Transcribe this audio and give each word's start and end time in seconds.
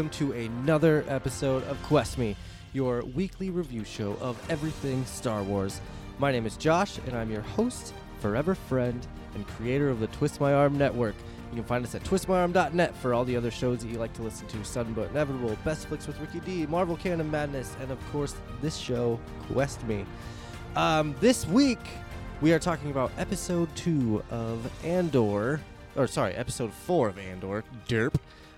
Welcome 0.00 0.28
to 0.28 0.32
another 0.32 1.04
episode 1.08 1.62
of 1.64 1.76
Quest 1.82 2.16
Me, 2.16 2.34
your 2.72 3.02
weekly 3.02 3.50
review 3.50 3.84
show 3.84 4.16
of 4.22 4.40
everything 4.50 5.04
Star 5.04 5.42
Wars. 5.42 5.78
My 6.18 6.32
name 6.32 6.46
is 6.46 6.56
Josh, 6.56 6.96
and 7.06 7.14
I'm 7.14 7.30
your 7.30 7.42
host, 7.42 7.92
forever 8.18 8.54
friend, 8.54 9.06
and 9.34 9.46
creator 9.46 9.90
of 9.90 10.00
the 10.00 10.06
Twist 10.06 10.40
My 10.40 10.54
Arm 10.54 10.78
Network. 10.78 11.14
You 11.50 11.56
can 11.56 11.64
find 11.64 11.84
us 11.84 11.94
at 11.94 12.02
twistmyarm.net 12.02 12.96
for 12.96 13.12
all 13.12 13.26
the 13.26 13.36
other 13.36 13.50
shows 13.50 13.80
that 13.80 13.88
you 13.88 13.98
like 13.98 14.14
to 14.14 14.22
listen 14.22 14.46
to 14.46 14.64
Sudden 14.64 14.94
But 14.94 15.10
Inevitable, 15.10 15.54
Best 15.66 15.86
Flicks 15.86 16.06
with 16.06 16.18
Ricky 16.18 16.40
D, 16.40 16.64
Marvel 16.64 16.96
Canon 16.96 17.30
Madness, 17.30 17.76
and 17.82 17.90
of 17.90 17.98
course, 18.10 18.34
this 18.62 18.78
show, 18.78 19.20
Quest 19.52 19.84
Me. 19.86 20.06
Um, 20.76 21.14
this 21.20 21.46
week, 21.46 21.78
we 22.40 22.54
are 22.54 22.58
talking 22.58 22.90
about 22.90 23.12
episode 23.18 23.68
two 23.76 24.24
of 24.30 24.72
Andor, 24.82 25.60
or 25.94 26.06
sorry, 26.06 26.32
episode 26.36 26.72
four 26.72 27.08
of 27.10 27.18
Andor, 27.18 27.64
Derp, 27.86 28.14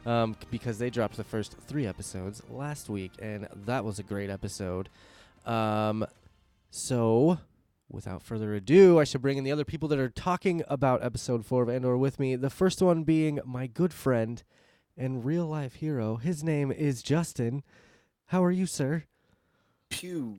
um, 0.07 0.37
because 0.51 0.79
they 0.79 0.91
dropped 0.91 1.17
the 1.17 1.25
first 1.25 1.57
three 1.67 1.87
episodes 1.87 2.43
last 2.51 2.89
week, 2.89 3.13
and 3.21 3.49
that 3.67 3.85
was 3.85 3.99
a 3.99 4.03
great 4.03 4.31
episode. 4.31 4.89
Um, 5.47 6.07
so, 6.71 7.39
without 7.91 8.23
further 8.23 8.55
ado, 8.55 8.99
I 8.99 9.05
should 9.05 9.23
bring 9.23 9.39
in 9.39 9.45
the 9.45 9.53
other 9.53 9.65
people 9.65 9.89
that 9.91 9.99
are 9.99 10.09
talking 10.09 10.63
about 10.69 11.05
episode 11.05 11.45
four 11.45 11.63
of 11.63 11.69
Andor 11.69 11.97
with 11.97 12.19
me. 12.19 12.37
The 12.37 12.51
first 12.51 12.81
one 12.83 13.05
being 13.05 13.41
my 13.45 13.67
good 13.67 13.93
friend 13.93 14.43
and 14.97 15.25
real 15.25 15.47
life 15.47 15.75
hero. 15.77 16.17
His 16.17 16.43
name 16.43 16.71
is 16.73 17.03
Justin. 17.03 17.63
How 18.27 18.43
are 18.45 18.51
you, 18.51 18.67
sir? 18.67 19.05
Pew. 19.91 20.39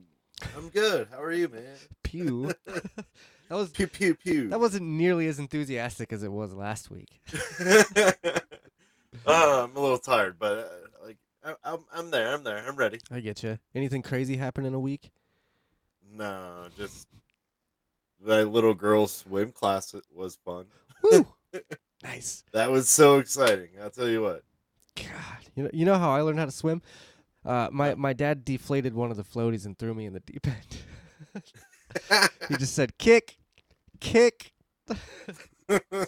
I'm 0.56 0.68
good. 0.68 1.08
How 1.10 1.22
are 1.22 1.32
you, 1.32 1.48
man? 1.48 1.76
Pew. 2.02 2.52
that 2.66 3.04
was 3.50 3.70
Pew 3.70 3.86
pew 3.86 4.14
pew. 4.14 4.48
that 4.48 4.58
wasn't 4.58 4.86
nearly 4.86 5.28
as 5.28 5.38
enthusiastic 5.38 6.12
as 6.12 6.22
it 6.22 6.32
was 6.32 6.52
last 6.54 6.90
week. 6.90 7.20
uh, 9.26 9.64
I'm 9.64 9.76
a 9.76 9.80
little 9.80 9.98
tired, 9.98 10.38
but 10.38 10.58
uh, 10.58 11.06
like 11.06 11.16
I, 11.44 11.54
I'm, 11.64 11.84
I'm 11.92 12.10
there. 12.10 12.34
I'm 12.34 12.44
there. 12.44 12.64
I'm 12.66 12.76
ready. 12.76 13.00
I 13.10 13.20
get 13.20 13.42
you. 13.42 13.58
Anything 13.74 14.02
crazy 14.02 14.36
happen 14.36 14.64
in 14.64 14.74
a 14.74 14.80
week? 14.80 15.10
No, 16.12 16.66
just 16.76 17.08
my 18.24 18.42
little 18.42 18.74
girl 18.74 19.06
swim 19.06 19.52
class 19.52 19.94
was 20.14 20.38
fun. 20.44 20.66
Woo! 21.02 21.26
nice. 22.02 22.44
That 22.52 22.70
was 22.70 22.88
so 22.88 23.18
exciting. 23.18 23.68
I'll 23.82 23.90
tell 23.90 24.08
you 24.08 24.22
what. 24.22 24.42
God, 24.96 25.06
you 25.54 25.64
know, 25.64 25.70
you 25.72 25.84
know 25.84 25.98
how 25.98 26.10
I 26.10 26.20
learned 26.20 26.38
how 26.38 26.44
to 26.44 26.50
swim? 26.50 26.82
Uh, 27.44 27.68
my 27.70 27.94
my 27.94 28.12
dad 28.12 28.44
deflated 28.44 28.94
one 28.94 29.10
of 29.10 29.16
the 29.16 29.24
floaties 29.24 29.66
and 29.66 29.78
threw 29.78 29.94
me 29.94 30.06
in 30.06 30.12
the 30.12 30.20
deep 30.20 30.46
end. 30.46 31.42
he 32.48 32.56
just 32.56 32.74
said 32.74 32.96
kick, 32.98 33.38
kick. 34.00 34.52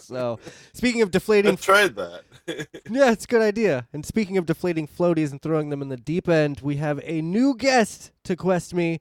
So, 0.01 0.39
speaking 0.73 1.01
of 1.01 1.11
deflating, 1.11 1.53
I've 1.53 1.61
tried 1.61 1.95
that. 1.95 2.23
yeah, 2.89 3.11
it's 3.11 3.25
a 3.25 3.27
good 3.27 3.41
idea. 3.41 3.87
And 3.93 4.05
speaking 4.05 4.37
of 4.37 4.45
deflating 4.45 4.87
floaties 4.87 5.31
and 5.31 5.41
throwing 5.41 5.69
them 5.69 5.81
in 5.81 5.89
the 5.89 5.97
deep 5.97 6.27
end, 6.29 6.61
we 6.61 6.77
have 6.77 6.99
a 7.03 7.21
new 7.21 7.55
guest 7.55 8.11
to 8.25 8.35
Quest 8.35 8.73
Me. 8.73 8.99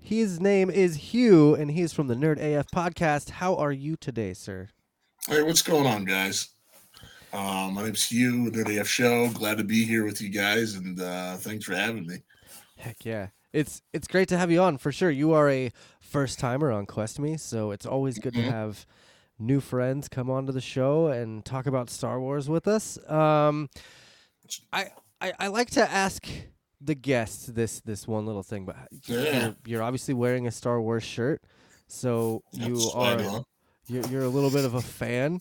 His 0.00 0.40
name 0.40 0.70
is 0.70 0.96
Hugh, 1.12 1.54
and 1.54 1.70
he's 1.70 1.92
from 1.92 2.06
the 2.06 2.14
Nerd 2.14 2.38
AF 2.38 2.66
podcast. 2.70 3.30
How 3.30 3.56
are 3.56 3.72
you 3.72 3.96
today, 3.96 4.32
sir? 4.34 4.68
Hey, 5.26 5.42
what's 5.42 5.62
going 5.62 5.86
on, 5.86 6.04
guys? 6.04 6.48
Uh, 7.32 7.68
my 7.72 7.82
name's 7.82 8.04
Hugh, 8.10 8.50
Nerd 8.50 8.78
AF 8.80 8.88
Show. 8.88 9.28
Glad 9.30 9.58
to 9.58 9.64
be 9.64 9.84
here 9.84 10.04
with 10.04 10.20
you 10.22 10.28
guys, 10.30 10.74
and 10.76 11.00
uh, 11.00 11.36
thanks 11.36 11.64
for 11.64 11.74
having 11.74 12.06
me. 12.06 12.18
Heck 12.78 13.04
yeah. 13.04 13.28
It's 13.52 13.82
it's 13.92 14.06
great 14.06 14.28
to 14.28 14.38
have 14.38 14.50
you 14.50 14.60
on 14.62 14.78
for 14.78 14.92
sure. 14.92 15.10
You 15.10 15.32
are 15.32 15.50
a 15.50 15.72
first 16.00 16.38
timer 16.38 16.70
on 16.70 16.86
Quest 16.86 17.18
Me, 17.18 17.36
so 17.36 17.70
it's 17.70 17.86
always 17.86 18.18
good 18.18 18.34
Mhm. 18.34 18.44
to 18.44 18.50
have 18.52 18.86
new 19.38 19.60
friends 19.60 20.08
come 20.08 20.30
onto 20.30 20.52
the 20.52 20.60
show 20.60 21.08
and 21.08 21.44
talk 21.44 21.66
about 21.66 21.90
Star 21.90 22.20
Wars 22.20 22.48
with 22.48 22.66
us. 22.68 22.98
Um, 23.08 23.68
I, 24.72 24.90
I 25.20 25.32
I 25.38 25.46
like 25.48 25.70
to 25.70 25.90
ask 25.90 26.26
the 26.80 26.94
guests 26.94 27.46
this 27.46 27.80
this 27.80 28.06
one 28.06 28.26
little 28.26 28.42
thing, 28.42 28.64
but 28.64 28.76
Yeah. 29.06 29.42
you're, 29.46 29.56
you're 29.66 29.82
obviously 29.82 30.14
wearing 30.14 30.46
a 30.46 30.50
Star 30.50 30.80
Wars 30.80 31.02
shirt, 31.04 31.42
so 31.88 32.42
you 32.52 32.92
That's 32.94 32.94
are 32.94 33.44
you're, 33.88 34.04
you're 34.04 34.24
a 34.24 34.28
little 34.28 34.50
bit 34.50 34.64
of 34.64 34.74
a 34.74 34.82
fan. 34.82 35.40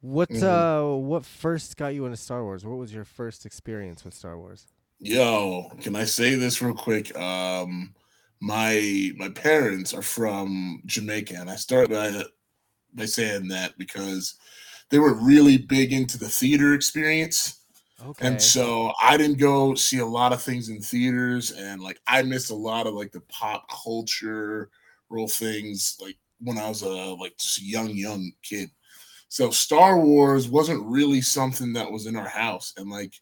What 0.00 0.28
Mhm. 0.30 0.42
uh 0.42 0.96
what 0.96 1.24
first 1.24 1.76
got 1.76 1.94
you 1.94 2.04
into 2.06 2.16
Star 2.16 2.44
Wars? 2.44 2.64
What 2.64 2.78
was 2.78 2.92
your 2.92 3.04
first 3.04 3.46
experience 3.46 4.04
with 4.04 4.14
Star 4.14 4.38
Wars? 4.38 4.68
Yo, 4.98 5.70
can 5.80 5.94
I 5.96 6.04
say 6.04 6.34
this 6.36 6.62
real 6.62 6.74
quick? 6.74 7.14
Um, 7.16 7.94
my 8.40 9.12
my 9.16 9.28
parents 9.30 9.92
are 9.94 10.02
from 10.02 10.82
Jamaica, 10.86 11.34
and 11.38 11.50
I 11.50 11.56
started 11.56 11.90
by 11.90 12.24
by 12.96 13.04
saying 13.04 13.48
that 13.48 13.76
because 13.78 14.34
they 14.90 14.98
were 14.98 15.14
really 15.14 15.58
big 15.58 15.92
into 15.92 16.18
the 16.18 16.28
theater 16.28 16.74
experience. 16.74 17.60
Okay. 18.04 18.26
And 18.26 18.40
so 18.42 18.92
I 19.02 19.16
didn't 19.16 19.38
go 19.38 19.74
see 19.74 19.98
a 19.98 20.06
lot 20.06 20.32
of 20.32 20.42
things 20.42 20.68
in 20.68 20.80
theaters, 20.80 21.52
and 21.52 21.80
like 21.80 21.98
I 22.06 22.22
missed 22.22 22.50
a 22.50 22.54
lot 22.54 22.86
of 22.86 22.94
like 22.94 23.10
the 23.10 23.22
pop 23.28 23.66
culture 23.70 24.70
real 25.08 25.28
things, 25.28 25.96
like 26.00 26.16
when 26.40 26.58
I 26.58 26.68
was 26.68 26.82
a 26.82 26.88
like 26.88 27.36
just 27.38 27.58
a 27.58 27.64
young 27.64 27.90
young 27.90 28.32
kid. 28.42 28.70
So 29.28 29.50
Star 29.50 29.98
Wars 29.98 30.48
wasn't 30.48 30.86
really 30.86 31.20
something 31.20 31.72
that 31.72 31.90
was 31.90 32.06
in 32.06 32.16
our 32.16 32.28
house, 32.28 32.74
and 32.76 32.90
like 32.90 33.14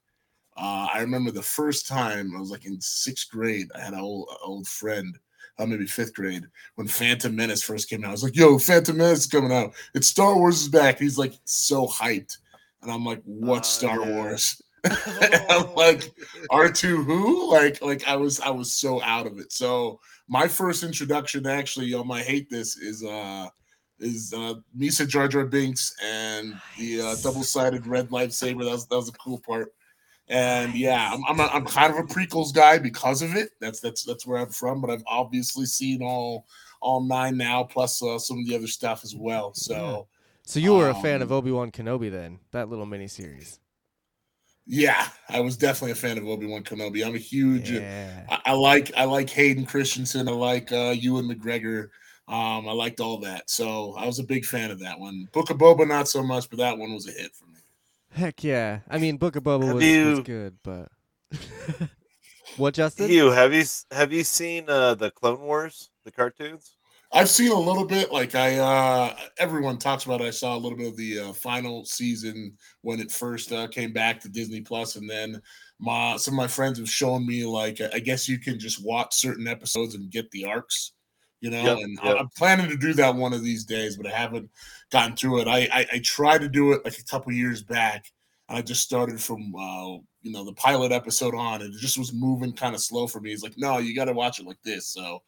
uh, 0.57 0.89
I 0.93 1.01
remember 1.01 1.31
the 1.31 1.43
first 1.43 1.87
time 1.87 2.35
I 2.35 2.41
was 2.41 2.51
like 2.51 2.67
in 2.67 2.81
sixth 2.81 3.31
grade, 3.31 3.69
I 3.77 3.81
had 3.81 3.95
an 3.95 4.01
old 4.01 4.29
old 4.45 4.67
friend. 4.67 5.17
Uh, 5.59 5.67
maybe 5.67 5.87
fifth 5.87 6.15
grade 6.15 6.45
when 6.75 6.89
Phantom 6.89 7.35
Menace 7.35 7.63
first 7.63 7.89
came 7.89 8.05
out. 8.05 8.09
I 8.09 8.13
was 8.13 8.25
like, 8.25 8.35
"Yo, 8.37 8.59
Phantom 8.59 8.97
Menace 8.97 9.21
is 9.21 9.27
coming 9.27 9.53
out! 9.53 9.73
It's 9.95 10.09
Star 10.09 10.37
Wars 10.37 10.63
is 10.63 10.69
back!" 10.69 10.99
He's 10.99 11.17
like 11.17 11.35
so 11.45 11.87
hyped, 11.87 12.37
and 12.83 12.91
I'm 12.91 13.05
like, 13.05 13.23
"What 13.25 13.61
Oh, 13.61 13.63
Star 13.63 14.01
yeah. 14.01 14.17
Wars?" 14.17 14.61
I'm 14.85 15.73
like, 15.77 16.13
R2 16.51 17.05
who? 17.05 17.51
Like, 17.53 17.81
like 17.83 18.07
I 18.09 18.17
was 18.17 18.41
I 18.41 18.51
was 18.51 18.73
so 18.79 19.01
out 19.03 19.27
of 19.27 19.39
it. 19.39 19.53
So 19.53 20.01
my 20.29 20.49
first 20.49 20.83
introduction 20.83 21.47
actually, 21.47 21.87
y'all 21.87 22.05
might 22.05 22.25
hate 22.27 22.51
this, 22.51 22.77
is 22.77 23.05
uh 23.05 23.49
is 24.01 24.35
uh 24.37 24.55
Misa 24.77 25.07
Jar 25.09 25.29
Jar 25.29 25.47
Binks 25.47 25.95
and 26.05 26.61
the 26.79 27.01
uh, 27.01 27.15
double-sided 27.23 27.87
red 27.87 28.11
lightsaber. 28.11 28.65
That 28.65 28.73
was 28.73 28.87
that 28.89 28.97
was 28.97 29.09
a 29.09 29.13
cool 29.13 29.41
part. 29.47 29.73
And 30.29 30.75
yeah, 30.75 31.13
I'm 31.13 31.23
I'm, 31.27 31.41
a, 31.41 31.51
I'm 31.53 31.67
kind 31.67 31.93
of 31.93 31.99
a 31.99 32.03
prequels 32.05 32.53
guy 32.55 32.79
because 32.79 33.21
of 33.23 33.35
it. 33.37 33.51
That's 33.61 33.81
that's 33.81 34.05
that's 34.05 34.27
where 34.27 34.39
I'm 34.39 34.49
from. 34.51 34.81
But 34.81 34.91
I've 34.91 35.05
obviously 35.07 35.67
seen 35.67 36.03
all 36.03 36.47
all 36.81 37.03
nine 37.03 37.37
now, 37.37 37.65
plus 37.65 38.03
uh, 38.03 38.19
some 38.19 38.39
of 38.39 38.47
the 38.47 38.55
other 38.57 38.67
stuff 38.67 39.05
as 39.05 39.15
well. 39.15 39.53
So 39.55 40.09
So 40.45 40.61
you 40.61 40.75
were 40.75 40.89
a 40.91 40.95
fan 40.95 41.23
of 41.23 41.31
Um, 41.33 41.39
Obi 41.39 41.51
Wan 41.51 41.71
Kenobi 41.71 42.11
then? 42.11 42.41
That 42.53 42.69
little 42.71 42.87
mini 42.87 43.09
series. 43.09 43.61
yeah, 44.67 45.09
I 45.29 45.41
was 45.41 45.57
definitely 45.57 45.93
a 45.93 45.95
fan 45.97 46.17
of 46.19 46.27
Obi 46.27 46.47
Wan 46.47 46.63
Kenobi. 46.63 47.05
I'm 47.07 47.15
a 47.15 47.19
huge. 47.19 47.71
Yeah. 47.71 48.25
I, 48.31 48.41
I 48.47 48.53
like 48.53 48.93
I 48.97 49.05
like 49.05 49.29
Hayden 49.31 49.67
Christensen. 49.67 50.29
I 50.29 50.33
like 50.33 50.73
uh, 50.73 50.95
Ewan 50.97 51.29
McGregor. 51.29 51.89
Um, 52.27 52.67
I 52.67 52.73
liked 52.73 53.01
all 53.01 53.19
that, 53.21 53.51
so 53.51 53.95
I 53.99 54.07
was 54.07 54.19
a 54.19 54.25
big 54.25 54.47
fan 54.47 54.71
of 54.71 54.81
that 54.81 54.99
one. 54.99 55.29
Book 55.33 55.51
of 55.51 55.59
Boba, 55.59 55.87
not 55.87 56.09
so 56.09 56.23
much, 56.23 56.49
but 56.49 56.59
that 56.59 56.79
one 56.79 56.95
was 56.95 57.07
a 57.07 57.13
hit 57.13 57.35
for 57.35 57.45
me. 57.47 57.54
Heck 58.15 58.45
yeah. 58.45 58.81
I 58.89 58.99
mean, 58.99 59.17
Book 59.17 59.35
of 59.35 59.43
Boba 59.43 59.67
Have 59.67 59.75
was, 59.75 60.17
was 60.19 60.21
good, 60.21 60.57
but 60.63 60.89
what, 62.57 62.75
Justin? 62.75 63.09
Hugh, 63.09 63.31
have 63.31 63.53
you 63.53 63.65
have 63.91 64.13
you 64.13 64.23
seen 64.23 64.67
uh, 64.69 64.95
the 64.95 65.11
Clone 65.11 65.41
Wars, 65.41 65.91
the 66.05 66.13
cartoons? 66.13 66.77
I've 67.13 67.29
seen 67.29 67.51
a 67.51 67.59
little 67.59 67.85
bit. 67.85 68.13
Like 68.13 68.37
I, 68.37 68.59
uh 68.59 69.17
everyone 69.39 69.79
talks 69.79 70.05
about. 70.05 70.21
It. 70.21 70.27
I 70.27 70.31
saw 70.31 70.57
a 70.57 70.59
little 70.59 70.79
bit 70.79 70.89
of 70.89 70.97
the 70.97 71.21
uh, 71.21 71.33
final 71.33 71.85
season 71.85 72.57
when 72.83 73.01
it 73.01 73.11
first 73.11 73.51
uh, 73.51 73.67
came 73.67 73.93
back 73.93 74.21
to 74.21 74.29
Disney 74.29 74.61
Plus, 74.61 74.95
and 74.95 75.11
then 75.11 75.43
my 75.81 76.17
some 76.17 76.35
of 76.35 76.39
my 76.39 76.47
friends 76.47 76.79
have 76.79 76.89
shown 76.89 77.27
me 77.27 77.45
like 77.45 77.81
I 77.93 77.99
guess 77.99 78.29
you 78.29 78.39
can 78.39 78.61
just 78.61 78.85
watch 78.85 79.15
certain 79.15 79.49
episodes 79.49 79.97
and 79.97 80.11
get 80.11 80.31
the 80.31 80.45
arcs, 80.45 80.93
you 81.45 81.51
know. 81.51 81.63
Yep, 81.63 81.79
and 81.79 81.99
yep. 82.03 82.17
I'm 82.21 82.29
planning 82.39 82.71
to 82.71 82.77
do 82.77 82.95
that 82.95 83.15
one 83.15 83.35
of 83.35 83.45
these 83.45 83.65
days, 83.65 83.97
but 83.99 84.07
I 84.07 84.17
haven't 84.17 84.49
gotten 84.91 85.15
through 85.15 85.41
it. 85.43 85.49
I 85.49 85.69
I, 85.71 85.87
I 85.95 85.99
tried 86.03 86.41
to 86.41 86.49
do 86.49 86.73
it 86.73 86.85
like 86.85 86.99
a 86.99 87.05
couple 87.05 87.33
years 87.33 87.63
back. 87.63 88.11
and 88.49 88.57
I 88.59 88.63
just 88.63 88.83
started 88.83 89.21
from 89.21 89.55
uh, 89.55 89.99
you 90.23 90.33
know 90.33 90.45
the 90.45 90.55
pilot 90.55 90.91
episode 90.91 91.35
on, 91.35 91.61
and 91.61 91.75
it 91.75 91.81
just 91.81 91.99
was 91.99 92.15
moving 92.15 92.55
kind 92.55 92.75
of 92.75 92.81
slow 92.81 93.07
for 93.07 93.21
me. 93.21 93.29
He's 93.31 93.43
like, 93.43 93.59
no, 93.59 93.77
you 93.77 93.95
got 93.95 94.07
to 94.07 94.15
watch 94.15 94.41
it 94.41 94.47
like 94.47 94.63
this. 94.65 94.89
So 94.89 95.23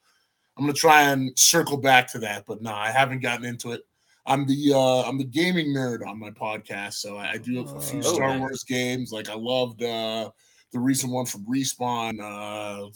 I'm 0.56 0.64
gonna 0.64 0.72
try 0.72 1.02
and 1.02 1.38
circle 1.38 1.76
back 1.76 2.10
to 2.12 2.18
that, 2.20 2.44
but 2.46 2.62
no, 2.62 2.72
I 2.72 2.90
haven't 2.90 3.20
gotten 3.20 3.44
into 3.44 3.72
it. 3.72 3.82
I'm 4.24 4.46
the 4.46 4.72
uh 4.74 5.02
I'm 5.02 5.18
the 5.18 5.24
gaming 5.24 5.68
nerd 5.68 6.06
on 6.06 6.18
my 6.18 6.30
podcast, 6.30 6.94
so 6.94 7.18
I, 7.18 7.32
I 7.32 7.36
do 7.36 7.60
a 7.60 7.80
few 7.80 7.98
Oh, 7.98 8.14
Star. 8.14 8.38
Wars 8.38 8.64
games. 8.64 9.12
Like 9.12 9.28
I 9.28 9.34
loved 9.36 9.82
uh 9.82 10.30
the 10.72 10.80
recent 10.80 11.12
one 11.12 11.26
from 11.26 11.44
Respawn. 11.44 12.20
Uh 12.20 12.88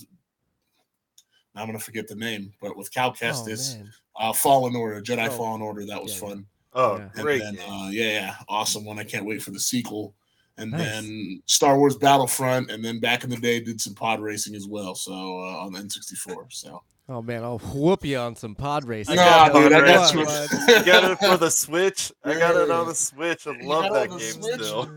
I'm 1.60 1.66
gonna 1.66 1.78
forget 1.78 2.08
the 2.08 2.14
name, 2.14 2.52
but 2.60 2.76
with 2.76 2.92
Cal 2.92 3.10
Oh, 3.10 3.12
Kestis, 3.12 3.76
man. 3.76 3.92
uh 4.16 4.32
Fallen 4.32 4.74
Order, 4.74 5.00
Jedi 5.02 5.28
Oh, 5.28 5.30
Fallen 5.30 5.62
Order, 5.62 5.86
that 5.86 6.02
was 6.02 6.12
yeah, 6.14 6.20
yeah. 6.22 6.28
fun. 6.34 6.46
Oh, 6.72 6.96
Yeah. 6.98 7.08
And 7.14 7.22
great! 7.22 7.42
then 7.42 7.58
uh 7.60 7.88
yeah, 7.90 8.10
yeah, 8.12 8.34
awesome 8.48 8.84
one. 8.84 8.98
I 8.98 9.04
can't 9.04 9.26
wait 9.26 9.42
for 9.42 9.50
the 9.50 9.60
sequel. 9.60 10.14
And 10.56 10.72
Nice. 10.72 10.80
then 10.82 11.42
Star 11.46 11.78
Wars 11.78 11.96
Battlefront, 11.96 12.70
and 12.70 12.84
then 12.84 13.00
back 13.00 13.24
in 13.24 13.30
the 13.30 13.36
day 13.36 13.60
did 13.60 13.80
some 13.80 13.94
pod 13.94 14.20
racing 14.20 14.54
as 14.54 14.66
well. 14.66 14.94
So 14.94 15.12
uh, 15.12 15.64
on 15.64 15.72
the 15.72 15.78
N64. 15.80 16.52
So 16.52 16.82
Oh 17.12 17.20
man, 17.22 17.42
I'll 17.42 17.58
whoop 17.58 18.04
you 18.04 18.18
on 18.18 18.36
some 18.36 18.54
pod 18.54 18.84
racing. 18.84 19.18
I 19.18 19.24
Nah, 19.24 19.48
got 19.48 19.52
dude, 19.54 19.72
I 19.72 19.80
got 19.80 20.14
you. 20.14 20.20
I 20.76 20.82
got 20.84 21.10
it 21.10 21.18
for 21.18 21.36
the 21.36 21.50
Switch. 21.50 22.12
I 22.24 22.34
got 22.34 22.54
it 22.54 22.70
on 22.70 22.86
the 22.86 22.94
Switch. 22.94 23.48
I 23.48 23.58
love 23.62 23.92
that 23.92 24.10
game 24.10 24.20
Switch? 24.20 24.54
still. 24.54 24.88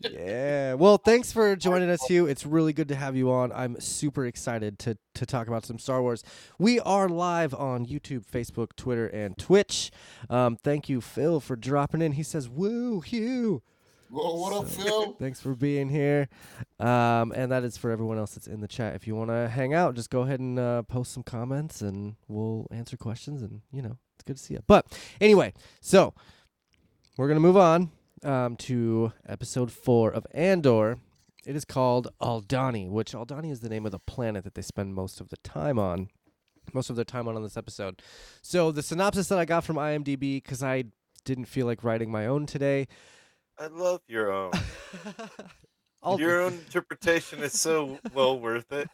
Yeah. 0.00 0.74
Well, 0.74 0.98
thanks 0.98 1.32
for 1.32 1.56
joining 1.56 1.88
us, 1.88 2.04
Hugh. 2.06 2.26
It's 2.26 2.44
really 2.44 2.74
good 2.74 2.88
to 2.88 2.94
have 2.94 3.16
you 3.16 3.32
on. 3.32 3.50
I'm 3.52 3.80
super 3.80 4.26
excited 4.26 4.78
to 4.80 4.98
to 5.14 5.24
talk 5.24 5.48
about 5.48 5.64
some 5.64 5.78
Star 5.78 6.02
Wars. 6.02 6.22
We 6.58 6.80
are 6.80 7.08
live 7.08 7.54
on 7.54 7.86
YouTube, 7.86 8.26
Facebook, 8.26 8.76
Twitter, 8.76 9.06
and 9.06 9.38
Twitch. 9.38 9.90
Um, 10.28 10.56
thank 10.56 10.90
you, 10.90 11.00
Phil, 11.00 11.40
for 11.40 11.56
dropping 11.56 12.02
in. 12.02 12.12
He 12.12 12.22
says, 12.22 12.46
"Woo, 12.46 13.00
Hugh." 13.00 13.62
Whoa, 14.14 14.36
what 14.36 14.52
up, 14.52 14.68
Phil? 14.68 15.12
Thanks 15.18 15.40
for 15.40 15.56
being 15.56 15.88
here. 15.88 16.28
Um, 16.78 17.32
and 17.34 17.50
that 17.50 17.64
is 17.64 17.76
for 17.76 17.90
everyone 17.90 18.16
else 18.16 18.36
that's 18.36 18.46
in 18.46 18.60
the 18.60 18.68
chat. 18.68 18.94
If 18.94 19.08
you 19.08 19.16
want 19.16 19.30
to 19.30 19.48
hang 19.48 19.74
out, 19.74 19.96
just 19.96 20.08
go 20.08 20.20
ahead 20.20 20.38
and 20.38 20.56
uh, 20.56 20.82
post 20.82 21.12
some 21.12 21.24
comments 21.24 21.80
and 21.80 22.14
we'll 22.28 22.68
answer 22.70 22.96
questions. 22.96 23.42
And, 23.42 23.62
you 23.72 23.82
know, 23.82 23.98
it's 24.14 24.22
good 24.24 24.36
to 24.36 24.42
see 24.42 24.54
you. 24.54 24.60
But 24.68 24.86
anyway, 25.20 25.52
so 25.80 26.14
we're 27.18 27.26
going 27.26 27.38
to 27.38 27.40
move 27.40 27.56
on 27.56 27.90
um, 28.22 28.54
to 28.58 29.12
episode 29.26 29.72
four 29.72 30.12
of 30.12 30.28
Andor. 30.30 30.98
It 31.44 31.56
is 31.56 31.64
called 31.64 32.06
Aldani, 32.22 32.88
which 32.88 33.14
Aldani 33.14 33.50
is 33.50 33.62
the 33.62 33.68
name 33.68 33.84
of 33.84 33.90
the 33.90 33.98
planet 33.98 34.44
that 34.44 34.54
they 34.54 34.62
spend 34.62 34.94
most 34.94 35.20
of 35.20 35.30
the 35.30 35.38
time 35.38 35.76
on. 35.76 36.08
Most 36.72 36.88
of 36.88 36.94
their 36.94 37.04
time 37.04 37.26
on 37.26 37.34
on 37.34 37.42
this 37.42 37.56
episode. 37.56 38.00
So 38.42 38.70
the 38.70 38.80
synopsis 38.80 39.26
that 39.26 39.40
I 39.40 39.44
got 39.44 39.64
from 39.64 39.74
IMDb, 39.74 40.36
because 40.36 40.62
I 40.62 40.84
didn't 41.24 41.46
feel 41.46 41.66
like 41.66 41.82
writing 41.82 42.12
my 42.12 42.26
own 42.26 42.46
today. 42.46 42.86
I 43.58 43.66
love 43.68 44.00
your 44.08 44.32
own. 44.32 44.52
Um, 44.54 45.12
I'll- 46.02 46.20
your 46.20 46.40
own 46.42 46.52
interpretation 46.54 47.40
is 47.40 47.58
so 47.58 47.98
well 48.14 48.38
worth 48.38 48.72
it. 48.72 48.88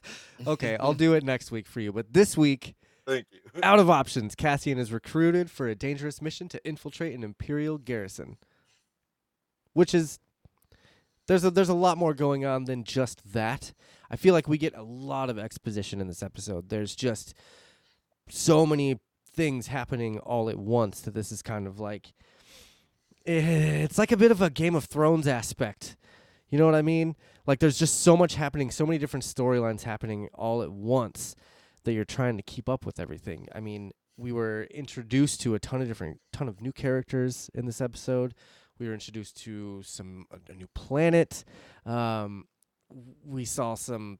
okay, 0.47 0.77
I'll 0.79 0.95
do 1.07 1.15
it 1.15 1.25
next 1.25 1.51
week 1.51 1.67
for 1.67 1.81
you. 1.81 1.93
But 1.93 2.13
this 2.13 2.37
week, 2.37 2.75
Thank 3.07 3.27
you. 3.33 3.41
out 3.63 3.79
of 3.81 3.91
options, 3.91 4.35
Cassian 4.35 4.79
is 4.79 4.93
recruited 4.93 5.51
for 5.51 5.67
a 5.69 5.75
dangerous 5.75 6.23
mission 6.23 6.49
to 6.51 6.65
infiltrate 6.67 7.15
an 7.15 7.25
Imperial 7.25 7.79
garrison. 7.79 8.37
Which 9.73 9.95
is 9.95 10.19
there's 11.27 11.45
a 11.45 11.51
there's 11.51 11.69
a 11.69 11.75
lot 11.75 11.97
more 11.97 12.13
going 12.15 12.45
on 12.45 12.65
than 12.65 12.85
just 12.85 13.33
that. 13.33 13.73
I 14.11 14.17
feel 14.17 14.35
like 14.35 14.49
we 14.49 14.59
get 14.59 14.77
a 14.77 14.83
lot 14.83 15.31
of 15.31 15.39
exposition 15.39 16.01
in 16.01 16.09
this 16.09 16.23
episode. 16.23 16.69
There's 16.69 16.95
just 16.97 17.35
so 18.29 18.67
many 18.67 18.99
things 19.33 19.69
happening 19.69 20.19
all 20.19 20.51
at 20.51 20.59
once 20.59 21.01
that 21.03 21.15
this 21.15 21.31
is 21.31 21.41
kind 21.43 21.67
of 21.69 21.79
like 21.79 22.13
it's 23.25 23.99
like 23.99 24.13
a 24.13 24.17
bit 24.17 24.31
of 24.31 24.41
a 24.41 24.51
Game 24.51 24.75
of 24.75 24.85
Thrones 24.85 25.27
aspect. 25.27 25.97
You 26.49 26.59
know 26.59 26.67
what 26.67 26.75
I 26.75 26.83
mean? 26.83 27.17
Like 27.47 27.61
there's 27.61 27.79
just 27.79 28.03
so 28.03 28.17
much 28.17 28.35
happening, 28.35 28.71
so 28.71 28.85
many 28.85 28.99
different 28.99 29.25
storylines 29.25 29.83
happening 29.83 30.29
all 30.35 30.63
at 30.63 30.73
once 30.73 31.37
that 31.85 31.93
you're 31.93 32.05
trying 32.05 32.37
to 32.37 32.43
keep 32.43 32.69
up 32.69 32.85
with 32.85 32.99
everything. 32.99 33.49
I 33.55 33.61
mean, 33.61 33.93
we 34.17 34.33
were 34.33 34.65
introduced 34.65 35.41
to 35.43 35.55
a 35.55 35.59
ton 35.59 35.81
of 35.81 35.89
different 35.89 36.21
ton 36.33 36.49
of 36.49 36.61
new 36.61 36.73
characters 36.73 37.51
in 37.55 37.67
this 37.67 37.81
episode. 37.81 38.35
We 38.79 38.87
were 38.87 38.95
introduced 38.95 39.37
to 39.45 39.83
some 39.83 40.27
a, 40.31 40.53
a 40.53 40.55
new 40.55 40.69
planet. 40.75 41.45
Um, 41.87 42.45
we 43.25 43.45
saw 43.45 43.75
some 43.75 44.19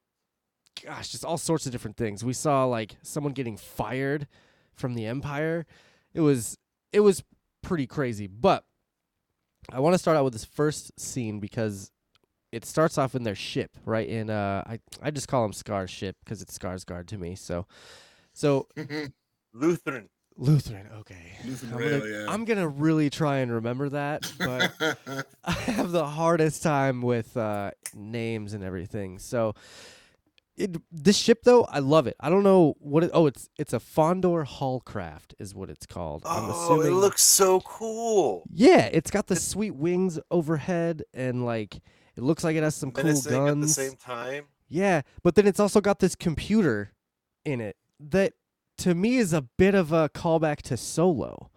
gosh, 0.83 1.09
just 1.09 1.25
all 1.25 1.37
sorts 1.37 1.65
of 1.65 1.71
different 1.71 1.97
things. 1.97 2.23
We 2.23 2.33
saw 2.33 2.65
like 2.65 2.95
someone 3.01 3.33
getting 3.33 3.57
fired 3.57 4.27
from 4.73 4.93
the 4.93 5.05
empire. 5.05 5.65
It 6.13 6.21
was 6.21 6.57
it 6.93 7.01
was 7.01 7.23
pretty 7.61 7.87
crazy, 7.87 8.27
but 8.27 8.63
I 9.69 9.79
want 9.79 9.93
to 9.93 9.99
start 9.99 10.17
out 10.17 10.23
with 10.23 10.33
this 10.33 10.45
first 10.45 10.99
scene 10.99 11.39
because 11.39 11.91
it 12.51 12.65
starts 12.65 12.97
off 12.97 13.15
in 13.15 13.23
their 13.23 13.35
ship, 13.35 13.71
right? 13.85 14.07
In 14.07 14.29
uh, 14.29 14.63
I 14.65 14.79
I 15.01 15.11
just 15.11 15.27
call 15.27 15.45
him 15.45 15.53
Scar's 15.53 15.89
ship 15.89 16.15
because 16.23 16.41
it's 16.41 16.57
Skarsgård 16.57 17.07
to 17.07 17.17
me. 17.17 17.35
So, 17.35 17.65
so 18.33 18.67
Luthen. 19.55 20.07
Luthen. 20.39 20.91
Okay, 20.99 21.33
Luthen 21.45 21.73
I'm 21.73 21.79
gonna, 21.79 22.05
yeah. 22.05 22.25
I'm 22.29 22.45
gonna 22.45 22.67
really 22.67 23.09
try 23.09 23.37
and 23.37 23.51
remember 23.51 23.89
that, 23.89 24.31
but 24.39 24.71
I 25.43 25.51
have 25.51 25.91
the 25.91 26.05
hardest 26.07 26.63
time 26.63 27.01
with 27.01 27.35
uh, 27.37 27.71
names 27.93 28.53
and 28.53 28.63
everything. 28.63 29.19
So, 29.19 29.53
it 30.61 30.77
this 30.91 31.17
ship 31.17 31.43
though, 31.43 31.63
I 31.65 31.79
love 31.79 32.07
it. 32.07 32.15
I 32.19 32.29
don't 32.29 32.43
know 32.43 32.75
what 32.79 33.03
it. 33.03 33.11
Oh, 33.13 33.25
it's 33.27 33.49
it's 33.57 33.73
a 33.73 33.79
Fondor 33.79 34.45
Haulcraft 34.45 35.33
is 35.39 35.53
what 35.55 35.69
it's 35.69 35.85
called. 35.85 36.23
I'm 36.25 36.45
Oh, 36.49 36.51
assuming. 36.51 36.87
it 36.93 36.95
looks 36.95 37.21
so 37.23 37.59
cool. 37.61 38.43
Yeah, 38.49 38.89
it's 38.91 39.11
got 39.11 39.27
the 39.27 39.35
sweet 39.35 39.75
wings 39.75 40.19
overhead, 40.29 41.03
and 41.13 41.45
like 41.45 41.75
it 42.15 42.23
looks 42.23 42.43
like 42.43 42.55
it 42.55 42.63
has 42.63 42.75
some 42.75 42.91
cool 42.91 43.03
guns. 43.03 43.27
at 43.27 43.59
the 43.61 43.67
same 43.67 43.95
time. 43.97 44.45
Yeah, 44.67 45.01
but 45.23 45.35
then 45.35 45.47
it's 45.47 45.59
also 45.59 45.81
got 45.81 45.99
this 45.99 46.15
computer 46.15 46.93
in 47.43 47.59
it 47.59 47.75
that 47.99 48.33
to 48.77 48.95
me 48.95 49.17
is 49.17 49.33
a 49.33 49.41
bit 49.41 49.75
of 49.75 49.91
a 49.91 50.09
callback 50.09 50.61
to 50.63 50.77
Solo. 50.77 51.49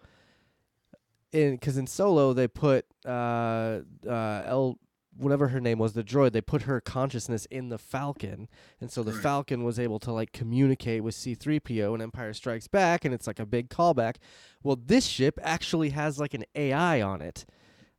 In 1.33 1.53
because 1.53 1.77
in 1.77 1.87
Solo 1.87 2.33
they 2.33 2.47
put 2.49 2.87
uh 3.07 3.81
uh 4.09 4.43
L 4.47 4.79
whatever 5.17 5.49
her 5.49 5.61
name 5.61 5.79
was 5.79 5.93
the 5.93 6.03
droid 6.03 6.33
they 6.33 6.41
put 6.41 6.63
her 6.63 6.81
consciousness 6.81 7.47
in 7.47 7.69
the 7.69 7.79
Falcon 7.79 8.49
and 8.81 8.91
so 8.91 9.03
the 9.03 9.13
Right. 9.13 9.23
Falcon 9.23 9.63
was 9.65 9.79
able 9.79 9.99
to 10.01 10.13
like 10.13 10.33
communicate 10.33 11.03
with 11.05 11.15
C3PO 11.15 11.95
and 11.95 12.03
Empire 12.03 12.33
Strikes 12.33 12.67
Back 12.69 13.05
and 13.05 13.15
it's 13.15 13.27
like 13.27 13.39
a 13.39 13.47
big 13.47 13.69
callback. 13.71 14.17
Well, 14.63 14.77
this 14.77 15.07
ship 15.07 15.39
actually 15.43 15.91
has 15.91 16.19
like 16.19 16.35
an 16.35 16.45
AI 16.55 17.01
on 17.01 17.21
it 17.21 17.47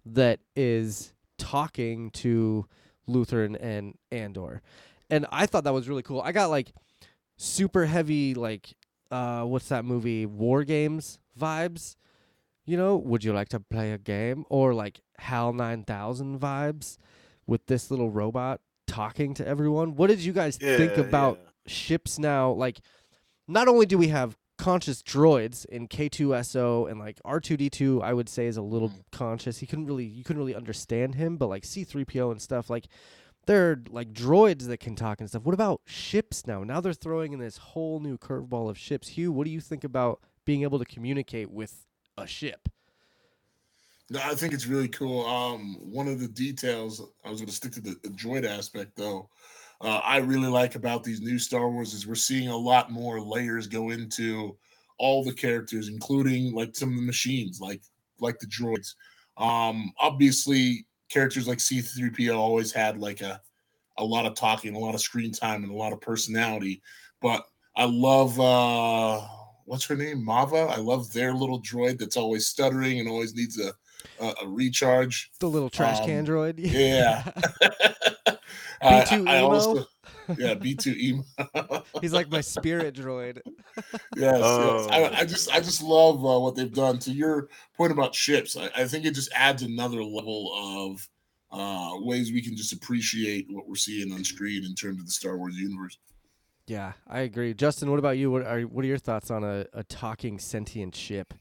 that 0.06 0.40
is 0.56 1.14
talking 1.38 2.12
to 2.12 2.66
Luthen 3.08 3.56
and 3.60 3.98
Andor. 4.12 4.62
And 5.10 5.26
I 5.32 5.46
thought 5.46 5.64
that 5.66 5.74
was 5.74 5.88
really 5.88 6.04
cool. 6.04 6.22
I 6.22 6.32
got 6.32 6.50
like 6.50 6.74
super 7.38 7.86
heavy 7.86 8.34
like 8.34 8.74
uh 9.12 9.44
what's 9.44 9.68
that 9.70 9.86
movie 9.86 10.26
War 10.26 10.64
Games 10.64 11.20
vibes. 11.40 11.96
You 12.66 12.78
know, 12.78 12.96
would 12.98 13.24
you 13.24 13.32
like 13.34 13.50
to 13.50 13.60
play 13.60 13.92
a 13.92 13.98
game 13.98 14.46
or 14.50 14.74
like 14.74 15.00
HAL 15.20 15.54
9000 15.54 16.40
vibes 16.40 16.98
with 17.46 17.66
this 17.68 17.92
little 17.92 18.10
robot 18.10 18.60
talking 18.88 19.34
to 19.36 19.48
everyone? 19.48 19.96
What 19.96 20.08
did 20.08 20.20
you 20.20 20.34
guys 20.34 20.58
think 20.58 20.98
about 20.98 21.38
yeah. 21.42 21.50
ships 21.68 22.18
now? 22.18 22.52
Like 22.52 22.80
not 23.48 23.68
only 23.68 23.86
do 23.86 23.98
we 23.98 24.08
have 24.08 24.36
conscious 24.58 25.04
droids 25.04 25.66
in 25.66 25.88
K2SO 25.88 26.90
and 26.90 27.00
like 27.00 27.20
R2D2 27.26 28.02
I 28.02 28.14
would 28.14 28.30
say 28.30 28.48
is 28.48 28.58
a 28.58 28.62
little 28.62 28.90
Mm. 28.90 29.04
conscious. 29.12 29.58
He 29.60 29.68
couldn't 29.68 29.86
really 29.86 30.06
you 30.06 30.24
couldn't 30.24 30.40
really 30.40 30.56
understand 30.56 31.16
him, 31.16 31.38
but 31.38 31.48
like 31.50 31.64
C3PO 31.64 32.32
and 32.32 32.42
stuff 32.42 32.70
like 32.70 32.88
they're 33.46 33.84
like 33.92 34.12
droids 34.12 34.66
that 34.68 34.80
can 34.80 34.96
talk 34.96 35.20
and 35.20 35.30
stuff. 35.30 35.44
What 35.44 35.54
about 35.54 35.82
ships 35.86 36.48
now? 36.48 36.64
Now 36.64 36.82
they're 36.82 36.94
throwing 36.94 37.32
in 37.34 37.40
this 37.40 37.58
whole 37.58 38.00
new 38.00 38.18
curveball 38.18 38.70
of 38.72 38.78
ships. 38.78 39.10
Hugh, 39.10 39.32
what 39.32 39.46
do 39.46 39.52
you 39.52 39.60
think 39.62 39.84
about 39.84 40.20
being 40.46 40.64
able 40.64 40.80
to 40.80 40.86
communicate 40.86 41.52
with 41.52 41.86
a 42.18 42.28
ship? 42.28 42.70
No, 44.10 44.20
I 44.24 44.36
think 44.36 44.54
it's 44.54 44.68
really 44.68 44.88
cool. 44.88 45.26
Um, 45.26 45.78
one 45.80 46.08
of 46.08 46.20
the 46.20 46.28
details 46.28 47.02
I 47.24 47.30
was 47.30 47.40
going 47.40 47.50
to 47.50 47.56
stick 47.56 47.72
to 47.74 47.82
the, 47.82 47.96
droid 48.10 48.46
aspect 48.46 48.96
though. 48.96 49.30
Uh, 49.82 50.00
I 50.04 50.18
really 50.18 50.48
like 50.48 50.76
about 50.76 51.04
these 51.04 51.22
new 51.22 51.40
Star 51.40 51.70
Wars 51.70 51.94
is 51.94 52.08
we're 52.08 52.16
seeing 52.16 52.48
a 52.48 52.56
lot 52.56 52.92
more 52.92 53.20
layers 53.20 53.68
go 53.68 53.90
into 53.90 54.58
all 54.98 55.24
the 55.24 55.34
characters, 55.34 55.90
including 55.90 56.54
like 56.54 56.76
some 56.76 56.90
of 56.90 56.96
the 56.96 57.02
machines, 57.02 57.60
like 57.60 57.82
like 58.20 58.40
the 58.40 58.48
droids. 58.48 58.94
Um, 59.38 59.92
obviously, 60.00 60.86
characters 61.10 61.48
like 61.48 61.60
C-3PO 61.60 62.38
always 62.38 62.72
had 62.72 62.98
like 63.00 63.22
a 63.22 63.42
a 63.98 64.04
lot 64.04 64.26
of 64.26 64.36
talking, 64.36 64.76
a 64.76 64.80
lot 64.80 64.96
of 64.96 65.02
screen 65.02 65.32
time, 65.32 65.64
and 65.64 65.72
a 65.72 65.76
lot 65.76 65.94
of 65.94 66.02
personality. 66.02 66.82
But 67.22 67.46
I 67.76 67.86
love 67.86 68.40
uh, 68.40 69.28
what's 69.66 69.86
her 69.86 69.96
name, 69.96 70.26
Maarva. 70.26 70.70
I 70.70 70.78
love 70.78 71.12
their 71.14 71.34
little 71.34 71.62
droid 71.62 72.00
that's 72.00 72.18
always 72.18 72.48
stuttering 72.48 73.00
and 73.00 73.10
always 73.10 73.36
needs 73.36 73.60
a 73.60 73.74
a, 74.20 74.34
a 74.44 74.48
recharge. 74.48 75.32
The 75.40 75.48
little 75.50 75.70
trash 75.70 76.00
can 76.06 76.20
Um, 76.20 76.26
droid. 76.26 76.54
yeah. 76.58 77.24
B2 78.84 79.28
I 79.28 79.40
emo? 79.40 79.48
also- 79.52 79.86
yeah, 80.38 80.54
B 80.56 80.74
two 80.76 80.96
emo. 80.98 81.24
He's 82.02 82.14
like 82.14 82.30
my 82.30 82.42
spirit 82.42 82.96
droid. 82.96 83.42
Yes, 84.16 84.40
Oh. 84.42 84.88
yes. 84.90 85.12
I, 85.14 85.20
I 85.22 85.26
just 85.26 85.52
I 85.52 85.60
just 85.60 85.84
love 85.84 86.16
uh, 86.26 86.40
what 86.40 86.56
they've 86.56 86.74
done. 86.74 86.98
To 87.00 87.12
your 87.12 87.50
point 87.76 87.92
about 87.92 88.16
ships, 88.16 88.56
I, 88.58 88.70
I 88.76 88.86
think 88.88 89.06
it 89.06 89.14
just 89.14 89.32
adds 89.34 89.62
another 89.64 90.04
level 90.04 90.52
of 90.92 91.08
uh, 91.52 91.92
ways 92.00 92.32
we 92.32 92.42
can 92.42 92.56
just 92.56 92.74
appreciate 92.74 93.48
what 93.50 93.68
we're 93.68 93.76
seeing 93.76 94.12
on 94.14 94.24
screen 94.24 94.64
in 94.66 94.74
terms 94.76 95.00
of 95.00 95.06
the 95.06 95.12
Star 95.12 95.38
Wars 95.38 95.56
universe. 95.58 95.98
Yeah, 96.68 96.94
I 97.08 97.20
agree. 97.22 97.54
Justin, 97.54 97.90
what 97.92 98.00
about 98.00 98.18
you? 98.18 98.32
What 98.32 98.44
are 98.46 98.62
what 98.62 98.84
are 98.84 98.88
your 98.88 98.98
thoughts 98.98 99.30
on 99.30 99.44
a, 99.44 99.66
a 99.74 99.84
talking 99.84 100.40
sentient 100.40 100.96
ship? 100.96 101.34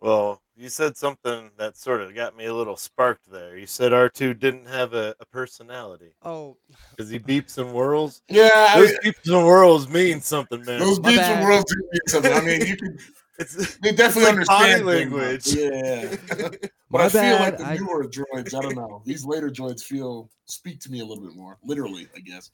Well, 0.00 0.40
you 0.56 0.68
said 0.68 0.96
something 0.96 1.50
that 1.58 1.76
sort 1.76 2.00
of 2.00 2.14
got 2.14 2.36
me 2.36 2.46
a 2.46 2.54
little 2.54 2.76
sparked 2.76 3.30
there. 3.30 3.56
You 3.56 3.66
said 3.66 3.92
R2 3.92 4.38
didn't 4.38 4.66
have 4.66 4.94
a, 4.94 5.14
a 5.20 5.26
personality 5.26 6.12
Oh, 6.24 6.56
because 6.90 7.08
he 7.08 7.18
beeps 7.20 7.58
and 7.58 7.70
whirls. 7.70 8.20
Yeah, 8.28 8.76
Those 8.76 8.92
beeps 9.04 9.32
and 9.32 9.44
whirls 9.46 9.88
mean 9.88 10.20
something, 10.20 10.64
man. 10.64 10.80
those 10.80 10.98
My 11.00 11.10
beats 11.10 11.20
bad. 11.22 11.36
and 11.38 11.44
worlds 11.48 11.72
do 11.72 11.80
mean 11.92 12.00
something. 12.08 12.32
I 12.32 12.40
mean, 12.40 12.66
you 12.66 12.76
can 12.76 12.98
It's, 13.38 13.76
they 13.78 13.92
definitely 13.92 14.42
It's 14.42 14.48
like 14.48 14.74
understand 14.84 14.84
body 14.84 15.04
language. 15.04 15.46
Yeah, 15.54 16.16
but 16.90 16.98
My 16.98 17.04
I 17.04 17.08
feel 17.08 17.20
bad, 17.22 17.40
like 17.40 17.58
the 17.58 17.66
I- 17.66 17.76
newer 17.76 18.04
droids. 18.04 18.54
I 18.54 18.60
don't 18.60 18.76
know. 18.76 19.02
These 19.06 19.24
later 19.24 19.48
droids 19.50 19.82
feel 19.82 20.30
speak 20.44 20.80
to 20.80 20.90
me 20.90 21.00
a 21.00 21.04
little 21.04 21.24
bit 21.24 21.34
more, 21.34 21.58
literally. 21.64 22.08
I 22.14 22.20
guess. 22.20 22.50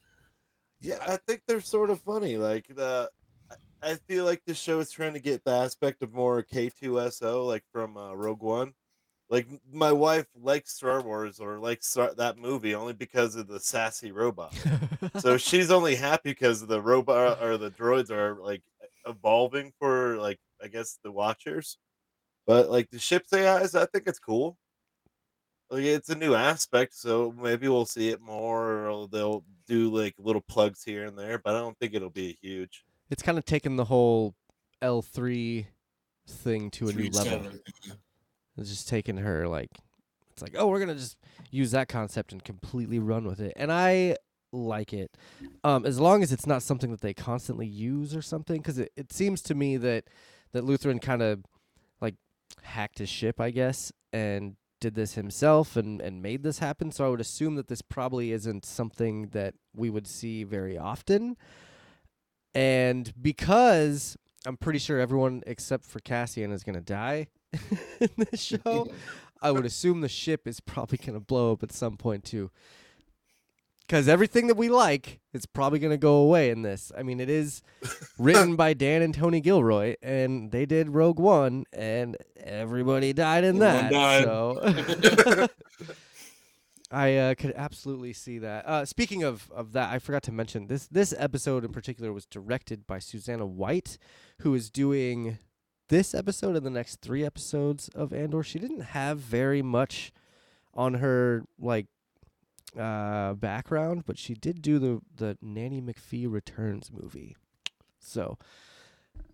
Yeah, 0.81 0.99
I 1.07 1.17
think 1.27 1.43
they're 1.47 1.61
sort 1.61 1.91
of 1.91 2.01
funny. 2.01 2.37
Like 2.37 2.67
the, 2.69 3.11
I 3.83 3.95
feel 3.95 4.25
like 4.25 4.43
the 4.47 4.55
show 4.55 4.81
is 4.81 4.91
trying 4.91 5.15
to 5.15 5.21
get 5.21 5.45
the 5.45 5.53
aspect 5.53 6.03
of 6.03 6.13
more 6.13 6.43
K2SO, 6.43 7.47
like 7.47 7.65
from 7.73 7.97
uh, 7.97 8.15
Rogue 8.15 8.43
One. 8.43 8.75
Like 9.31 9.47
my 9.71 9.93
wife 9.93 10.27
likes 10.41 10.73
Star 10.75 11.03
Wars 11.03 11.39
or 11.39 11.59
likes 11.59 11.87
Star- 11.87 12.15
that 12.15 12.39
movie 12.39 12.75
only 12.75 12.95
because 12.95 13.37
of 13.37 13.47
the 13.47 13.61
sassy 13.61 14.11
robot. 14.11 14.55
so 15.19 15.37
she's 15.37 15.71
only 15.71 15.97
happy 15.97 16.31
because 16.31 16.67
the 16.67 16.81
robot 16.81 17.43
or 17.43 17.59
the 17.59 17.71
droids 17.71 18.11
are 18.11 18.37
like 18.43 18.63
evolving 19.07 19.73
for 19.79 20.17
like 20.17 20.39
I 20.63 20.69
guess 20.69 20.99
the 21.03 21.13
Watchers. 21.13 21.77
But 22.47 22.71
like 22.71 22.89
the 22.91 22.99
ship's 22.99 23.33
AIs, 23.33 23.75
I 23.75 23.85
think 23.85 24.05
it's 24.07 24.19
cool. 24.19 24.57
Like 25.71 25.85
it's 25.85 26.09
a 26.09 26.15
new 26.15 26.35
aspect, 26.35 26.95
so 26.95 27.35
maybe 27.41 27.69
we'll 27.69 27.85
see 27.87 28.09
it 28.09 28.21
more. 28.21 28.89
Or 28.89 29.09
they'll 29.09 29.45
do 29.67 29.91
like 29.91 30.15
little 30.19 30.41
plugs 30.41 30.83
here 30.83 31.05
and 31.05 31.19
there, 31.19 31.39
but 31.39 31.55
I 31.55 31.61
don't 31.61 31.79
think 31.79 31.95
it'll 31.95 32.11
be 32.11 32.31
a 32.31 32.39
huge. 32.47 32.85
it's 33.11 33.23
kind 33.23 33.39
of 33.39 33.45
taken 33.45 33.77
the 33.77 33.85
whole 33.85 34.35
L 34.81 35.03
three 35.03 35.67
thing 36.27 36.71
to 36.73 36.89
a 36.89 36.93
new 36.93 37.11
level. 37.11 37.51
It's 38.57 38.71
just 38.71 38.89
taking 38.89 39.19
her 39.19 39.47
like 39.47 39.71
it's 40.33 40.43
like, 40.43 40.55
oh, 40.57 40.69
we're 40.69 40.81
gonna 40.81 40.95
just 40.95 41.17
use 41.51 41.73
that 41.73 41.89
concept 41.89 42.33
and 42.33 42.43
completely 42.43 42.99
run 42.99 43.25
with 43.25 43.41
it. 43.41 43.53
And 43.57 43.73
I 43.73 44.17
like 44.53 44.93
it. 44.93 45.11
Um, 45.65 45.85
as 45.85 46.01
long 46.01 46.23
as 46.23 46.33
it's 46.33 46.47
not 46.47 46.63
something 46.63 46.91
that 46.91 47.01
they 47.01 47.13
constantly 47.13 47.67
use 47.67 48.15
or 48.17 48.23
something, 48.23 48.59
because 48.59 48.79
it, 48.79 48.93
it 48.97 49.13
seems 49.13 49.43
to 49.43 49.55
me 49.55 49.77
that 49.79 50.05
that 50.53 50.65
Luthen 50.65 51.01
kind 51.01 51.23
of 51.23 51.45
like 52.01 52.15
hacked 52.63 52.99
his 52.99 53.09
ship, 53.09 53.41
I 53.41 53.51
guess, 53.51 53.93
and 54.13 54.57
did 54.81 54.95
this 54.95 55.15
himself 55.15 55.77
and 55.77 56.01
and 56.01 56.23
made 56.23 56.43
this 56.43 56.59
happen. 56.59 56.91
So 56.93 57.07
I 57.07 57.09
would 57.09 57.21
assume 57.21 57.57
that 57.57 57.69
this 57.69 57.83
probably 57.83 58.33
isn't 58.33 58.65
something 58.65 59.29
that 59.29 59.55
we 59.75 59.91
would 59.91 60.07
see 60.07 60.45
very 60.45 60.79
often. 60.79 61.37
And 62.55 63.13
because 63.21 64.17
I'm 64.47 64.57
pretty 64.57 64.79
sure 64.79 64.99
everyone 64.99 65.43
except 65.47 65.85
for 65.85 66.01
Cassian 66.01 66.53
is 66.53 66.65
gonna 66.65 66.81
die 66.81 67.29
in 68.01 68.11
this 68.17 68.43
show, 68.65 68.89
I 69.41 69.51
would 69.51 69.67
assume 69.67 70.01
the 70.01 70.09
ship 70.09 70.47
is 70.47 70.61
probably 70.61 70.99
gonna 70.99 71.21
blow 71.21 71.53
up 71.53 71.63
at 71.63 71.73
some 71.73 71.97
point 71.97 72.25
too. 72.25 72.51
Because 73.89 74.07
everything 74.07 74.49
that 74.49 74.57
we 74.59 74.69
like 74.69 75.19
is 75.33 75.47
probably 75.47 75.79
gonna 75.79 75.97
go 75.97 76.17
away 76.17 76.51
in 76.51 76.61
this. 76.61 76.93
I 76.97 77.03
mean, 77.03 77.21
it 77.21 77.31
is 77.31 77.63
written 78.19 78.55
by 78.55 78.75
Dan 78.75 79.01
and 79.01 79.15
Tony 79.15 79.41
Gilroy, 79.41 79.97
and 80.03 80.53
they 80.53 80.67
did 80.67 80.91
Rogue 80.91 81.19
One, 81.19 81.65
and 81.73 82.15
everybody 82.37 83.15
died 83.15 83.45
in 83.45 83.63
Everyone 83.63 83.91
that. 83.91 83.93
died. 83.93 84.25
So 84.25 85.49
I 86.91 87.17
uh, 87.17 87.35
could 87.35 87.55
absolutely 87.57 88.13
see 88.13 88.39
that. 88.41 88.67
Uh, 88.69 88.85
speaking 88.85 89.23
of, 89.23 89.51
of 89.55 89.73
that, 89.73 89.91
I 89.91 89.99
forgot 89.99 90.23
to 90.25 90.33
mention 90.33 90.67
this. 90.67 90.87
This 90.87 91.15
episode 91.17 91.65
in 91.65 91.73
particular 91.73 92.13
was 92.13 92.27
directed 92.27 92.87
by 92.87 92.99
Susanna 92.99 93.47
White, 93.47 93.97
who 94.41 94.55
is 94.55 94.69
doing 94.71 95.39
this 95.89 96.15
episode 96.15 96.57
and 96.57 96.67
the 96.67 96.71
next 96.71 97.01
three 97.01 97.25
episodes 97.25 97.89
of 97.95 98.13
Andor. 98.13 98.43
She 98.43 98.59
didn't 98.59 98.81
have 98.81 99.19
very 99.19 99.63
much 99.63 100.13
on 100.75 100.95
her 100.95 101.45
like 101.59 101.87
uh, 102.77 103.35
background, 103.35 104.05
but 104.07 104.19
she 104.19 104.35
did 104.35 104.63
do 104.63 104.79
the 104.79 105.01
the 105.15 105.39
Nanny 105.41 105.81
McPhee 105.81 106.31
Returns 106.31 106.91
movie. 106.93 107.37
So 107.99 108.39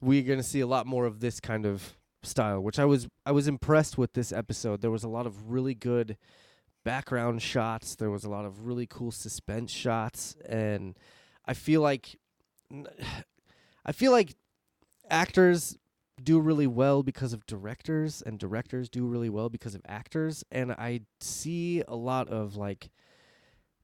we're 0.00 0.22
gonna 0.22 0.42
see 0.42 0.60
a 0.60 0.66
lot 0.66 0.86
more 0.86 1.06
of 1.06 1.20
this 1.20 1.40
kind 1.40 1.66
of 1.66 1.94
style, 2.22 2.60
which 2.60 2.78
I 2.78 2.84
was 2.84 3.08
I 3.26 3.32
was 3.32 3.48
impressed 3.48 3.98
with 3.98 4.12
this 4.12 4.32
episode. 4.32 4.80
There 4.80 4.90
was 4.90 5.04
a 5.04 5.08
lot 5.08 5.26
of 5.26 5.50
really 5.50 5.74
good 5.74 6.16
background 6.84 7.42
shots. 7.42 7.94
There 7.94 8.10
was 8.10 8.24
a 8.24 8.30
lot 8.30 8.44
of 8.44 8.66
really 8.66 8.86
cool 8.86 9.10
suspense 9.10 9.72
shots, 9.72 10.36
and 10.46 10.96
I 11.46 11.54
feel 11.54 11.80
like 11.80 12.16
I 13.86 13.92
feel 13.92 14.12
like 14.12 14.34
actors 15.10 15.76
do 16.22 16.38
really 16.38 16.66
well 16.66 17.02
because 17.02 17.32
of 17.32 17.44
directors, 17.46 18.22
and 18.22 18.38
directors 18.38 18.88
do 18.88 19.06
really 19.06 19.28
well 19.28 19.48
because 19.48 19.74
of 19.74 19.82
actors. 19.86 20.44
And 20.50 20.72
I 20.72 21.00
see 21.20 21.82
a 21.88 21.96
lot 21.96 22.28
of 22.28 22.56
like 22.56 22.90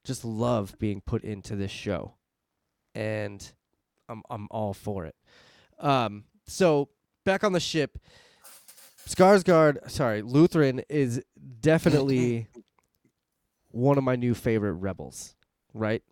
just 0.03 0.25
love 0.25 0.77
being 0.79 1.01
put 1.01 1.23
into 1.23 1.55
this 1.55 1.71
show, 1.71 2.15
and 2.95 3.51
I'm 4.09 4.23
I'm 4.29 4.47
all 4.51 4.73
for 4.73 5.05
it. 5.05 5.15
Um, 5.79 6.25
so 6.47 6.89
back 7.25 7.43
on 7.43 7.53
the 7.53 7.59
ship, 7.59 7.97
Skarsgård, 9.07 9.89
sorry, 9.89 10.21
Luthen 10.21 10.83
is 10.89 11.23
definitely 11.59 12.47
one 13.71 13.97
of 13.97 14.03
my 14.03 14.15
new 14.15 14.33
favorite 14.33 14.73
rebels. 14.73 15.35
Right? 15.73 16.03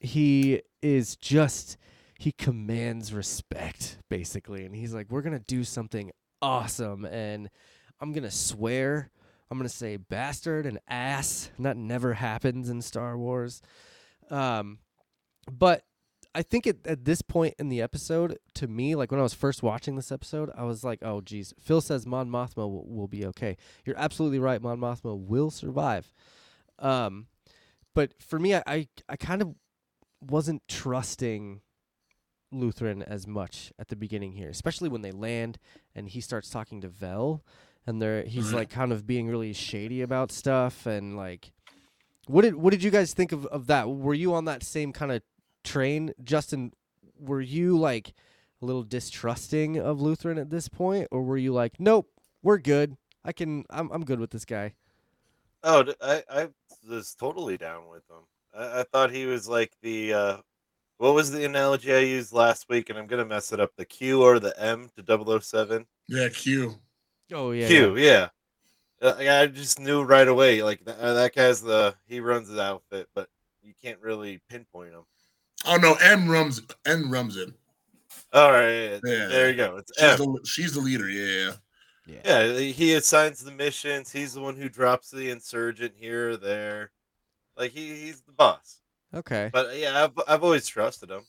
He 0.00 0.62
is 0.82 1.16
just 1.16 1.76
he 2.18 2.32
commands 2.32 3.12
respect 3.12 3.98
basically, 4.08 4.64
and 4.64 4.74
he's 4.74 4.94
like, 4.94 5.10
"We're 5.10 5.22
gonna 5.22 5.40
do 5.40 5.64
something 5.64 6.10
awesome," 6.40 7.04
and 7.04 7.50
I'm 8.00 8.12
gonna 8.12 8.30
swear. 8.30 9.10
I'm 9.54 9.58
gonna 9.60 9.68
say 9.68 9.96
bastard 9.96 10.66
and 10.66 10.80
ass. 10.88 11.52
That 11.60 11.76
never 11.76 12.14
happens 12.14 12.68
in 12.68 12.82
Star 12.82 13.16
Wars. 13.16 13.62
Um, 14.28 14.80
but 15.48 15.84
I 16.34 16.42
think 16.42 16.66
at, 16.66 16.84
at 16.84 17.04
this 17.04 17.22
point 17.22 17.54
in 17.60 17.68
the 17.68 17.80
episode, 17.80 18.36
to 18.54 18.66
me, 18.66 18.96
like 18.96 19.12
when 19.12 19.20
I 19.20 19.22
was 19.22 19.32
first 19.32 19.62
watching 19.62 19.94
this 19.94 20.10
episode, 20.10 20.50
I 20.56 20.64
was 20.64 20.82
like, 20.82 20.98
"Oh, 21.02 21.20
geez." 21.20 21.54
Phil 21.60 21.80
says 21.80 22.04
Mon 22.04 22.28
Mothma 22.28 22.68
will, 22.68 22.84
will 22.84 23.06
be 23.06 23.24
okay. 23.26 23.56
You're 23.84 23.96
absolutely 23.96 24.40
right. 24.40 24.60
Mon 24.60 24.80
Mothma 24.80 25.16
will 25.16 25.52
survive. 25.52 26.12
Um, 26.80 27.28
but 27.94 28.20
for 28.20 28.40
me, 28.40 28.56
I 28.56 28.62
I, 28.66 28.88
I 29.08 29.14
kind 29.14 29.40
of 29.40 29.54
wasn't 30.20 30.66
trusting 30.66 31.60
Luthen 32.52 33.04
as 33.04 33.28
much 33.28 33.72
at 33.78 33.86
the 33.86 33.94
beginning 33.94 34.32
here, 34.32 34.48
especially 34.48 34.88
when 34.88 35.02
they 35.02 35.12
land 35.12 35.60
and 35.94 36.08
he 36.08 36.20
starts 36.20 36.50
talking 36.50 36.80
to 36.80 36.88
Vel, 36.88 37.44
and 37.86 38.00
they're 38.00 38.22
he's 38.24 38.52
like 38.52 38.70
kind 38.70 38.92
of 38.92 39.06
being 39.06 39.28
really 39.28 39.52
shady 39.52 40.02
about 40.02 40.32
stuff 40.32 40.86
and 40.86 41.16
like. 41.16 41.52
What 42.26 42.42
did 42.42 42.54
what 42.54 42.70
did 42.70 42.82
you 42.82 42.90
guys 42.90 43.12
think 43.12 43.32
of, 43.32 43.44
of 43.46 43.66
that? 43.66 43.90
Were 43.90 44.14
you 44.14 44.32
on 44.32 44.46
that 44.46 44.62
same 44.62 44.92
kind 44.92 45.12
of 45.12 45.20
train, 45.62 46.14
Justin? 46.24 46.72
Were 47.18 47.42
you 47.42 47.78
like 47.78 48.14
a 48.62 48.66
little 48.66 48.82
distrusting 48.82 49.78
of 49.78 49.98
Luthen 49.98 50.40
at 50.40 50.50
this 50.50 50.68
point, 50.68 51.08
or 51.10 51.22
were 51.22 51.36
you 51.36 51.52
like, 51.52 51.78
nope, 51.78 52.08
we're 52.42 52.58
good. 52.58 52.96
I 53.24 53.32
can, 53.32 53.64
I'm 53.70 53.90
I'm 53.90 54.04
good 54.04 54.20
with 54.20 54.30
this 54.30 54.44
guy. 54.44 54.74
Oh, 55.62 55.84
I, 56.00 56.22
I 56.30 56.48
was 56.88 57.14
totally 57.14 57.56
down 57.56 57.88
with 57.88 58.02
him. 58.10 58.24
I, 58.54 58.80
I 58.80 58.84
thought 58.84 59.10
he 59.10 59.26
was 59.26 59.48
like 59.48 59.72
the 59.82 60.12
uh, 60.12 60.36
what 60.98 61.14
was 61.14 61.30
the 61.30 61.44
analogy 61.44 61.92
I 61.92 62.00
used 62.00 62.32
last 62.32 62.68
week, 62.68 62.90
and 62.90 62.98
I'm 62.98 63.06
gonna 63.06 63.24
mess 63.24 63.52
it 63.52 63.60
up. 63.60 63.70
The 63.76 63.84
Q 63.84 64.22
or 64.22 64.38
the 64.38 64.58
M 64.60 64.90
to 64.96 65.40
007? 65.40 65.86
Yeah, 66.08 66.28
Q. 66.28 66.78
Oh 67.32 67.52
yeah, 67.52 67.66
Q, 67.66 67.96
yeah. 67.96 68.28
Uh, 69.00 69.14
yeah, 69.20 69.40
I 69.40 69.46
just 69.46 69.80
knew 69.80 70.02
right 70.02 70.28
away. 70.28 70.62
Like 70.62 70.84
th- 70.84 70.96
uh, 70.98 71.14
that 71.14 71.34
guy's 71.34 71.60
the 71.62 71.94
he 72.06 72.20
runs 72.20 72.48
the 72.48 72.62
outfit, 72.62 73.08
but 73.14 73.28
you 73.62 73.72
can't 73.82 74.00
really 74.00 74.40
pinpoint 74.48 74.92
him. 74.92 75.02
Oh 75.66 75.76
no, 75.76 75.94
M 75.94 76.28
rums 76.28 76.60
N 76.86 77.10
rums 77.10 77.36
in. 77.36 77.54
All 78.32 78.50
right, 78.52 79.00
Yeah. 79.04 79.26
there 79.26 79.50
you 79.50 79.56
go. 79.56 79.76
It's 79.76 79.92
She's 79.98 80.20
M. 80.20 80.32
the, 80.34 80.40
she's 80.44 80.72
the 80.74 80.80
leader. 80.80 81.08
Yeah, 81.08 81.52
yeah. 82.06 82.20
Yeah, 82.24 82.58
he 82.58 82.94
assigns 82.94 83.40
the 83.42 83.52
missions. 83.52 84.10
He's 84.12 84.34
the 84.34 84.40
one 84.40 84.56
who 84.56 84.68
drops 84.68 85.10
the 85.10 85.30
insurgent 85.30 85.94
here 85.96 86.30
or 86.30 86.36
there. 86.36 86.90
Like 87.56 87.70
he, 87.72 87.94
he's 87.96 88.20
the 88.22 88.32
boss. 88.32 88.80
Okay. 89.14 89.50
But 89.52 89.76
yeah, 89.76 90.04
I've 90.04 90.12
I've 90.28 90.42
always 90.44 90.66
trusted 90.66 91.10
him. 91.10 91.22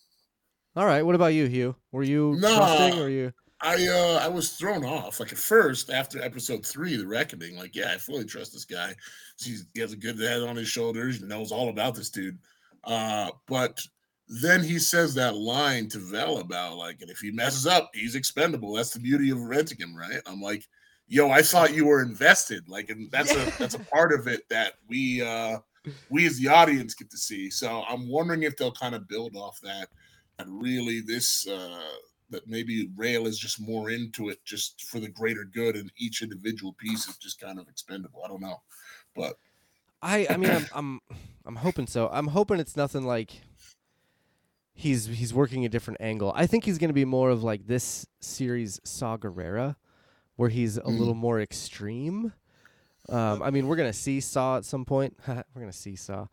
All 0.76 0.86
right. 0.86 1.04
What 1.04 1.16
about 1.16 1.34
you, 1.34 1.46
Hugh? 1.46 1.76
Were 1.92 2.04
you 2.04 2.36
Nah. 2.40 2.58
trusting 2.58 3.00
or 3.00 3.10
you? 3.10 3.32
I 3.66 3.88
uh 3.88 4.20
I 4.22 4.28
was 4.28 4.54
thrown 4.54 4.86
off. 4.86 5.20
Like 5.20 5.32
at 5.32 5.38
first, 5.38 5.90
after 5.90 6.22
episode 6.22 6.66
three, 6.66 6.96
the 6.98 7.08
reckoning, 7.08 7.58
like, 7.58 7.76
yeah, 7.76 7.92
I 7.94 7.98
fully 7.98 8.26
trust 8.26 8.54
this 8.54 8.66
guy. 8.66 8.94
He's, 9.40 9.66
he 9.74 9.80
has 9.82 9.92
a 9.94 9.98
good 9.98 10.20
head 10.20 10.44
on 10.44 10.56
his 10.56 10.68
shoulders, 10.68 11.22
knows 11.22 11.52
all 11.52 11.70
about 11.70 11.96
this 11.96 12.10
dude. 12.10 12.38
Uh, 12.84 13.32
but 13.48 13.82
then 14.28 14.64
he 14.64 14.80
says 14.80 15.14
that 15.16 15.36
line 15.36 15.88
to 15.90 16.00
Vel 16.00 16.38
about 16.40 16.78
like, 16.78 17.02
and 17.02 17.10
if 17.10 17.20
he 17.20 17.32
messes 17.32 17.66
up, 17.68 17.90
he's 17.94 18.16
expendable. 18.16 18.74
That's 18.74 18.94
the 18.94 19.00
beauty 19.00 19.32
of 19.32 19.42
renting 19.42 19.80
him, 19.80 19.96
right? 19.96 20.22
I'm 20.28 20.42
like, 20.42 20.64
yo, 21.08 21.30
I 21.32 21.42
thought 21.42 21.74
you 21.74 21.86
were 21.88 22.04
invested. 22.04 22.70
Like, 22.70 22.90
and 22.90 23.10
that's 23.12 23.34
Yeah. 23.36 23.44
a 23.44 23.52
that's 23.60 23.76
a 23.76 23.80
part 23.80 24.14
of 24.14 24.28
it 24.28 24.48
that 24.50 24.74
we 24.88 25.22
uh 25.24 25.58
we 26.10 26.28
as 26.28 26.38
the 26.38 26.50
audience 26.50 26.94
get 26.94 27.10
to 27.12 27.18
see. 27.18 27.50
So 27.50 27.84
I'm 27.90 28.08
wondering 28.08 28.44
if 28.44 28.58
they'll 28.58 28.72
kind 28.72 28.96
of 28.96 29.08
build 29.08 29.36
off 29.36 29.60
that. 29.62 29.90
And 30.38 30.62
really, 30.62 31.02
this 31.02 31.48
uh 31.48 31.82
that 32.30 32.48
maybe 32.48 32.90
Rael 32.96 33.28
is 33.28 33.38
just 33.38 33.60
more 33.62 33.90
into 33.90 34.30
it 34.30 34.44
just 34.46 34.84
for 34.84 35.00
the 35.00 35.10
greater 35.10 35.44
good, 35.44 35.76
and 35.76 35.92
each 35.98 36.22
individual 36.22 36.74
piece 36.74 37.08
is 37.08 37.18
just 37.18 37.40
kind 37.40 37.60
of 37.60 37.68
expendable. 37.68 38.22
I 38.24 38.28
don't 38.28 38.42
know, 38.42 38.62
but 39.16 39.36
I 40.02 40.28
I 40.30 40.38
mean 40.38 40.52
I'm 40.52 40.66
I'm 40.74 41.00
I'm 41.46 41.56
hoping 41.58 41.88
so. 41.88 42.10
I'm 42.12 42.28
hoping 42.28 42.60
it's 42.60 42.76
nothing 42.76 43.04
like 43.06 43.42
he's 44.74 45.06
he's 45.08 45.34
working 45.34 45.66
a 45.66 45.70
different 45.70 46.02
angle. 46.02 46.32
I 46.36 46.48
think 46.48 46.66
he's 46.66 46.78
going 46.78 46.90
to 46.90 46.94
be 46.94 47.06
more 47.06 47.30
of 47.30 47.44
like 47.44 47.68
this 47.68 48.06
series 48.20 48.80
Saw 48.84 49.18
Gerrera 49.18 49.76
where 50.36 50.50
he's 50.50 50.78
a 50.78 50.82
Mm. 50.82 51.00
little 51.00 51.14
more 51.16 51.40
extreme. 51.40 52.34
Um 53.10 53.42
I 53.42 53.52
mean, 53.52 53.68
we're 53.68 53.76
going 53.78 53.92
to 53.92 53.98
see 53.98 54.20
Saw 54.20 54.58
at 54.58 54.66
some 54.66 54.84
point. 54.86 55.18
we're 55.28 55.44
going 55.56 55.72
to 55.72 55.78
see 55.78 55.96
Saw. 55.96 56.28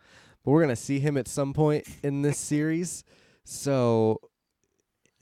But 0.44 0.50
we're 0.50 0.62
going 0.62 0.74
to 0.74 0.82
see 0.82 0.98
him 0.98 1.16
at 1.16 1.28
some 1.28 1.52
point 1.52 1.86
in 2.02 2.22
this 2.22 2.36
series. 2.38 3.04
So 3.44 4.18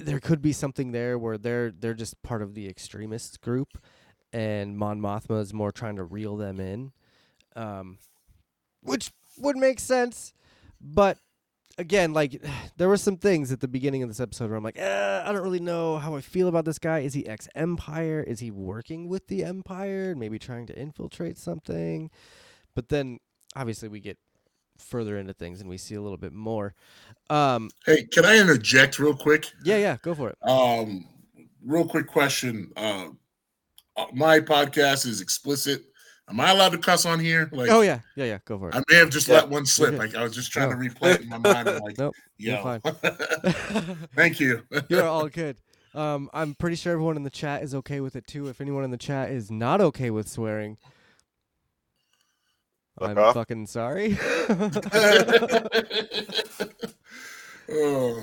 there 0.01 0.21
could 0.21 0.43
be 0.43 0.53
something 0.53 0.93
there 0.93 1.19
where 1.19 1.39
they're 1.39 1.71
they're 1.71 1.95
just 1.95 2.23
part 2.23 2.43
of 2.43 2.55
the 2.55 2.69
extremist 2.69 3.41
group, 3.41 3.79
and 4.33 4.77
Mon 4.77 5.01
Mothma 5.01 5.41
is 5.41 5.53
more 5.53 5.73
trying 5.73 5.97
to 5.97 6.05
reel 6.05 6.37
them 6.37 6.61
in, 6.61 6.93
um, 7.57 7.99
which 8.83 9.13
would 9.39 9.57
make 9.57 9.81
sense. 9.81 10.33
But 10.81 11.19
again, 11.79 12.13
like 12.13 12.43
there 12.77 12.89
were 12.89 12.97
some 12.97 13.17
things 13.17 13.53
at 13.53 13.61
the 13.61 13.69
beginning 13.69 14.03
of 14.03 14.09
this 14.09 14.21
episode 14.21 14.51
where 14.51 14.57
I'm 14.57 14.65
like, 14.65 14.79
eh, 14.79 15.23
I 15.25 15.33
don't 15.33 15.43
really 15.43 15.61
know 15.61 15.99
how 15.99 16.15
I 16.15 16.21
feel 16.21 16.49
about 16.49 16.65
this 16.65 16.79
guy. 16.79 17.01
Is 17.01 17.15
he 17.15 17.27
ex 17.27 17.49
Empire? 17.55 18.23
Is 18.27 18.41
he 18.41 18.51
working 18.51 19.09
with 19.09 19.27
the 19.29 19.45
Empire? 19.45 20.15
Maybe 20.15 20.39
trying 20.39 20.67
to 20.67 20.79
infiltrate 20.79 21.39
something? 21.39 22.11
But 22.75 22.89
then 22.89 23.19
obviously 23.57 23.89
we 23.89 24.01
get 24.01 24.19
further 24.81 25.19
into 25.19 25.33
things 25.33 25.61
and 25.61 25.69
we 25.69 25.77
see 25.79 25.95
a 25.95 26.01
little 26.03 26.17
bit 26.19 26.33
more. 26.33 26.75
Um, 27.29 27.71
Hey, 27.87 28.05
can 28.05 28.25
I 28.25 28.39
interject 28.39 28.99
real 28.99 29.15
quick? 29.15 29.51
yeah, 29.65 29.77
yeah, 29.77 29.97
go 30.03 30.15
for 30.15 30.31
it. 30.31 30.39
Um, 30.49 31.07
real 31.65 31.87
quick 31.87 32.07
question. 32.07 32.73
Uh, 32.77 33.09
uh, 33.97 34.07
my 34.13 34.41
podcast 34.41 35.07
is 35.07 35.21
explicit. 35.21 35.83
Am 36.29 36.39
I 36.39 36.51
allowed 36.51 36.71
to 36.71 36.79
cuss 36.79 37.07
on 37.07 37.19
here? 37.19 37.49
Like, 37.53 37.71
Oh 37.71 37.81
yeah, 37.81 38.01
yeah, 38.15 38.25
yeah, 38.25 38.39
go 38.45 38.57
for 38.59 38.69
it. 38.69 38.75
I 38.77 38.83
may 38.89 38.97
have 38.97 39.11
just 39.11 39.27
Yeah. 39.29 39.35
let 39.37 39.49
one 39.49 39.67
slip. 39.67 39.99
Like, 39.99 40.15
I 40.15 40.23
was 40.23 40.35
just 40.35 40.53
trying 40.53 40.69
Oh. 40.69 40.73
to 40.73 40.77
replay 40.77 41.17
it 41.17 41.23
in 41.23 41.29
my 41.29 41.39
mind. 41.39 41.69
I'm 41.69 41.81
like, 41.81 41.99
Nope, 41.99 42.15
you're 42.39 42.57
yo. 42.57 42.63
fine. 42.63 42.81
Thank 44.15 44.41
you. 44.41 44.63
You're 44.89 45.05
all 45.07 45.29
good. 45.29 45.57
Um, 45.93 46.31
I'm 46.33 46.55
pretty 46.55 46.77
sure 46.77 46.93
everyone 46.93 47.17
in 47.17 47.25
the 47.25 47.31
chat 47.31 47.65
is 47.65 47.75
okay 47.75 48.01
with 48.01 48.15
it 48.15 48.27
too. 48.29 48.47
If 48.49 48.61
anyone 48.61 48.85
in 48.85 48.93
the 48.93 48.97
chat 48.97 49.31
is 49.33 49.51
not 49.51 49.81
okay 49.81 50.11
with 50.11 50.29
swearing, 50.29 50.79
Fuck 53.01 53.09
I'm 53.09 53.19
off. 53.19 53.35
fucking 53.35 53.67
sorry. 53.67 54.19
oh, 57.71 58.23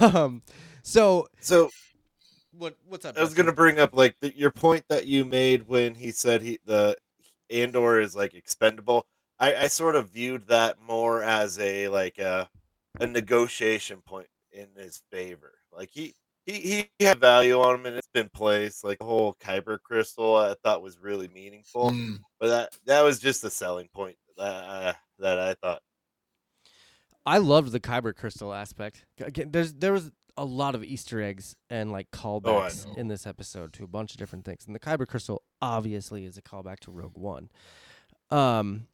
um, 0.00 0.42
so 0.82 1.28
So 1.38 1.70
what? 2.50 2.74
What's 2.88 3.04
up? 3.04 3.16
I 3.16 3.20
was 3.20 3.34
gonna 3.34 3.52
bring 3.52 3.78
up 3.78 3.94
like 3.94 4.16
the, 4.20 4.36
your 4.36 4.50
point 4.50 4.84
that 4.88 5.06
you 5.06 5.24
made 5.24 5.68
when 5.68 5.94
he 5.94 6.10
said 6.10 6.42
he 6.42 6.58
the 6.66 6.96
Andor 7.50 8.00
is 8.00 8.16
like 8.16 8.34
expendable. 8.34 9.06
I, 9.38 9.54
I 9.54 9.66
sort 9.68 9.94
of 9.94 10.10
viewed 10.10 10.48
that 10.48 10.78
more 10.84 11.22
as 11.22 11.60
a 11.60 11.86
like 11.86 12.18
a 12.18 12.50
a 12.98 13.06
negotiation 13.06 14.02
point 14.04 14.26
in 14.50 14.66
his 14.76 15.02
favor. 15.12 15.52
Like 15.72 15.90
he 15.92 16.16
he 16.46 16.88
he 16.98 17.04
had 17.04 17.18
value 17.20 17.60
on 17.60 17.74
him 17.76 17.86
and 17.86 17.96
it's 17.96 18.08
been 18.14 18.30
placed. 18.32 18.84
Like 18.84 18.98
the 18.98 19.04
whole 19.04 19.34
Kyber 19.34 19.78
crystal 19.82 20.36
I 20.36 20.54
thought 20.62 20.82
was 20.82 20.98
really 21.00 21.28
meaningful. 21.28 21.90
mm, 21.90 22.18
But 22.40 22.48
that 22.48 22.76
that 22.86 23.02
was 23.02 23.18
just 23.18 23.44
a 23.44 23.50
selling 23.50 23.88
point 23.92 24.16
that 24.36 24.42
uh, 24.44 24.92
that 25.18 25.38
I 25.38 25.54
thought. 25.54 25.82
I 27.24 27.38
loved 27.38 27.72
the 27.72 27.80
Kyber 27.80 28.14
crystal 28.14 28.54
aspect. 28.54 29.04
Again, 29.20 29.50
there's 29.50 29.74
there 29.74 29.92
was 29.92 30.12
a 30.36 30.44
lot 30.44 30.74
of 30.74 30.84
Easter 30.84 31.20
eggs 31.22 31.56
and 31.70 31.90
like 31.90 32.10
callbacks 32.10 32.86
know. 32.86 32.94
in 32.96 33.08
this 33.08 33.26
episode 33.26 33.72
to 33.72 33.84
a 33.84 33.88
bunch 33.88 34.12
of 34.12 34.18
different 34.18 34.44
things. 34.44 34.66
And 34.66 34.74
the 34.74 34.80
Kyber 34.80 35.06
crystal 35.06 35.42
obviously 35.60 36.24
is 36.24 36.36
a 36.36 36.42
callback 36.42 36.80
to 36.80 36.90
Rogue 36.90 37.16
One. 37.16 37.50
Um 38.30 38.86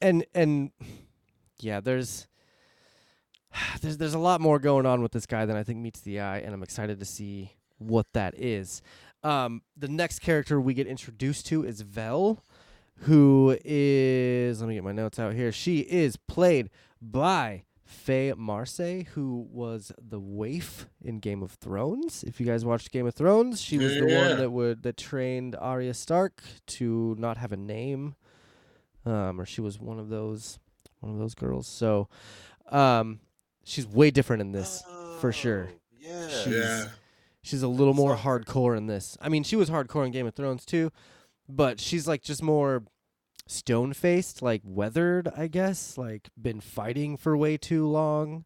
and 0.00 0.24
and 0.34 0.70
yeah, 1.60 1.80
there's 1.80 2.28
there's 3.80 3.96
there's 3.98 4.14
a 4.14 4.18
lot 4.18 4.40
more 4.40 4.58
going 4.58 4.86
on 4.86 5.02
with 5.02 5.12
this 5.12 5.26
guy 5.26 5.44
than 5.46 5.56
I 5.56 5.62
think 5.62 5.78
meets 5.78 6.00
the 6.00 6.20
eye, 6.20 6.38
and 6.38 6.54
I'm 6.54 6.62
excited 6.62 6.98
to 7.00 7.04
see 7.04 7.52
what 7.78 8.06
that 8.12 8.34
is. 8.36 8.82
Um, 9.24 9.62
the 9.76 9.88
next 9.88 10.18
character 10.20 10.60
we 10.60 10.74
get 10.74 10.86
introduced 10.86 11.46
to 11.46 11.64
is 11.64 11.80
Vel, 11.82 12.44
who 13.00 13.56
is 13.64 14.60
let 14.60 14.68
me 14.68 14.74
get 14.74 14.84
my 14.84 14.92
notes 14.92 15.18
out 15.18 15.34
here. 15.34 15.52
She 15.52 15.80
is 15.80 16.16
played 16.16 16.70
by 17.00 17.64
Faye 17.84 18.32
Marsay, 18.36 19.06
who 19.08 19.46
was 19.50 19.92
the 20.00 20.18
waif 20.18 20.86
in 21.04 21.18
Game 21.18 21.42
of 21.42 21.52
Thrones. 21.52 22.24
If 22.24 22.40
you 22.40 22.46
guys 22.46 22.64
watched 22.64 22.90
Game 22.90 23.06
of 23.06 23.14
Thrones, 23.14 23.60
she 23.60 23.78
was 23.78 23.92
the 23.94 24.06
Yeah. 24.08 24.28
one 24.28 24.38
that 24.38 24.50
would 24.50 24.82
that 24.82 24.96
trained 24.96 25.54
Arya 25.56 25.94
Stark 25.94 26.42
to 26.68 27.14
not 27.18 27.36
have 27.36 27.52
a 27.52 27.56
name, 27.56 28.14
um, 29.04 29.40
or 29.40 29.44
she 29.46 29.60
was 29.60 29.78
one 29.78 29.98
of 29.98 30.08
those 30.08 30.58
one 31.00 31.12
of 31.12 31.18
those 31.18 31.34
girls. 31.34 31.66
So, 31.66 32.08
um, 32.70 33.18
she's 33.64 33.86
way 33.86 34.10
different 34.10 34.40
in 34.42 34.52
this. 34.52 34.82
for 35.20 35.32
sure. 35.32 35.68
Oh, 35.70 35.76
Yeah. 35.98 36.28
She's- 36.28 36.46
yeah. 36.48 36.88
She's 37.44 37.62
a 37.62 37.68
little 37.68 37.94
more 37.94 38.16
hardcore 38.16 38.76
in 38.76 38.86
this. 38.86 39.16
I 39.20 39.28
mean, 39.28 39.42
she 39.42 39.56
was 39.56 39.68
hardcore 39.68 40.06
in 40.06 40.12
Game 40.12 40.26
of 40.28 40.34
Thrones 40.34 40.64
too, 40.64 40.92
but 41.48 41.80
she's 41.80 42.06
like 42.06 42.22
just 42.22 42.40
more 42.42 42.84
stone 43.48 43.92
faced, 43.92 44.42
like 44.42 44.62
weathered, 44.64 45.28
I 45.36 45.48
guess, 45.48 45.98
like 45.98 46.30
been 46.40 46.60
fighting 46.60 47.16
for 47.16 47.36
way 47.36 47.56
too 47.56 47.86
long. 47.88 48.44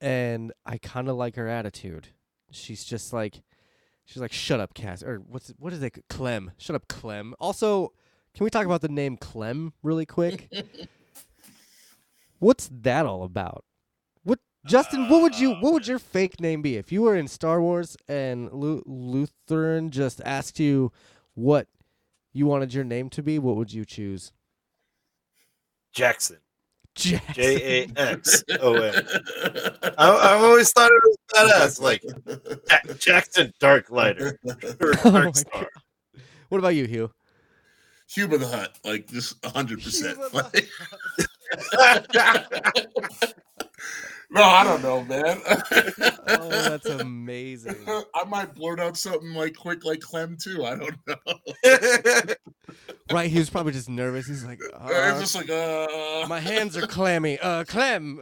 And 0.00 0.52
I 0.64 0.78
kind 0.78 1.08
of 1.10 1.16
like 1.16 1.36
her 1.36 1.46
attitude. 1.48 2.08
She's 2.50 2.84
just 2.84 3.12
like, 3.12 3.42
she's 4.06 4.22
like, 4.22 4.32
shut 4.32 4.60
up, 4.60 4.72
Cass. 4.72 5.02
Or 5.02 5.16
what's 5.18 5.50
it, 5.50 5.56
what 5.58 5.74
is 5.74 5.82
it? 5.82 6.04
Clem. 6.08 6.52
Shut 6.56 6.74
up, 6.76 6.88
Clem. 6.88 7.34
Also, 7.38 7.92
can 8.34 8.44
we 8.44 8.50
talk 8.50 8.64
about 8.64 8.80
the 8.80 8.88
name 8.88 9.16
Clem 9.18 9.74
really 9.82 10.06
quick? 10.06 10.50
What's 12.38 12.68
that 12.82 13.06
all 13.06 13.22
about? 13.24 13.64
What 14.66 14.70
Justin? 14.72 15.08
What 15.08 15.22
would 15.22 15.38
you? 15.38 15.52
What 15.52 15.74
would 15.74 15.86
your 15.86 16.00
fake 16.00 16.40
name 16.40 16.60
be 16.60 16.76
if 16.76 16.90
you 16.90 17.02
were 17.02 17.14
in 17.14 17.28
Star 17.28 17.60
Wars 17.60 17.96
and 18.08 18.52
Lu- 18.52 18.82
Luthen 18.82 19.90
just 19.90 20.20
asked 20.24 20.58
you 20.58 20.90
what 21.34 21.68
you 22.32 22.46
wanted 22.46 22.74
your 22.74 22.82
name 22.82 23.08
to 23.10 23.22
be? 23.22 23.38
What 23.38 23.54
would 23.54 23.72
you 23.72 23.84
choose? 23.84 24.32
Jackson. 25.92 26.38
Jackson. 26.96 27.32
J 27.34 27.84
A 27.96 27.96
X 27.96 28.42
O 28.60 28.74
N. 28.74 29.06
I- 29.98 30.34
I've 30.34 30.42
always 30.42 30.72
thought 30.72 30.90
it 30.90 31.02
was 31.04 31.16
badass, 31.32 31.80
like 31.80 32.02
Ja- 32.68 32.94
Jackson 32.94 33.52
Darklighter 33.62 34.34
or 34.80 34.94
Oh 35.04 35.10
my 35.12 35.30
Dark 35.52 35.70
What 36.48 36.58
about 36.58 36.74
you, 36.74 36.86
Hugh? 36.86 37.12
Huber 38.08 38.38
the 38.38 38.48
Hut, 38.48 38.76
like 38.84 39.06
just 39.06 39.36
hundred 39.44 39.80
percent. 39.80 40.18
No, 44.36 44.42
I 44.42 44.64
don't 44.64 44.82
know, 44.82 45.02
man. 45.04 45.40
Oh, 46.28 46.48
that's 46.50 46.86
amazing. 47.00 47.76
I 47.86 48.24
might 48.26 48.54
blurt 48.54 48.80
out 48.80 48.96
something 48.96 49.32
like 49.32 49.56
quick, 49.56 49.84
like 49.84 50.00
Clem 50.00 50.36
too. 50.36 50.64
I 50.64 50.76
don't 50.76 50.96
know. 51.06 52.34
Right, 53.12 53.30
he 53.30 53.38
was 53.38 53.48
probably 53.48 53.72
just 53.72 53.88
nervous. 53.88 54.26
He's 54.26 54.44
like, 54.44 54.60
uh, 54.74 55.20
just 55.20 55.36
like 55.36 55.48
uh. 55.48 56.26
my 56.28 56.40
hands 56.40 56.76
are 56.76 56.88
clammy. 56.88 57.38
Uh, 57.38 57.62
Clem. 57.62 58.20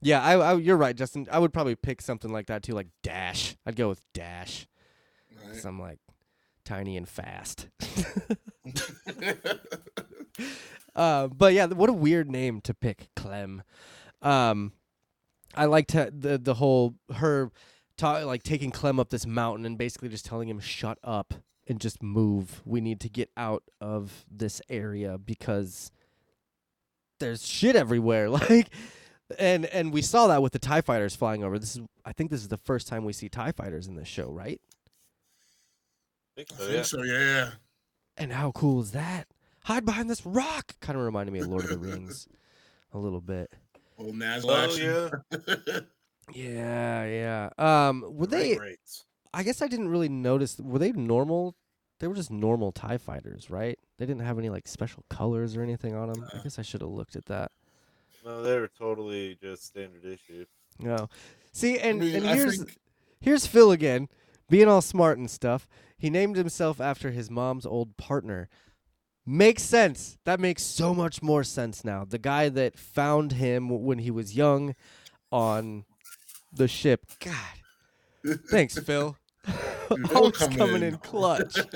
yeah, 0.00 0.22
I, 0.22 0.34
I, 0.34 0.54
you're 0.54 0.76
right, 0.76 0.94
Justin. 0.94 1.26
I 1.32 1.40
would 1.40 1.52
probably 1.52 1.74
pick 1.74 2.00
something 2.00 2.32
like 2.32 2.46
that 2.46 2.62
too, 2.62 2.74
like 2.74 2.86
Dash. 3.02 3.56
I'd 3.66 3.74
go 3.74 3.88
with 3.88 4.00
Dash. 4.14 4.68
Right. 5.44 5.64
I'm 5.64 5.80
like 5.80 5.98
tiny 6.64 6.96
and 6.96 7.08
fast. 7.08 7.68
Uh, 10.94 11.28
but 11.28 11.54
yeah, 11.54 11.66
what 11.66 11.88
a 11.88 11.94
weird 11.94 12.30
name 12.30 12.60
to 12.62 12.74
pick, 12.74 13.08
Clem. 13.16 13.62
Um, 14.20 14.72
I 15.54 15.64
liked 15.66 15.92
the 15.92 16.38
the 16.42 16.54
whole 16.54 16.94
her 17.14 17.50
ta- 17.96 18.24
like 18.24 18.42
taking 18.42 18.70
Clem 18.70 19.00
up 19.00 19.10
this 19.10 19.26
mountain 19.26 19.64
and 19.64 19.78
basically 19.78 20.08
just 20.08 20.26
telling 20.26 20.48
him 20.48 20.60
shut 20.60 20.98
up 21.02 21.34
and 21.66 21.80
just 21.80 22.02
move. 22.02 22.62
We 22.64 22.80
need 22.80 23.00
to 23.00 23.08
get 23.08 23.30
out 23.36 23.62
of 23.80 24.24
this 24.30 24.60
area 24.68 25.18
because 25.18 25.90
there's 27.20 27.46
shit 27.46 27.76
everywhere. 27.76 28.28
Like, 28.50 28.70
and 29.38 29.64
and 29.66 29.94
we 29.94 30.02
saw 30.02 30.26
that 30.26 30.42
with 30.42 30.52
the 30.52 30.58
Tie 30.58 30.82
Fighters 30.82 31.16
flying 31.16 31.42
over. 31.42 31.58
This 31.58 31.76
is 31.76 31.82
I 32.04 32.12
think 32.12 32.30
this 32.30 32.42
is 32.42 32.48
the 32.48 32.58
first 32.58 32.86
time 32.86 33.04
we 33.04 33.14
see 33.14 33.30
Tie 33.30 33.52
Fighters 33.52 33.86
in 33.86 33.94
this 33.94 34.08
show, 34.08 34.30
right? 34.30 34.60
think 36.36 36.48
I 36.60 36.66
think 36.66 36.84
so, 36.84 37.02
yeah. 37.02 37.50
And 38.16 38.32
how 38.32 38.52
cool 38.52 38.80
is 38.82 38.92
that? 38.92 39.26
Hide 39.64 39.84
behind 39.84 40.10
this 40.10 40.24
rock. 40.26 40.74
Kind 40.80 40.98
of 40.98 41.04
reminded 41.04 41.32
me 41.32 41.40
of 41.40 41.48
Lord 41.48 41.64
of 41.64 41.70
the 41.70 41.78
Rings 41.78 42.26
a 42.92 42.98
little 42.98 43.20
bit. 43.20 43.52
Old 43.98 44.16
Naz 44.16 44.44
Oh 44.46 44.54
action. 44.54 45.10
yeah. 45.30 45.80
Yeah, 46.32 47.04
yeah. 47.58 47.88
Um, 47.88 48.04
were 48.08 48.26
they? 48.28 48.56
Rates. 48.56 49.04
I 49.34 49.42
guess 49.42 49.60
I 49.60 49.66
didn't 49.68 49.88
really 49.88 50.08
notice. 50.08 50.58
Were 50.58 50.78
they 50.78 50.92
normal? 50.92 51.56
They 51.98 52.06
were 52.06 52.14
just 52.14 52.30
normal 52.30 52.72
Tie 52.72 52.96
fighters, 52.98 53.50
right? 53.50 53.78
They 53.98 54.06
didn't 54.06 54.22
have 54.24 54.38
any 54.38 54.48
like 54.48 54.68
special 54.68 55.04
colors 55.10 55.56
or 55.56 55.62
anything 55.62 55.94
on 55.94 56.12
them. 56.12 56.24
I 56.32 56.38
Uh. 56.38 56.42
guess 56.42 56.58
I 56.58 56.62
should 56.62 56.80
have 56.80 56.90
looked 56.90 57.16
at 57.16 57.26
that. 57.26 57.50
No, 58.24 58.42
they 58.42 58.58
were 58.58 58.68
totally 58.68 59.36
just 59.42 59.64
standard 59.66 60.04
issue. 60.04 60.46
No. 60.78 61.08
See, 61.52 61.78
and 61.78 62.00
I 62.00 62.04
mean, 62.06 62.16
and 62.16 62.26
here's 62.26 62.58
think- 62.58 62.78
here's 63.20 63.46
Phil 63.46 63.72
again, 63.72 64.08
being 64.48 64.68
all 64.68 64.80
smart 64.80 65.18
and 65.18 65.30
stuff. 65.30 65.68
He 65.98 66.08
named 66.08 66.36
himself 66.36 66.80
after 66.80 67.10
his 67.10 67.30
mom's 67.30 67.66
old 67.66 67.96
partner. 67.96 68.48
Makes 69.24 69.62
sense. 69.62 70.18
That 70.24 70.40
makes 70.40 70.62
so 70.62 70.94
much 70.94 71.22
more 71.22 71.44
sense 71.44 71.84
now. 71.84 72.04
The 72.04 72.18
guy 72.18 72.48
that 72.48 72.78
found 72.78 73.32
him 73.32 73.68
when 73.68 73.98
he 73.98 74.10
was 74.10 74.36
young 74.36 74.74
on 75.30 75.84
the 76.52 76.66
ship. 76.68 77.06
God. 77.20 78.38
Thanks, 78.50 78.78
Phil. 78.78 79.16
Dude, 79.88 80.12
Always 80.12 80.36
come 80.36 80.54
coming 80.54 80.76
in. 80.76 80.94
in 80.94 80.96
clutch. 80.98 81.56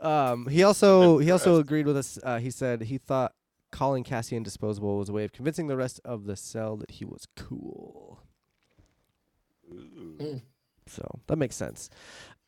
Um, 0.00 0.46
he 0.46 0.62
also 0.62 1.18
he 1.18 1.32
also 1.32 1.58
agreed 1.58 1.86
with 1.86 1.96
us. 1.96 2.20
Uh, 2.22 2.38
he 2.38 2.52
said 2.52 2.82
he 2.82 2.98
thought 2.98 3.32
calling 3.72 4.04
Cassian 4.04 4.44
disposable 4.44 4.96
was 4.96 5.08
a 5.08 5.12
way 5.12 5.24
of 5.24 5.32
convincing 5.32 5.66
the 5.66 5.76
rest 5.76 6.00
of 6.04 6.24
the 6.24 6.36
cell 6.36 6.76
that 6.76 6.92
he 6.92 7.04
was 7.04 7.26
cool. 7.34 8.20
Mm. 9.72 10.42
So 10.86 11.20
that 11.26 11.36
makes 11.36 11.56
sense. 11.56 11.90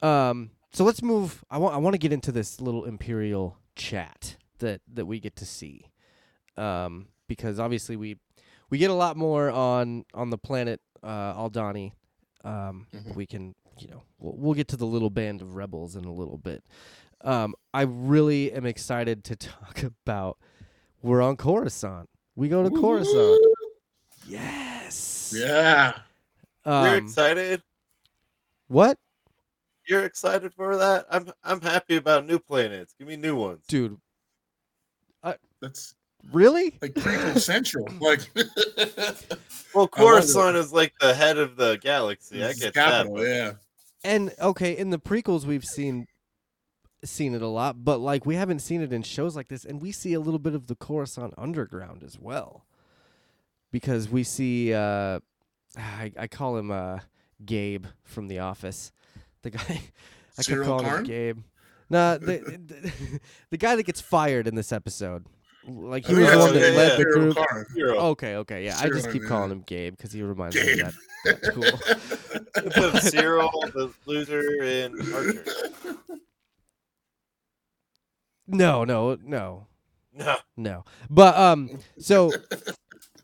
Um, 0.00 0.50
so 0.72 0.84
let's 0.84 1.02
move. 1.02 1.44
I 1.50 1.58
want 1.58 1.74
I 1.74 1.78
want 1.78 1.94
to 1.94 1.98
get 1.98 2.12
into 2.12 2.32
this 2.32 2.60
little 2.60 2.84
imperial 2.84 3.56
chat 3.76 4.36
that 4.58 4.80
that 4.92 5.06
we 5.06 5.20
get 5.20 5.36
to 5.36 5.46
see, 5.46 5.86
um, 6.56 7.08
because 7.28 7.58
obviously 7.58 7.96
we 7.96 8.16
we 8.70 8.78
get 8.78 8.90
a 8.90 8.94
lot 8.94 9.16
more 9.16 9.50
on 9.50 10.04
on 10.14 10.30
the 10.30 10.38
planet 10.38 10.80
uh, 11.02 11.34
Aldani. 11.34 11.92
Um, 12.44 12.86
Mhm. 12.94 13.14
We 13.14 13.26
can 13.26 13.54
you 13.78 13.88
know 13.88 14.02
we'll, 14.18 14.34
we'll 14.36 14.54
get 14.54 14.68
to 14.68 14.76
the 14.76 14.86
little 14.86 15.10
band 15.10 15.42
of 15.42 15.56
rebels 15.56 15.96
in 15.96 16.04
a 16.04 16.12
little 16.12 16.38
bit. 16.38 16.62
Um, 17.22 17.54
I 17.74 17.82
really 17.82 18.50
am 18.52 18.64
excited 18.64 19.24
to 19.24 19.36
talk 19.36 19.82
about. 20.06 20.38
We're 21.02 21.22
on 21.22 21.36
Coruscant. 21.36 22.08
We 22.36 22.48
go 22.48 22.62
to 22.62 22.70
Coruscant. 22.70 23.40
Yes. 24.26 25.34
Yeah. 25.36 25.94
Um, 26.64 26.86
excited. 27.04 27.62
what, 28.68 28.98
You're 29.90 30.04
excited 30.04 30.54
for 30.54 30.76
that. 30.76 31.04
I'm 31.10 31.32
I'm 31.42 31.60
happy 31.60 31.96
about 31.96 32.24
new 32.24 32.38
planets. 32.38 32.94
Give 32.96 33.08
me 33.08 33.16
new 33.16 33.34
ones. 33.34 33.64
dude? 33.66 33.98
That's 35.60 35.94
Really? 36.32 36.78
like 36.80 36.94
prequel 36.94 37.38
central. 37.38 37.86
Like 38.00 38.20
Well, 39.74 39.88
Coruscant 39.88 40.56
is 40.56 40.72
like 40.72 40.94
the 41.00 41.12
head 41.12 41.38
of 41.38 41.56
the 41.56 41.78
galaxy. 41.82 42.42
I 42.42 42.52
get 42.54 42.72
capital, 42.72 43.16
that. 43.16 43.28
yeah. 43.28 43.52
And 44.04 44.32
okay, 44.40 44.76
in 44.76 44.90
the 44.90 44.98
prequels 44.98 45.44
we've 45.44 45.64
seen 45.64 46.06
seen 47.04 47.34
it 47.34 47.42
a 47.42 47.46
lot, 47.48 47.84
but 47.84 47.98
like 47.98 48.24
we 48.26 48.36
haven't 48.36 48.60
seen 48.60 48.80
it 48.80 48.92
in 48.92 49.02
shows 49.02 49.34
like 49.36 49.48
this, 49.48 49.64
and 49.64 49.82
we 49.82 49.90
see 49.92 50.14
a 50.14 50.20
little 50.20 50.38
bit 50.38 50.54
of 50.54 50.66
the 50.68 50.76
Coruscant 50.76 51.34
underground 51.36 52.02
as 52.04 52.18
well. 52.18 52.64
Because 53.72 54.08
we 54.08 54.22
see 54.22 54.72
uh 54.72 55.20
I, 55.76 56.12
I 56.16 56.26
call 56.28 56.56
him 56.56 56.70
uh 56.70 57.00
Gabe 57.44 57.86
from 58.04 58.28
the 58.28 58.38
office. 58.38 58.92
The 59.42 59.50
guy 59.50 59.60
I 59.68 59.76
kept 60.36 60.46
Cyril 60.46 60.66
calling 60.66 60.86
him 60.86 61.02
Gabe. 61.04 61.38
Nah, 61.88 62.18
the, 62.18 62.38
the 62.66 63.20
the 63.50 63.56
guy 63.56 63.76
that 63.76 63.82
gets 63.84 64.00
fired 64.00 64.46
in 64.46 64.54
this 64.54 64.72
episode. 64.72 65.26
Like 65.68 66.06
he 66.06 66.14
Oh, 66.14 66.18
was 66.20 66.30
the 66.30 66.38
one 66.38 66.54
yeah, 66.54 66.60
that 66.60 66.70
yeah. 66.72 66.76
led 66.78 66.90
the 66.92 66.96
Cyril 66.96 67.32
group. 67.32 67.36
Karn. 67.36 67.66
Okay, 67.76 68.36
okay, 68.36 68.64
yeah. 68.64 68.78
I 68.80 68.88
just 68.88 69.10
keep 69.12 69.22
yeah. 69.22 69.28
calling 69.28 69.50
him 69.50 69.62
Gabe 69.66 69.96
because 69.96 70.12
he 70.12 70.22
reminds 70.22 70.56
me 70.56 70.62
of 70.62 70.66
Gabe. 70.66 70.86
that. 70.86 70.94
That's 71.24 71.48
cool. 71.50 72.94
Instead 72.94 73.12
Cyril, 73.12 73.50
the 73.74 73.92
loser 74.06 74.62
in 74.62 74.98
Archer. 75.14 75.44
No, 78.46 78.84
no, 78.84 79.16
no, 79.22 79.66
No. 80.12 80.36
no. 80.56 80.84
But 81.08 81.36
um, 81.36 81.78
so 81.98 82.32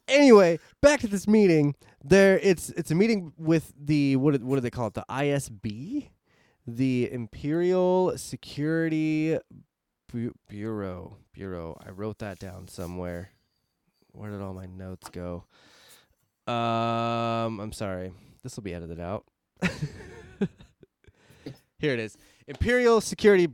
anyway, 0.09 0.59
back 0.81 1.01
to 1.01 1.07
this 1.09 1.27
meeting. 1.29 1.75
There, 2.05 2.39
it's 2.39 2.71
it's 2.71 2.91
a 2.91 2.95
meeting 2.95 3.33
with 3.37 3.73
the 3.79 4.17
what 4.17 4.39
do- 4.39 4.47
what 4.47 4.57
do 4.57 4.61
they 4.61 4.71
call 4.71 4.87
it? 4.89 4.95
The 4.95 5.05
ISB, 5.11 6.09
the 6.67 7.11
Imperial 7.13 8.17
Security 8.17 9.39
Bu- 10.13 10.33
Bureau. 10.49 11.17
Bureau. 11.33 11.79
I 11.85 11.91
wrote 11.91 12.19
that 12.19 12.39
down 12.39 12.69
somewhere. 12.69 13.31
Where 14.13 14.31
did 14.31 14.41
all 14.41 14.55
my 14.55 14.67
notes 14.67 15.09
go? 15.11 15.45
Um, 16.47 17.61
I'm 17.61 17.73
sorry. 17.73 18.13
This 18.43 18.57
will 18.57 18.63
be 18.63 18.73
edited 18.73 19.01
out. 19.01 19.25
Here 21.79 21.93
it 21.93 21.99
is. 21.99 22.17
Imperial 22.47 23.01
Security 23.01 23.49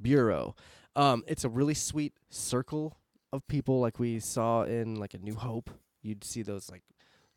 Bureau. 0.00 0.54
Um, 0.96 1.22
it's 1.26 1.44
a 1.44 1.48
really 1.48 1.74
sweet 1.74 2.14
circle 2.30 2.96
of 3.32 3.46
people 3.48 3.80
like 3.80 3.98
we 3.98 4.18
saw 4.18 4.62
in 4.62 4.96
like 4.96 5.14
a 5.14 5.18
New 5.18 5.34
Hope. 5.34 5.70
You'd 6.02 6.24
see 6.24 6.42
those 6.42 6.70
like 6.70 6.82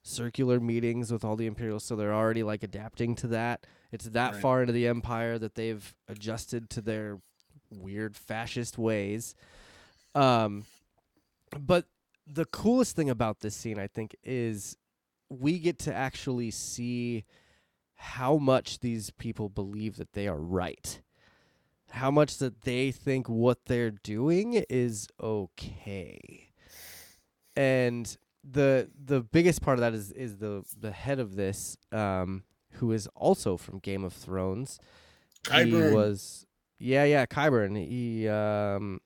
circular 0.01 0.59
meetings 0.59 1.11
with 1.11 1.23
all 1.23 1.35
the 1.35 1.45
Imperials, 1.45 1.83
so 1.83 1.95
they're 1.95 2.13
already 2.13 2.43
like 2.43 2.63
adapting 2.63 3.15
to 3.15 3.27
that. 3.27 3.65
It's 3.91 4.05
that 4.05 4.33
Right. 4.33 4.41
far 4.41 4.61
into 4.61 4.73
the 4.73 4.87
Empire 4.87 5.37
that 5.39 5.55
they've 5.55 5.95
adjusted 6.07 6.69
to 6.71 6.81
their 6.81 7.19
weird 7.69 8.15
fascist 8.15 8.77
ways. 8.77 9.35
Um, 10.15 10.65
but 11.59 11.85
the 12.25 12.45
coolest 12.45 12.95
thing 12.95 13.09
about 13.09 13.39
this 13.41 13.55
scene, 13.55 13.77
I 13.79 13.87
think, 13.87 14.15
is 14.23 14.77
we 15.29 15.59
get 15.59 15.79
to 15.79 15.93
actually 15.93 16.51
see 16.51 17.25
how 17.95 18.37
much 18.37 18.79
these 18.79 19.09
people 19.11 19.49
believe 19.49 19.97
that 19.97 20.13
they 20.13 20.27
are 20.27 20.39
right. 20.39 21.01
How 21.93 22.09
much 22.09 22.39
that 22.39 22.61
they 22.61 22.91
think 22.91 23.29
what 23.29 23.65
they're 23.65 23.91
doing 23.91 24.63
is 24.67 25.07
okay. 25.21 26.49
And 27.55 28.17
the 28.43 28.89
the 29.05 29.21
biggest 29.21 29.61
part 29.61 29.77
of 29.77 29.81
that 29.81 29.93
is 29.93 30.11
is 30.11 30.37
the 30.37 30.63
the 30.79 30.91
head 30.91 31.19
of 31.19 31.35
this 31.35 31.77
um 31.91 32.43
who 32.73 32.91
is 32.91 33.07
also 33.15 33.57
from 33.57 33.77
Game 33.77 34.03
of 34.03 34.11
Thrones. 34.11 34.79
He 35.51 35.71
was 35.71 36.47
yeah, 36.79 37.03
yeah, 37.03 37.25
Qyburn. 37.27 37.77
He 37.87 38.27
um 38.27 38.99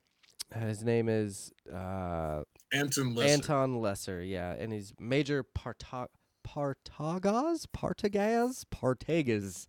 his 0.56 0.84
name 0.84 1.10
is 1.10 1.52
uh 1.71 2.43
Anton 2.71 3.15
Lesser. 3.15 3.34
Anton 3.34 3.82
Lesser, 3.82 4.23
yeah, 4.23 4.54
and 4.54 4.71
he's 4.71 4.93
Major 5.00 5.43
Parta- 5.43 6.08
Partagaz, 6.47 7.65
Partagaz, 7.76 8.63
Partagaz. 8.73 9.67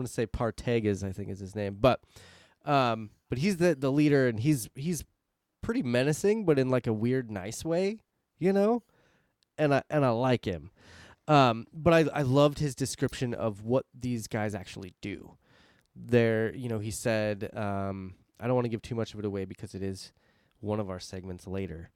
I'm 0.00 0.04
gonna 0.04 0.08
say 0.08 0.26
Partagaz, 0.26 1.02
I 1.06 1.12
think 1.12 1.28
is 1.28 1.40
his 1.40 1.54
name, 1.54 1.76
but 1.80 2.00
um, 2.64 3.10
but 3.28 3.38
he's 3.38 3.56
the 3.58 3.74
the 3.74 3.92
leader, 3.92 4.28
and 4.28 4.40
he's 4.40 4.68
he's 4.74 5.04
pretty 5.62 5.82
menacing, 5.82 6.44
but 6.44 6.58
in 6.58 6.68
like 6.68 6.86
a 6.86 6.92
weird, 6.92 7.30
nice 7.30 7.64
way, 7.64 7.98
you 8.38 8.52
know, 8.52 8.82
and 9.58 9.74
I 9.74 9.82
and 9.90 10.04
I 10.04 10.10
like 10.10 10.44
him. 10.44 10.70
Um, 11.28 11.66
but 11.72 11.92
I 11.92 12.20
I 12.20 12.22
loved 12.22 12.58
his 12.58 12.74
description 12.74 13.34
of 13.34 13.64
what 13.64 13.86
these 13.98 14.26
guys 14.26 14.54
actually 14.54 14.94
do. 15.00 15.36
They're, 15.94 16.54
you 16.54 16.68
know, 16.68 16.78
he 16.78 16.90
said, 16.90 17.50
um, 17.54 18.14
I 18.38 18.46
don't 18.46 18.54
want 18.54 18.64
to 18.64 18.70
give 18.70 18.82
too 18.82 18.94
much 18.94 19.12
of 19.12 19.18
it 19.18 19.24
away 19.24 19.44
because 19.44 19.74
it 19.74 19.82
is 19.82 20.12
one 20.60 20.80
of 20.80 20.88
our 20.88 21.00
segments 21.00 21.46
later 21.46 21.90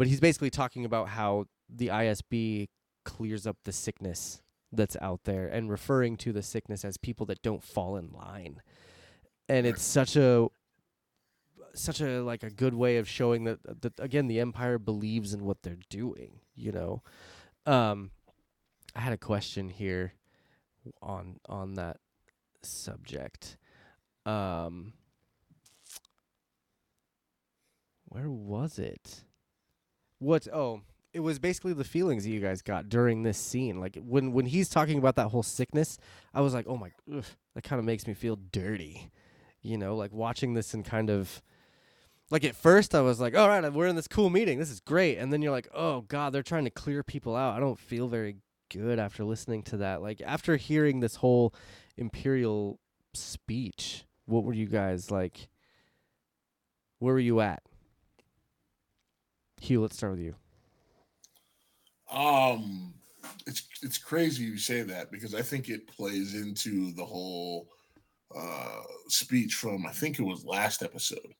but 0.00 0.06
he's 0.06 0.18
basically 0.18 0.48
talking 0.48 0.86
about 0.86 1.08
how 1.08 1.44
the 1.68 1.88
ISB 1.88 2.68
clears 3.04 3.46
up 3.46 3.58
the 3.64 3.72
sickness 3.72 4.40
that's 4.72 4.96
out 5.00 5.24
there 5.24 5.46
and 5.46 5.70
referring 5.70 6.16
to 6.18 6.32
the 6.32 6.42
sickness 6.42 6.84
as 6.84 6.96
people 6.96 7.26
that 7.26 7.42
don't 7.42 7.62
fall 7.62 7.96
in 7.96 8.10
line. 8.12 8.62
And 9.48 9.66
it's 9.66 9.82
such 9.82 10.16
a 10.16 10.48
such 11.74 12.00
a 12.00 12.22
like 12.22 12.42
a 12.42 12.50
good 12.50 12.74
way 12.74 12.96
of 12.98 13.08
showing 13.08 13.44
that, 13.44 13.82
that 13.82 13.98
again 13.98 14.26
the 14.26 14.40
empire 14.40 14.78
believes 14.78 15.34
in 15.34 15.44
what 15.44 15.62
they're 15.62 15.78
doing, 15.88 16.40
you 16.54 16.72
know. 16.72 17.02
Um 17.66 18.10
I 18.94 19.00
had 19.00 19.12
a 19.12 19.18
question 19.18 19.68
here 19.68 20.14
on 21.02 21.36
on 21.48 21.74
that 21.74 21.98
subject. 22.62 23.56
Um 24.24 24.92
where 28.10 28.30
was 28.30 28.78
it? 28.78 29.24
What? 30.18 30.48
Oh, 30.52 30.82
it 31.12 31.20
was 31.20 31.38
basically 31.38 31.72
the 31.72 31.84
feelings 31.84 32.24
that 32.24 32.30
you 32.30 32.40
guys 32.40 32.62
got 32.62 32.88
during 32.88 33.22
this 33.22 33.38
scene. 33.38 33.80
Like 33.80 33.98
when 34.00 34.32
when 34.32 34.46
he's 34.46 34.68
talking 34.68 34.98
about 34.98 35.16
that 35.16 35.28
whole 35.28 35.42
sickness, 35.42 35.98
I 36.32 36.40
was 36.40 36.54
like, 36.54 36.66
oh 36.68 36.76
my, 36.76 36.92
ugh, 37.12 37.24
that 37.54 37.64
kind 37.64 37.78
of 37.78 37.84
makes 37.84 38.06
me 38.06 38.14
feel 38.14 38.36
dirty. 38.36 39.10
You 39.62 39.76
know, 39.76 39.96
like 39.96 40.12
watching 40.12 40.54
this 40.54 40.74
and 40.74 40.84
kind 40.84 41.10
of. 41.10 41.42
Like 42.30 42.44
at 42.44 42.54
first, 42.54 42.94
I 42.94 43.00
was 43.00 43.18
like, 43.18 43.36
"All 43.36 43.48
right, 43.48 43.72
we're 43.72 43.88
in 43.88 43.96
this 43.96 44.06
cool 44.06 44.30
meeting. 44.30 44.60
This 44.60 44.70
is 44.70 44.78
great." 44.78 45.18
And 45.18 45.32
then 45.32 45.42
you're 45.42 45.50
like, 45.50 45.66
"Oh 45.74 46.02
God, 46.02 46.32
they're 46.32 46.44
trying 46.44 46.62
to 46.62 46.70
clear 46.70 47.02
people 47.02 47.34
out." 47.34 47.56
I 47.56 47.60
don't 47.60 47.76
feel 47.76 48.06
very 48.06 48.36
good 48.70 49.00
after 49.00 49.24
listening 49.24 49.64
to 49.64 49.78
that. 49.78 50.00
Like 50.00 50.22
after 50.24 50.54
hearing 50.54 51.00
this 51.00 51.16
whole 51.16 51.52
imperial 51.96 52.78
speech, 53.14 54.04
what 54.26 54.44
were 54.44 54.52
you 54.52 54.66
guys 54.66 55.10
like? 55.10 55.48
Where 57.00 57.14
were 57.14 57.20
you 57.20 57.40
at? 57.40 57.64
Hugh, 59.60 59.82
let's 59.82 59.96
start 59.96 60.12
with 60.12 60.20
you. 60.20 60.36
Um, 62.10 62.94
it's 63.46 63.68
it's 63.82 63.98
crazy 63.98 64.44
you 64.44 64.58
say 64.58 64.82
that 64.82 65.10
because 65.10 65.34
I 65.34 65.42
think 65.42 65.68
it 65.68 65.86
plays 65.86 66.34
into 66.34 66.92
the 66.92 67.04
whole 67.04 67.68
uh 68.36 68.82
speech 69.08 69.54
from 69.54 69.86
I 69.86 69.92
think 69.92 70.18
it 70.18 70.24
was 70.24 70.44
last 70.44 70.82
episode, 70.82 71.34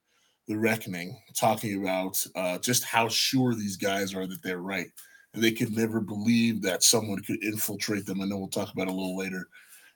the 0.49 0.57
reckoning, 0.57 1.19
talking 1.35 1.83
about 1.83 2.25
uh 2.35 2.59
just 2.59 2.85
how 2.85 3.09
sure 3.09 3.55
these 3.55 3.77
guys 3.77 4.15
are 4.15 4.27
that 4.27 4.43
they're 4.43 4.59
right, 4.59 4.91
and 5.35 5.43
they 5.43 5.53
could 5.53 5.77
never 5.77 6.01
believe 6.01 6.63
that 6.63 6.83
someone 6.83 7.23
could 7.23 7.43
infiltrate 7.43 8.07
them. 8.07 8.21
I 8.21 8.27
know 8.27 8.39
we'll 8.39 8.49
talk 8.49 8.73
about 8.73 8.89
a 8.89 8.93
little 8.93 9.17
later, 9.17 9.49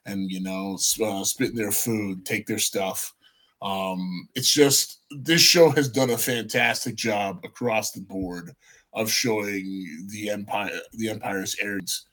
and 0.05 0.29
you 0.31 0.41
know, 0.41 0.77
uh, 1.03 1.23
spit 1.23 1.55
their 1.55 1.71
food, 1.71 2.25
take 2.25 2.47
their 2.47 2.59
stuff. 2.59 3.13
Um, 3.61 4.27
it's 4.35 4.51
just 4.51 4.99
this 5.09 5.41
show 5.41 5.69
has 5.71 5.89
done 5.89 6.11
a 6.11 6.17
fantastic 6.17 6.95
job 6.95 7.39
across 7.43 7.91
the 7.91 8.01
board 8.01 8.51
of 8.95 9.09
showing 9.11 10.07
the 10.09 10.29
empire 10.29 10.71
the 10.93 11.09
empire's 11.09 11.55
arrogance 11.61 12.07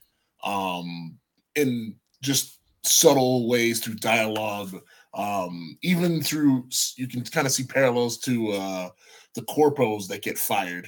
um 0.45 1.17
in 1.55 1.95
just 2.23 2.59
subtle 2.85 3.49
ways 3.49 3.81
through 3.81 3.95
dialogue 3.95 4.75
um 5.15 5.79
even 5.83 6.21
through 6.21 6.65
you 6.97 7.07
can 7.07 7.23
kind 7.23 7.47
of 7.47 7.53
see 7.53 7.65
parallels 7.65 8.19
to 8.19 8.51
uh 8.51 8.89
the 9.35 9.43
corpos 9.43 10.07
that 10.09 10.23
get 10.23 10.39
fired 10.39 10.87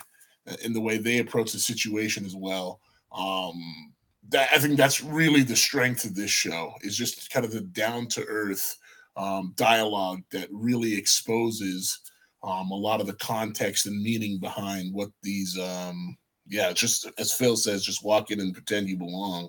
uh, 0.48 0.56
in 0.64 0.72
the 0.72 0.80
way 0.80 0.98
they 0.98 1.18
approach 1.18 1.52
the 1.52 1.58
situation 1.58 2.24
as 2.24 2.34
well. 2.34 2.80
Um 3.12 3.92
that 4.30 4.48
I 4.52 4.58
think 4.58 4.76
that's 4.76 5.02
really 5.02 5.42
the 5.42 5.56
strength 5.56 6.04
of 6.04 6.14
this 6.14 6.30
show 6.30 6.72
is 6.80 6.96
just 6.96 7.30
kind 7.30 7.44
of 7.44 7.52
the 7.52 7.60
down 7.60 8.06
to 8.08 8.24
earth 8.24 8.78
um, 9.16 9.52
dialogue 9.56 10.22
that 10.30 10.48
really 10.50 10.94
exposes 10.96 12.00
um, 12.44 12.70
a 12.70 12.76
lot 12.76 13.00
of 13.00 13.06
the 13.06 13.14
context 13.14 13.86
and 13.86 14.02
meaning 14.02 14.38
behind 14.38 14.92
what 14.94 15.08
these 15.22 15.58
um, 15.58 16.16
yeah 16.46 16.72
just 16.72 17.10
as 17.18 17.32
Phil 17.32 17.56
says 17.56 17.84
just 17.84 18.04
walk 18.04 18.30
in 18.30 18.40
and 18.40 18.52
pretend 18.52 18.88
you 18.88 18.96
belong 18.96 19.48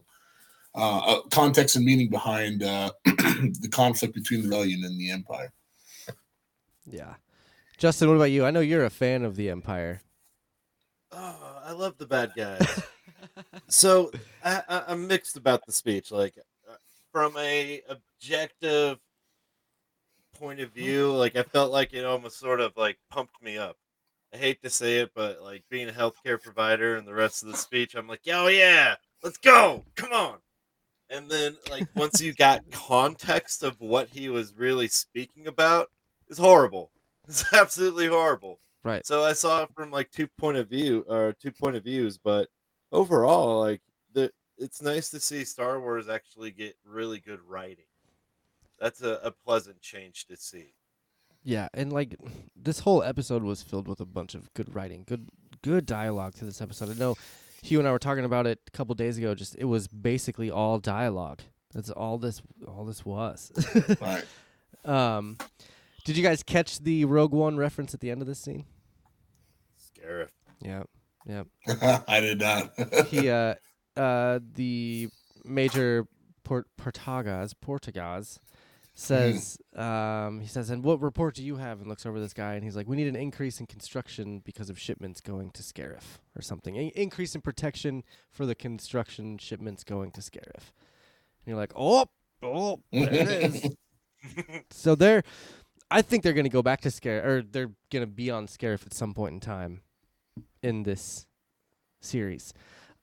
uh, 0.76 0.98
uh, 0.98 1.22
context 1.32 1.76
and 1.76 1.86
meaning 1.86 2.10
behind 2.10 2.64
uh, 2.64 2.92
the 3.06 3.70
conflict 3.72 4.14
between 4.14 4.42
the 4.42 4.48
rebellion 4.48 4.84
and 4.84 5.00
the 5.00 5.10
empire. 5.10 5.52
Yeah. 6.86 7.14
Justin, 7.78 8.10
what 8.10 8.16
about 8.16 8.26
you? 8.26 8.46
I 8.46 8.52
know 8.52 8.60
you're 8.60 8.86
a 8.86 8.90
fan 8.90 9.24
of 9.24 9.36
the 9.36 9.50
Empire. 9.50 10.02
Oh, 11.12 11.62
I 11.64 11.72
love 11.72 11.98
the 11.98 12.06
bad 12.06 12.32
guys. 12.36 12.84
so 13.68 14.12
I, 14.44 14.62
I, 14.68 14.84
I'm 14.88 15.08
mixed 15.08 15.38
about 15.38 15.66
the 15.66 15.72
speech. 15.72 16.12
Like 16.12 16.38
uh, 16.70 16.76
from 17.12 17.36
a 17.38 17.82
objective 17.90 19.00
point 20.40 20.60
of 20.60 20.72
mm. 20.72 20.76
view, 20.76 21.12
like 21.12 21.36
I 21.36 21.44
felt 21.44 21.72
like 21.72 21.94
it 21.94 22.06
almost 22.06 22.40
sort 22.40 22.62
of 22.62 22.76
like 22.78 22.98
pumped 23.10 23.42
me 23.42 23.58
up. 23.58 23.78
I 24.34 24.38
hate 24.38 24.62
to 24.64 24.70
say 24.70 25.00
it, 25.00 25.12
but 25.16 25.42
like 25.42 25.64
being 25.70 25.90
a 25.90 25.94
healthcare 25.94 26.42
provider 26.42 26.98
and 26.98 27.08
the 27.08 27.14
rest 27.14 27.42
of 27.44 27.50
the 27.50 27.58
speech, 27.58 27.96
I'm 27.96 28.08
like, 28.08 28.22
oh 28.28 28.48
yeah, 28.48 28.96
let's 29.24 29.38
go, 29.38 29.84
come 29.96 30.12
on. 30.12 30.38
And 31.10 31.30
then 31.30 31.56
like 31.70 31.88
once 31.96 32.22
you 32.22 32.34
got 32.34 32.70
context 32.72 33.64
of 33.64 33.80
what 33.80 34.10
he 34.10 34.30
was 34.30 34.54
really 34.56 34.88
speaking 34.88 35.48
about, 35.48 35.90
it's 36.28 36.40
horrible. 36.40 36.92
It's 37.28 37.52
absolutely 37.54 38.06
horrible. 38.06 38.60
Right. 38.84 39.04
So 39.04 39.24
I 39.24 39.34
saw 39.34 39.64
it 39.64 39.70
from 39.74 39.90
like 39.90 40.12
two 40.12 40.28
point 40.38 40.58
of 40.58 40.70
view 40.70 41.04
or 41.10 41.34
two 41.34 41.52
point 41.52 41.76
of 41.76 41.84
views, 41.84 42.20
but 42.20 42.50
overall, 42.92 43.60
like 43.62 43.82
the 44.14 44.32
it's 44.60 44.80
nice 44.80 45.10
to 45.10 45.20
see 45.20 45.44
Star 45.44 45.80
Wars 45.82 46.08
actually 46.08 46.52
get 46.52 46.76
really 46.86 47.20
good 47.20 47.40
writing. 47.48 47.86
That's 48.80 49.02
a, 49.02 49.20
a 49.24 49.32
pleasant 49.32 49.82
change 49.82 50.26
to 50.28 50.38
see. 50.38 50.74
Yeah, 51.44 51.68
and 51.74 51.94
like 51.94 52.16
this 52.56 52.80
whole 52.80 53.04
episode 53.04 53.44
was 53.44 53.62
filled 53.62 53.88
with 53.88 54.00
a 54.00 54.06
bunch 54.06 54.34
of 54.34 54.52
good 54.54 54.74
writing, 54.74 55.04
good 55.08 55.28
good 55.62 55.86
dialogue 55.86 56.34
to 56.36 56.46
this 56.46 56.62
episode. 56.62 56.90
I 56.90 56.94
know 56.94 57.16
Hugh 57.64 57.80
and 57.80 57.88
I 57.88 57.92
were 57.92 58.00
talking 58.00 58.26
about 58.26 58.48
it 58.48 58.60
a 58.68 58.72
couple 58.72 58.96
days 58.96 59.18
ago. 59.18 59.36
Just 59.36 59.56
it 59.58 59.66
was 59.66 59.88
basically 59.88 60.50
all 60.50 60.80
dialogue. 60.80 61.42
That's 61.74 61.90
all 61.90 62.18
this 62.18 62.42
all 62.68 62.86
this 62.86 63.06
was. 63.06 63.52
Right. 64.02 64.26
um, 64.86 65.38
did 66.04 66.18
you 66.18 66.24
guys 66.24 66.44
catch 66.44 66.80
the 66.80 67.06
Rogue 67.06 67.34
One 67.34 67.58
reference 67.58 67.94
at 67.94 68.00
the 68.00 68.10
end 68.12 68.22
of 68.22 68.28
this 68.28 68.40
scene? 68.40 68.66
Scarif. 69.80 70.30
Yeah, 70.62 70.84
yeah. 71.26 71.44
I 72.08 72.20
did 72.22 72.40
not. 72.40 72.72
He 73.08 73.30
uh, 73.30 73.56
uh, 73.98 74.40
the 74.56 75.10
major 75.44 76.08
Port 76.44 76.68
Portagas 76.80 77.54
Portagas 77.64 78.40
says 78.98 79.58
um 79.76 80.40
he 80.40 80.48
says 80.48 80.70
and 80.70 80.82
what 80.82 81.02
report 81.02 81.36
do 81.36 81.44
you 81.44 81.58
have? 81.58 81.80
And 81.80 81.90
looks 81.90 82.06
over 82.06 82.20
this 82.20 82.34
guy 82.34 82.54
and 82.54 82.64
he's 82.64 82.76
like 82.78 82.88
we 82.88 82.96
need 82.96 83.08
an 83.08 83.16
increase 83.16 83.60
in 83.60 83.66
construction 83.68 84.40
because 84.40 84.70
of 84.70 84.80
shipments 84.80 85.20
going 85.20 85.52
to 85.52 85.62
Scarif 85.62 86.20
or 86.36 86.42
something. 86.42 86.76
In- 86.76 86.92
increase 86.92 87.36
in 87.36 87.42
protection 87.42 88.04
for 88.32 88.46
the 88.46 88.56
construction 88.56 89.38
shipments 89.38 89.84
going 89.84 90.12
to 90.12 90.22
Scarif. 90.22 90.72
And 91.44 91.48
you're 91.48 91.58
like 91.58 91.74
oh 91.76 92.06
oh 92.42 92.80
there 92.92 93.14
it 93.14 93.56
is. 93.56 93.76
So 94.72 94.96
they're 94.96 95.24
I 95.92 96.02
think 96.02 96.24
they're 96.24 96.34
gonna 96.34 96.50
go 96.50 96.64
back 96.64 96.82
to 96.82 96.90
Scarif 96.90 97.26
or 97.26 97.42
they're 97.44 97.72
gonna 97.92 98.08
be 98.08 98.32
on 98.32 98.48
Scarif 98.48 98.86
at 98.86 98.94
some 98.94 99.14
point 99.14 99.34
in 99.34 99.40
time 99.40 99.82
in 100.64 100.84
this 100.84 101.28
series. 102.02 102.54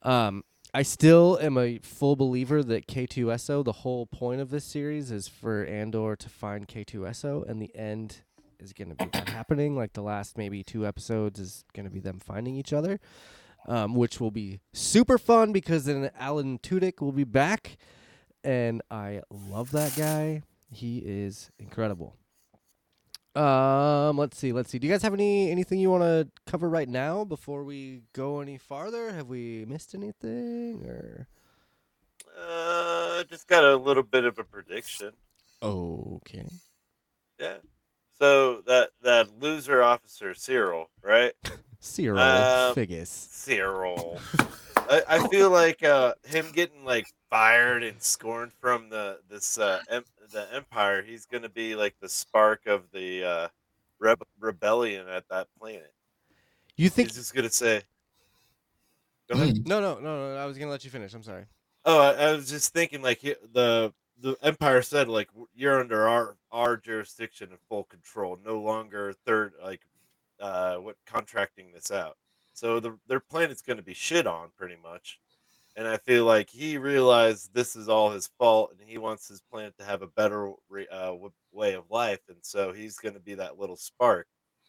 Um 0.02 0.42
I 0.74 0.82
still 0.82 1.38
am 1.38 1.58
a 1.58 1.80
full 1.82 2.16
believer 2.16 2.62
that 2.62 2.86
K2SO, 2.86 3.62
the 3.62 3.72
whole 3.72 4.06
point 4.06 4.40
of 4.40 4.48
this 4.48 4.64
series 4.64 5.10
is 5.10 5.28
for 5.28 5.66
Andor 5.66 6.16
to 6.16 6.28
find 6.30 6.66
K2SO, 6.66 7.46
and 7.46 7.60
the 7.60 7.70
end 7.76 8.22
is 8.58 8.72
going 8.72 8.88
to 8.88 8.94
be 8.94 9.04
that 9.12 9.28
happening. 9.28 9.76
Like 9.76 9.92
the 9.92 10.00
last 10.00 10.38
maybe 10.38 10.64
two 10.64 10.86
episodes 10.86 11.38
is 11.38 11.64
going 11.74 11.84
to 11.84 11.90
be 11.90 12.00
them 12.00 12.18
finding 12.18 12.56
each 12.56 12.72
other, 12.72 13.00
um, 13.68 13.94
which 13.94 14.18
will 14.18 14.30
be 14.30 14.60
super 14.72 15.18
fun 15.18 15.52
because 15.52 15.84
then 15.84 16.10
Alan 16.18 16.58
Tudyk 16.58 17.02
will 17.02 17.12
be 17.12 17.24
back, 17.24 17.76
and 18.42 18.80
I 18.90 19.20
love 19.28 19.72
that 19.72 19.94
guy. 19.94 20.40
He 20.70 21.02
is 21.04 21.50
incredible. 21.58 22.16
Um, 23.34 24.18
let's 24.18 24.36
see, 24.36 24.52
let's 24.52 24.70
see. 24.70 24.78
Do 24.78 24.86
you 24.86 24.92
guys 24.92 25.02
have 25.02 25.14
any 25.14 25.50
anything 25.50 25.78
you 25.78 25.90
want 25.90 26.02
to 26.02 26.28
cover 26.46 26.68
right 26.68 26.88
now 26.88 27.24
before 27.24 27.64
we 27.64 28.02
go 28.12 28.40
any 28.40 28.58
farther? 28.58 29.10
Have 29.12 29.28
we 29.28 29.64
missed 29.66 29.94
anything 29.94 30.84
or? 30.86 31.26
Uh, 32.38 33.24
just 33.24 33.46
got 33.48 33.64
a 33.64 33.76
little 33.76 34.02
bit 34.02 34.24
of 34.24 34.38
a 34.38 34.44
prediction. 34.44 35.12
Okay. 35.62 36.46
Yeah. 37.40 37.56
So 38.18 38.62
that 38.66 38.90
that 39.02 39.28
loser 39.40 39.82
officer 39.82 40.32
Syril, 40.34 40.86
right? 41.02 41.32
Cyril 41.80 42.18
Um, 42.18 42.74
Figgis. 42.74 43.06
Cyril. 43.08 44.20
I, 44.90 45.02
I 45.08 45.28
feel 45.28 45.50
like 45.50 45.82
uh, 45.82 46.14
him 46.24 46.46
getting 46.52 46.84
like 46.84 47.06
fired 47.30 47.82
and 47.82 48.00
scorned 48.02 48.52
from 48.60 48.88
the 48.88 49.18
this 49.28 49.58
uh, 49.58 49.80
em- 49.88 50.04
the 50.32 50.46
empire. 50.54 51.02
He's 51.02 51.26
gonna 51.26 51.48
be 51.48 51.74
like 51.74 51.94
the 52.00 52.08
spark 52.08 52.66
of 52.66 52.84
the 52.92 53.24
uh, 53.24 53.48
reb- 54.00 54.22
rebellion 54.38 55.08
at 55.08 55.28
that 55.28 55.48
planet. 55.58 55.92
You 56.76 56.88
think? 56.88 57.08
He's 57.08 57.16
just 57.16 57.34
gonna 57.34 57.50
say. 57.50 57.82
Go 59.30 59.40
ahead. 59.40 59.56
Mm. 59.56 59.66
No, 59.66 59.80
no, 59.80 59.94
no, 59.98 60.34
no. 60.34 60.36
I 60.36 60.46
was 60.46 60.58
gonna 60.58 60.70
let 60.70 60.84
you 60.84 60.90
finish. 60.90 61.14
I'm 61.14 61.22
sorry. 61.22 61.44
Oh, 61.84 62.00
I, 62.00 62.12
I 62.28 62.32
was 62.32 62.48
just 62.48 62.72
thinking 62.72 63.02
like 63.02 63.18
he- 63.18 63.36
the 63.52 63.92
the 64.20 64.36
empire 64.42 64.82
said 64.82 65.08
like 65.08 65.28
you're 65.54 65.80
under 65.80 66.08
our 66.08 66.36
our 66.50 66.76
jurisdiction 66.76 67.48
and 67.50 67.58
full 67.68 67.84
control, 67.84 68.38
no 68.44 68.60
longer 68.60 69.12
third 69.26 69.54
like 69.62 69.80
uh 70.40 70.76
what 70.76 70.96
contracting 71.06 71.72
this 71.72 71.90
out. 71.90 72.16
So 72.52 72.80
the 72.80 72.98
their 73.08 73.20
planet's 73.20 73.62
going 73.62 73.78
to 73.78 73.82
be 73.82 73.94
shit 73.94 74.26
on 74.26 74.50
pretty 74.56 74.76
much. 74.82 75.18
And 75.74 75.88
I 75.88 75.96
feel 75.96 76.26
like 76.26 76.50
he 76.50 76.76
realized 76.76 77.54
this 77.54 77.76
is 77.76 77.88
all 77.88 78.10
his 78.10 78.28
fault, 78.38 78.74
and 78.78 78.86
he 78.86 78.98
wants 78.98 79.26
his 79.26 79.40
planet 79.40 79.74
to 79.78 79.84
have 79.84 80.02
a 80.02 80.06
better 80.06 80.52
re- 80.68 80.86
uh, 80.92 81.14
way 81.50 81.72
of 81.72 81.84
life, 81.90 82.20
and 82.28 82.36
so 82.42 82.72
he's 82.72 82.98
going 82.98 83.14
to 83.14 83.20
be 83.20 83.34
that 83.34 83.58
little 83.58 83.76
spark, 83.76 84.26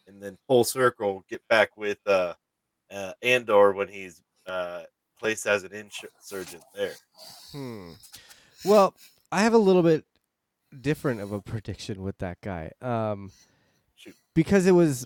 and 0.08 0.24
then 0.24 0.38
full 0.48 0.64
circle 0.64 1.26
get 1.30 1.46
back 1.50 1.76
with 1.76 1.98
uh, 2.08 2.34
uh, 2.90 3.12
Andor 3.22 3.74
when 3.74 3.90
he's 3.90 4.22
uh, 4.48 4.84
placed 5.20 5.46
as 5.46 5.64
an 5.64 5.74
insurgent 5.74 6.64
there. 6.74 6.94
Hmm. 7.52 7.92
Well, 8.64 8.96
I 9.30 9.42
have 9.42 9.54
a 9.54 9.58
little 9.58 9.84
bit 9.84 10.06
different 10.80 11.20
of 11.20 11.32
a 11.32 11.42
prediction 11.42 12.02
with 12.02 12.18
that 12.20 12.40
guy. 12.42 12.72
Um, 12.82 13.32
Shoot. 13.96 14.16
because 14.34 14.68
it 14.68 14.72
was 14.72 15.06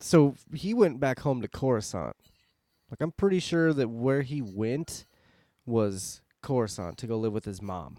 so 0.00 0.34
he 0.54 0.74
went 0.74 0.98
back 1.00 1.20
home 1.20 1.40
to 1.42 1.48
Coruscant. 1.48 2.16
Like 2.90 3.00
I'm 3.00 3.12
pretty 3.12 3.38
sure 3.38 3.72
that 3.72 3.88
where 3.88 4.22
he 4.22 4.42
went 4.42 5.04
was 5.66 6.20
Coruscant 6.42 6.98
to 6.98 7.06
go 7.06 7.18
live 7.18 7.32
with 7.32 7.44
his 7.44 7.62
mom. 7.62 7.98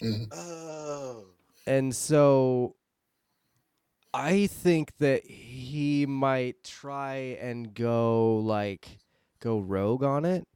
Mhm. 0.00 0.28
Oh, 0.32 1.24
And 1.66 1.94
so 1.94 2.74
I 4.14 4.46
think 4.46 4.96
that 4.98 5.24
he 5.26 6.06
might 6.06 6.64
try 6.64 7.38
and 7.40 7.72
go 7.74 8.36
like 8.38 8.98
go 9.40 9.58
rogue 9.58 10.02
on 10.04 10.24
it. 10.24 10.46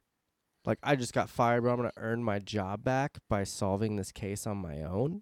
Like 0.65 0.79
I 0.83 0.95
just 0.95 1.13
got 1.13 1.29
fired, 1.29 1.63
but 1.63 1.69
I'm 1.69 1.77
gonna 1.77 1.91
earn 1.97 2.23
my 2.23 2.39
job 2.39 2.83
back 2.83 3.17
by 3.29 3.43
solving 3.45 3.95
this 3.95 4.11
case 4.11 4.45
on 4.47 4.57
my 4.57 4.81
own, 4.83 5.21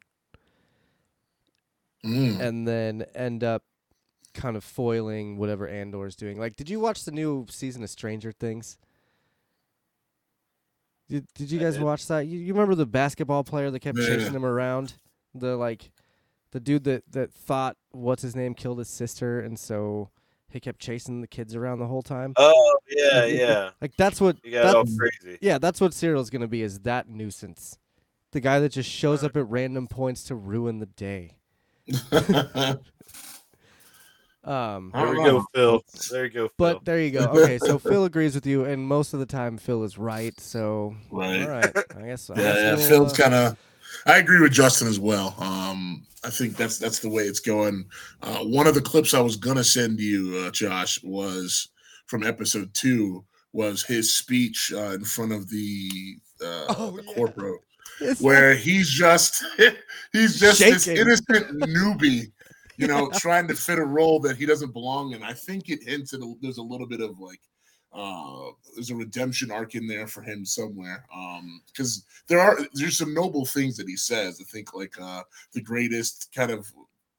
Mm. 2.04 2.40
and 2.40 2.68
then 2.68 3.02
end 3.16 3.44
up 3.44 3.64
kind 4.36 4.56
of 4.56 4.64
foiling 4.64 5.38
whatever 5.38 5.68
Andor 5.68 6.06
is 6.06 6.16
doing. 6.16 6.38
Like, 6.40 6.56
did 6.56 6.70
you 6.70 6.80
watch 6.80 7.04
the 7.06 7.12
new 7.12 7.48
season 7.50 7.82
of 7.84 7.90
Stranger 7.90 8.32
Things? 8.32 8.78
Did 11.10 11.26
Did 11.36 11.52
you 11.52 11.60
I 11.60 11.64
guys 11.64 11.76
did. 11.76 11.84
watch 11.84 12.08
that? 12.08 12.28
You, 12.28 12.40
you 12.40 12.54
remember 12.54 12.76
the 12.76 12.86
basketball 12.86 13.44
player 13.44 13.70
that 13.72 13.80
kept 13.80 13.98
Yeah. 13.98 14.08
chasing 14.08 14.34
him 14.34 14.46
around? 14.46 14.94
The 15.34 15.56
like, 15.56 15.92
the 16.52 16.60
dude 16.60 16.84
that 16.86 17.04
that 17.12 17.32
thought 17.34 17.78
what's 17.92 18.22
his 18.22 18.36
name 18.36 18.54
killed 18.54 18.80
his 18.80 18.90
sister, 18.90 19.40
and 19.40 19.60
so 19.60 20.10
he 20.50 20.60
kept 20.60 20.80
chasing 20.80 21.22
the 21.22 21.28
kids 21.28 21.54
around 21.56 21.80
the 21.80 21.88
whole 21.88 22.02
time. 22.02 22.34
oh 22.38 22.78
yeah, 22.90 23.26
yeah. 23.26 23.70
Like 23.82 23.96
that's 23.98 24.20
what 24.22 24.38
You 24.44 24.52
got 24.52 24.76
all 24.76 24.84
that's 24.84 24.98
crazy. 24.98 25.38
yeah, 25.42 25.58
that's 25.60 25.80
what 25.82 25.94
Syril's 25.94 26.30
gonna 26.30 26.48
be. 26.48 26.62
Is 26.62 26.80
that 26.80 27.08
nuisance? 27.10 27.78
The 28.32 28.40
guy 28.42 28.60
that 28.60 28.70
just 28.70 28.90
shows 28.90 29.24
up 29.24 29.38
at 29.38 29.48
random 29.50 29.88
points 29.88 30.24
to 30.26 30.36
ruin 30.36 30.80
the 30.80 30.86
day. 30.88 31.38
Um, 34.46 34.92
There 34.94 35.10
we 35.10 35.16
go, 35.18 35.24
know. 35.24 35.46
Phil. 35.56 35.84
There 36.12 36.26
you 36.26 36.32
go, 36.32 36.42
Phil. 36.48 36.52
But 36.58 36.86
there 36.86 37.00
you 37.02 37.12
go. 37.12 37.26
Okay, 37.26 37.58
so 37.58 37.80
Phil 37.80 38.06
agrees 38.06 38.36
with 38.36 38.46
you, 38.46 38.66
and 38.66 38.82
most 38.86 39.14
of 39.14 39.20
the 39.20 39.26
time 39.26 39.58
Phil 39.58 39.84
is 39.84 39.98
right. 39.98 40.40
So 40.40 40.96
Right. 41.12 41.42
all 41.42 41.50
right, 41.50 41.72
I 41.98 42.02
guess. 42.04 42.30
I 42.30 42.36
yeah, 42.36 42.42
guess 42.42 42.56
yeah. 42.62 42.76
we'll, 42.76 42.88
Phil's 42.88 43.20
uh, 43.20 43.24
kind 43.24 43.34
of. 43.34 43.58
I 44.06 44.18
agree 44.18 44.40
with 44.40 44.52
Justin 44.52 44.88
as 44.88 45.00
well. 45.00 45.36
Um, 45.40 46.06
I 46.24 46.30
think 46.30 46.58
that's 46.58 46.78
that's 46.78 47.00
the 47.00 47.10
way 47.10 47.24
it's 47.24 47.40
going. 47.40 47.86
Uh, 48.22 48.40
one 48.44 48.68
of 48.68 48.76
the 48.76 48.82
clips 48.82 49.14
I 49.14 49.20
was 49.22 49.36
gonna 49.36 49.64
send 49.64 50.00
you, 50.00 50.44
uh, 50.46 50.52
Josh, 50.52 51.02
was 51.04 51.70
from 52.08 52.24
episode 52.24 52.74
two. 52.74 53.24
Was 53.54 53.84
his 53.84 54.14
speech 54.14 54.74
uh, 54.76 54.92
in 54.96 55.06
front 55.06 55.32
of 55.32 55.50
the 55.50 56.18
uh, 56.44 56.66
Oh, 56.78 56.92
the 56.98 57.04
yeah. 57.04 57.14
corporate, 57.14 57.62
It's 58.02 58.20
where 58.22 58.54
he's 58.54 58.90
just 58.90 59.44
he's 60.12 60.40
just 60.40 60.60
this 60.60 60.88
innocent 60.88 61.62
newbie, 61.62 62.32
you 62.78 62.88
know, 62.88 63.10
trying 63.16 63.48
to 63.48 63.56
fit 63.56 63.80
a 63.80 63.86
role 63.86 64.20
that 64.22 64.38
he 64.38 64.46
doesn't 64.46 64.74
belong 64.74 65.14
in. 65.14 65.24
I 65.24 65.34
think 65.34 65.70
it 65.70 65.84
hints 65.84 66.14
at 66.14 66.22
a, 66.22 66.34
there's 66.42 66.58
a 66.58 66.64
little 66.64 66.88
bit 66.88 67.02
of 67.02 67.20
like 67.20 67.42
uh 67.94 68.50
there's 68.74 68.90
a 68.90 68.96
redemption 68.96 69.52
arc 69.52 69.74
in 69.74 69.88
there 69.88 70.06
for 70.06 70.22
him 70.22 70.44
somewhere 70.44 71.06
um 71.16 71.62
because 71.68 72.04
there 72.28 72.42
are 72.42 72.58
there's 72.74 72.98
some 72.98 73.14
noble 73.14 73.46
things 73.46 73.78
that 73.78 73.88
he 73.88 73.96
says 73.96 74.42
i 74.42 74.44
think 74.44 74.74
like 74.74 74.94
uh 75.02 75.24
the 75.54 75.62
greatest 75.62 76.30
kind 76.36 76.52
of 76.52 76.70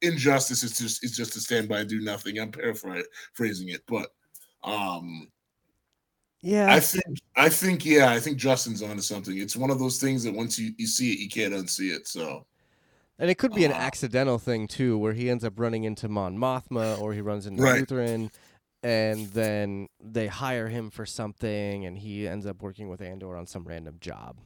injustice 0.03 0.63
is 0.63 0.77
just 0.77 1.03
is 1.03 1.17
just 1.17 1.33
to 1.33 1.41
stand 1.41 1.67
by 1.67 1.79
and 1.79 1.89
do 1.89 2.01
nothing 2.03 2.39
i'm 2.39 2.53
paraphrasing 2.53 3.71
it 3.71 3.83
but 3.87 4.13
um 4.65 5.27
yeah. 6.43 6.73
I 6.73 6.79
think 6.79 7.19
I 7.35 7.49
think 7.49 7.85
yeah, 7.85 8.11
I 8.11 8.21
think 8.21 8.37
Justin's 8.37 8.81
onto 8.81 9.03
something. 9.03 9.37
It's 9.37 9.57
one 9.57 9.71
of 9.71 9.81
those 9.81 9.99
things 9.99 10.23
that 10.23 10.33
once 10.33 10.59
you, 10.59 10.73
you 10.77 10.87
see 10.87 11.13
it, 11.13 11.19
you 11.19 11.29
can't 11.29 11.53
unsee 11.53 11.93
it. 11.93 12.07
So 12.07 12.47
And 13.19 13.31
it 13.31 13.37
could 13.37 13.55
be 13.55 13.65
an 13.65 13.73
accidental 13.73 14.39
thing 14.39 14.69
too, 14.69 14.99
where 14.99 15.13
he 15.15 15.31
ends 15.31 15.45
up 15.45 15.59
running 15.59 15.85
into 15.85 16.09
Mon 16.09 16.37
Mothma 16.37 17.01
or 17.01 17.15
he 17.15 17.21
runs 17.23 17.47
into 17.47 17.63
Right. 17.63 17.83
Luthen, 17.87 18.31
and 18.83 19.27
then 19.29 19.89
they 20.03 20.27
hire 20.27 20.69
him 20.69 20.91
for 20.91 21.07
something, 21.07 21.87
and 21.87 21.97
he 21.97 22.29
ends 22.29 22.47
up 22.47 22.61
working 22.63 22.89
with 22.91 23.01
Andor 23.01 23.35
on 23.37 23.47
some 23.47 23.65
random 23.65 23.97
job. 24.01 24.37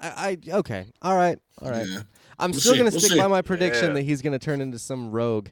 I, 0.00 0.38
I 0.48 0.56
okay, 0.58 0.86
all 1.02 1.16
right, 1.16 1.38
all 1.62 1.70
right. 1.70 1.86
yeah. 1.86 2.02
I'm 2.38 2.50
We'll 2.52 2.60
still 2.60 2.72
see, 2.72 2.78
gonna 2.78 2.90
we'll 2.90 3.00
stick 3.00 3.12
see. 3.12 3.18
by 3.18 3.28
my 3.28 3.42
prediction 3.42 3.88
Yeah. 3.88 3.92
that 3.94 4.02
he's 4.02 4.20
gonna 4.22 4.38
turn 4.38 4.60
into 4.60 4.78
some 4.78 5.10
rogue, 5.10 5.48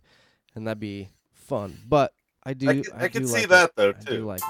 and 0.55 0.67
that'd 0.67 0.81
be 0.81 1.11
fun. 1.33 1.79
But 1.87 2.13
I 2.43 2.53
do, 2.55 2.69
I 2.69 2.75
can, 2.75 2.85
I 2.97 3.09
can 3.09 3.23
do 3.23 3.29
see 3.29 3.35
like 3.35 3.45
it. 3.45 3.49
that 3.51 3.71
though 3.77 3.89
I 3.91 3.93
do 3.93 4.17
too. 4.19 4.25
like. 4.25 4.41
it. 4.41 4.45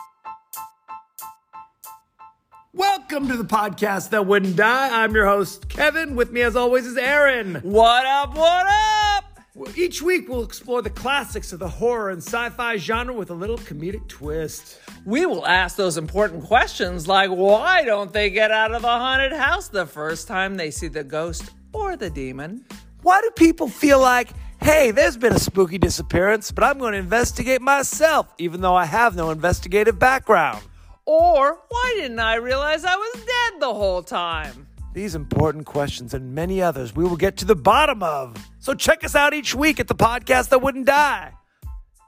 Welcome 2.77 3.29
to 3.29 3.37
the 3.37 3.45
podcast 3.45 4.11
that 4.11 4.27
wouldn't 4.27 4.57
die. 4.57 5.05
I'm 5.05 5.15
your 5.15 5.27
host, 5.27 5.69
Kevin. 5.69 6.17
With 6.17 6.33
me, 6.33 6.41
as 6.41 6.57
always, 6.57 6.87
is 6.89 6.97
Aaron. 6.97 7.61
What 7.63 8.05
up? 8.05 8.35
What 8.35 8.67
up? 8.67 9.39
Each 9.77 10.03
week, 10.03 10.29
we'll 10.29 10.43
explore 10.43 10.83
the 10.83 10.91
classics 10.91 11.53
of 11.53 11.61
the 11.61 11.69
horror 11.69 12.11
and 12.11 12.21
sci 12.21 12.51
fi 12.51 12.77
genre 12.77 13.15
with 13.15 13.31
a 13.31 13.35
little 13.35 13.59
comedic 13.59 14.09
twist. 14.09 14.81
We 15.05 15.25
will 15.25 15.47
ask 15.47 15.77
those 15.77 15.97
important 15.97 16.47
questions 16.47 17.07
like 17.07 17.31
why 17.31 17.85
don't 17.85 18.13
they 18.13 18.29
get 18.29 18.51
out 18.51 18.75
of 18.75 18.83
the 18.83 18.89
haunted 18.89 19.33
house 19.33 19.69
the 19.69 19.87
first 19.87 20.27
time 20.27 20.57
they 20.57 20.73
see 20.73 20.89
the 20.89 21.05
ghost 21.05 21.53
or 21.73 21.97
the 21.97 22.11
demon? 22.11 22.65
Why 23.03 23.21
do 23.21 23.31
people 23.37 23.69
feel 23.69 24.01
like, 24.01 24.31
hey, 24.61 24.91
there's 24.91 25.17
been 25.17 25.35
a 25.35 25.39
spooky 25.39 25.79
disappearance, 25.79 26.51
but 26.51 26.65
I'm 26.65 26.81
going 26.81 26.95
to 26.95 26.99
investigate 26.99 27.63
myself, 27.63 28.35
even 28.39 28.63
though 28.63 28.75
I 28.75 28.87
have 28.87 29.15
no 29.15 29.31
investigative 29.31 30.01
background? 30.01 30.65
Or 31.07 31.59
why 31.69 31.95
didn't 31.97 32.19
I 32.19 32.37
realize 32.37 32.85
I 32.85 32.97
was 32.97 33.25
dead 33.25 33.61
the 33.61 33.75
whole 33.75 34.03
time? 34.03 34.69
These 34.95 35.15
important 35.15 35.67
questions 35.67 36.15
and 36.15 36.35
many 36.35 36.63
others 36.63 36.95
we 36.97 37.05
will 37.05 37.17
get 37.17 37.37
to 37.39 37.45
the 37.45 37.57
bottom 37.57 38.03
of. 38.03 38.37
So 38.59 38.75
check 38.75 39.05
us 39.05 39.15
out 39.15 39.35
each 39.35 39.55
week 39.55 39.81
at 39.81 39.89
the 39.89 39.95
podcast 39.95 40.49
that 40.49 40.63
wouldn't 40.63 40.87
die. 40.87 41.33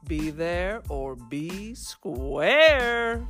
Be 0.07 0.31
there 0.31 0.83
or 0.89 1.17
be 1.17 1.75
square. 1.75 3.27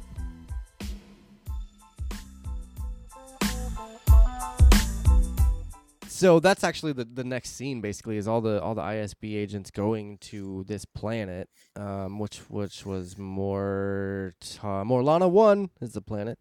So 6.17 6.41
that's 6.41 6.65
actually 6.65 6.95
the, 6.95 7.05
the 7.05 7.25
next 7.25 7.57
scene. 7.57 7.83
Basically, 7.83 8.17
is 8.17 8.27
all 8.27 8.41
the 8.41 8.63
all 8.63 8.75
the 8.75 8.81
ISB 8.81 9.37
agents 9.37 9.71
going 9.71 10.17
to 10.33 10.65
this 10.67 10.87
planet, 10.87 11.51
um, 11.77 12.19
which 12.19 12.39
which 12.49 12.87
was 12.87 13.19
more 13.19 14.33
Morlana 14.63 15.31
One 15.31 15.69
is 15.83 15.93
the 15.93 16.01
planet, 16.01 16.39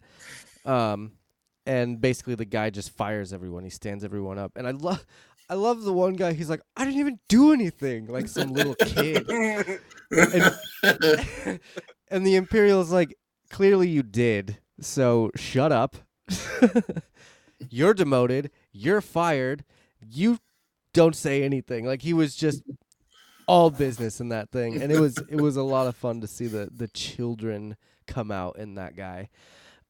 um, 0.63 1.11
and 1.65 1.99
basically 1.99 2.35
the 2.35 2.45
guy 2.45 2.69
just 2.69 2.91
fires 2.91 3.33
everyone. 3.33 3.65
He 3.65 3.69
stands 3.69 4.05
everyone 4.05 4.39
up, 4.39 4.53
and 4.55 4.65
I 4.65 4.71
love. 4.71 5.05
I 5.49 5.55
love 5.55 5.83
the 5.83 5.93
one 5.93 6.13
guy. 6.13 6.33
He's 6.33 6.49
like, 6.49 6.61
I 6.75 6.85
didn't 6.85 7.01
even 7.01 7.19
do 7.27 7.51
anything, 7.51 8.07
like 8.07 8.27
some 8.27 8.51
little 8.53 8.73
kid. 8.73 9.29
And, 9.29 9.79
and 12.09 12.25
the 12.25 12.35
Imperial 12.35 12.81
is 12.81 12.91
like, 12.91 13.13
clearly 13.51 13.88
you 13.88 14.01
did. 14.01 14.57
So 14.81 15.29
shut 15.35 15.71
up. 15.71 15.97
you're 17.69 17.93
demoted. 17.93 18.49
You're 18.75 19.01
fired. 19.01 19.63
You 20.05 20.38
don't 20.93 21.15
say 21.15 21.43
anything. 21.43 21.85
Like 21.85 22.01
he 22.01 22.13
was 22.13 22.35
just 22.35 22.63
all 23.47 23.69
business 23.69 24.19
in 24.19 24.29
that 24.29 24.51
thing, 24.51 24.81
and 24.81 24.91
it 24.91 24.99
was 24.99 25.17
it 25.29 25.39
was 25.39 25.55
a 25.55 25.63
lot 25.63 25.88
of 25.88 25.95
fun 25.95 26.21
to 26.21 26.27
see 26.27 26.47
the 26.47 26.69
the 26.73 26.88
children 26.89 27.77
come 28.05 28.31
out 28.31 28.57
in 28.57 28.75
that 28.75 28.95
guy. 28.95 29.29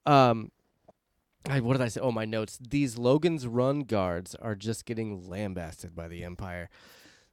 Um, 0.05 0.51
I, 1.49 1.59
what 1.59 1.73
did 1.73 1.81
I 1.81 1.87
say? 1.89 2.01
Oh, 2.01 2.11
my 2.11 2.25
notes. 2.25 2.57
These 2.59 2.97
Logan's 2.97 3.45
Run 3.45 3.81
guards 3.81 4.35
are 4.35 4.55
just 4.55 4.85
getting 4.85 5.29
lambasted 5.29 5.95
by 5.95 6.07
the 6.07 6.23
Empire. 6.23 6.69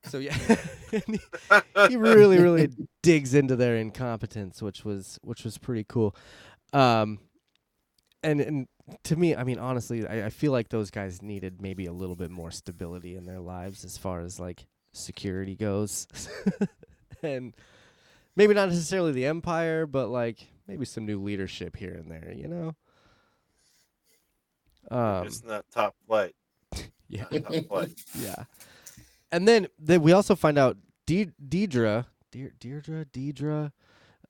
So 0.04 0.18
yeah, 0.18 0.36
he, 0.90 1.20
he 1.88 1.96
really, 1.96 2.38
really 2.38 2.70
digs 3.02 3.34
into 3.34 3.56
their 3.56 3.76
incompetence, 3.76 4.60
which 4.60 4.84
was 4.84 5.18
which 5.22 5.44
was 5.44 5.58
pretty 5.58 5.84
cool. 5.84 6.16
Um, 6.72 7.20
and 8.22 8.40
and 8.40 8.68
to 9.04 9.16
me, 9.16 9.34
I 9.34 9.44
mean, 9.44 9.58
honestly, 9.58 10.06
I, 10.06 10.26
I 10.26 10.30
feel 10.30 10.52
like 10.52 10.68
those 10.68 10.90
guys 10.90 11.22
needed 11.22 11.60
maybe 11.60 11.86
a 11.86 11.92
little 11.92 12.16
bit 12.16 12.30
more 12.30 12.50
stability 12.50 13.16
in 13.16 13.24
their 13.24 13.40
lives 13.40 13.84
as 13.84 13.96
far 13.96 14.20
as 14.20 14.40
like 14.40 14.66
security 14.92 15.54
goes, 15.54 16.06
and 17.22 17.54
maybe 18.36 18.54
not 18.54 18.68
necessarily 18.68 19.12
the 19.12 19.26
Empire, 19.26 19.86
but 19.86 20.08
like 20.08 20.46
maybe 20.66 20.84
some 20.84 21.06
new 21.06 21.20
leadership 21.20 21.76
here 21.76 21.94
and 21.94 22.10
there, 22.10 22.32
you 22.34 22.48
know. 22.48 22.74
Um, 24.90 25.24
Just 25.24 25.46
not 25.46 25.64
top 25.72 25.94
flight. 26.06 26.34
yeah. 27.08 27.24
Top 27.24 27.66
flight. 27.68 27.90
Yeah. 28.18 28.44
And 29.30 29.48
then, 29.48 29.68
then 29.78 30.02
we 30.02 30.12
also 30.12 30.34
find 30.34 30.58
out 30.58 30.76
De- 31.06 31.30
Deidre, 31.48 32.06
De- 32.30 32.50
Deirdre, 32.58 33.06
Deidre, 33.06 33.72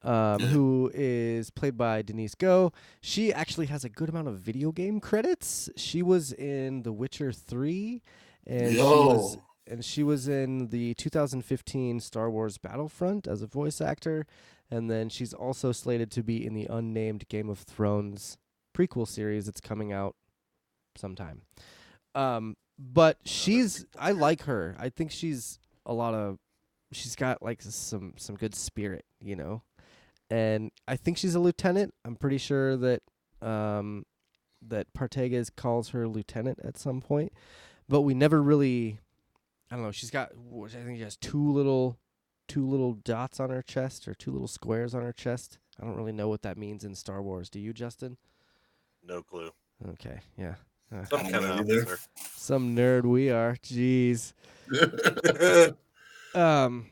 um, 0.05 0.39
who 0.41 0.91
is 0.95 1.51
played 1.51 1.77
by 1.77 2.03
Denise 2.03 2.35
Gough. 2.35 2.73
She 3.01 3.33
actually 3.33 3.67
has 3.67 3.85
a 3.85 3.89
good 3.89 4.09
amount 4.09 4.29
of 4.29 4.39
video 4.39 4.73
game 4.73 5.01
credits. 5.01 5.71
She 5.77 6.03
was 6.03 6.33
in 6.33 6.83
The 6.83 6.93
Witcher 6.93 7.33
3 7.33 8.03
and 8.47 8.73
she 8.75 8.81
was 8.81 9.39
and 9.65 9.85
she 9.85 10.03
was 10.03 10.27
in 10.27 10.69
the 10.69 10.95
2015 10.95 12.01
Star 12.01 12.29
Wars 12.29 12.59
Battlefront 12.59 13.29
as 13.29 13.43
a 13.43 13.47
voice 13.47 13.81
actor 13.81 14.27
and 14.71 14.91
then 14.91 15.09
she's 15.09 15.33
also 15.33 15.71
slated 15.71 16.11
to 16.13 16.23
be 16.23 16.45
in 16.45 16.55
the 16.55 16.67
unnamed 16.69 17.29
Game 17.29 17.49
of 17.49 17.61
Thrones 17.61 18.39
prequel 18.77 19.07
series 19.07 19.47
that's 19.47 19.61
coming 19.61 19.93
out 19.93 20.17
sometime. 20.97 21.43
Um, 22.15 22.57
but 22.79 23.19
she's 23.25 23.87
I 23.99 24.13
like 24.13 24.43
her. 24.45 24.75
I 24.79 24.89
think 24.89 25.11
she's 25.11 25.59
a 25.87 25.93
lot 25.93 26.15
of 26.15 26.39
she's 26.93 27.17
got 27.17 27.43
like 27.43 27.63
some 27.63 28.15
some 28.17 28.37
good 28.37 28.55
spirit, 28.55 29.05
you 29.21 29.37
know. 29.37 29.63
And 30.33 30.71
I 30.89 30.97
think 30.97 31.19
she's 31.19 31.35
a 31.35 31.41
lieutenant. 31.41 31.93
I'm 32.07 32.17
pretty 32.17 32.39
sure 32.39 32.77
that 32.79 33.03
um 33.43 34.07
that 34.67 34.93
Partagaz 34.95 35.51
calls 35.55 35.91
her 35.91 36.09
lieutenant 36.09 36.61
at 36.65 36.79
some 36.79 37.01
point, 37.03 37.33
but 37.89 38.01
we 38.03 38.15
never 38.15 38.41
really 38.43 38.99
I 39.71 39.75
don't 39.77 39.85
know. 39.85 39.91
She's 39.91 40.11
got. 40.11 40.33
I 40.33 40.69
think 40.69 40.97
she 40.99 41.03
has 41.03 41.17
two 41.17 41.53
little 41.53 41.99
two 42.49 42.67
little 42.67 42.95
dots 42.95 43.41
on 43.41 43.51
her 43.51 43.63
chest 43.63 44.09
or 44.09 44.15
two 44.15 44.31
little 44.31 44.49
squares 44.49 44.95
on 44.95 45.03
her 45.03 45.13
chest. 45.13 45.59
I 45.81 45.85
don't 45.85 45.97
really 45.97 46.13
know 46.13 46.29
what 46.29 46.43
that 46.43 46.57
means 46.57 46.85
in 46.85 46.95
Star 46.95 47.23
Wars. 47.23 47.51
Do 47.51 47.59
you, 47.61 47.73
Justin? 47.73 48.17
No 49.07 49.23
clue. 49.23 49.51
Okay, 49.91 50.21
yeah. 50.39 50.55
Uh, 50.95 51.05
Some 51.07 51.21
kind 51.23 51.35
of 51.37 51.61
either. 51.61 51.83
officer. 51.83 51.99
some 52.37 52.77
nerd 52.77 53.05
we 53.05 53.31
are. 53.31 53.57
Jeez. 53.63 54.33
Um, 56.35 56.87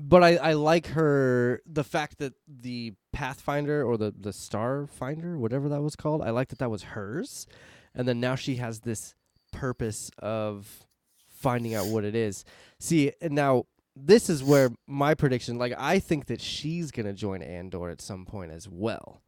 but 0.00 0.22
I, 0.22 0.36
I 0.36 0.52
like 0.52 0.88
her 0.88 1.62
the 1.66 1.84
fact 1.84 2.18
that 2.18 2.34
the 2.46 2.94
Pathfinder 3.12 3.82
or 3.82 3.96
the 3.96 4.12
the 4.18 4.30
Starfinder, 4.30 5.38
whatever 5.38 5.68
that 5.68 5.82
was 5.82 5.96
called, 5.96 6.22
I 6.22 6.30
like 6.30 6.48
that 6.48 6.58
that 6.58 6.70
was 6.70 6.82
hers, 6.82 7.46
and 7.94 8.06
then 8.06 8.20
now 8.20 8.34
she 8.34 8.56
has 8.56 8.80
this 8.80 9.14
purpose 9.52 10.10
of 10.18 10.86
finding 11.28 11.74
out 11.74 11.86
what 11.86 12.04
it 12.04 12.14
is. 12.14 12.44
See, 12.78 13.12
and 13.20 13.34
now 13.34 13.64
this 13.94 14.28
is 14.28 14.44
where 14.44 14.70
my 14.86 15.14
prediction, 15.14 15.58
like 15.58 15.74
I 15.78 15.98
think 15.98 16.26
that 16.26 16.40
she's 16.40 16.90
gonna 16.90 17.14
join 17.14 17.42
Andor 17.42 17.88
at 17.88 18.02
some 18.02 18.26
point 18.26 18.52
as 18.52 18.68
well. 18.68 19.22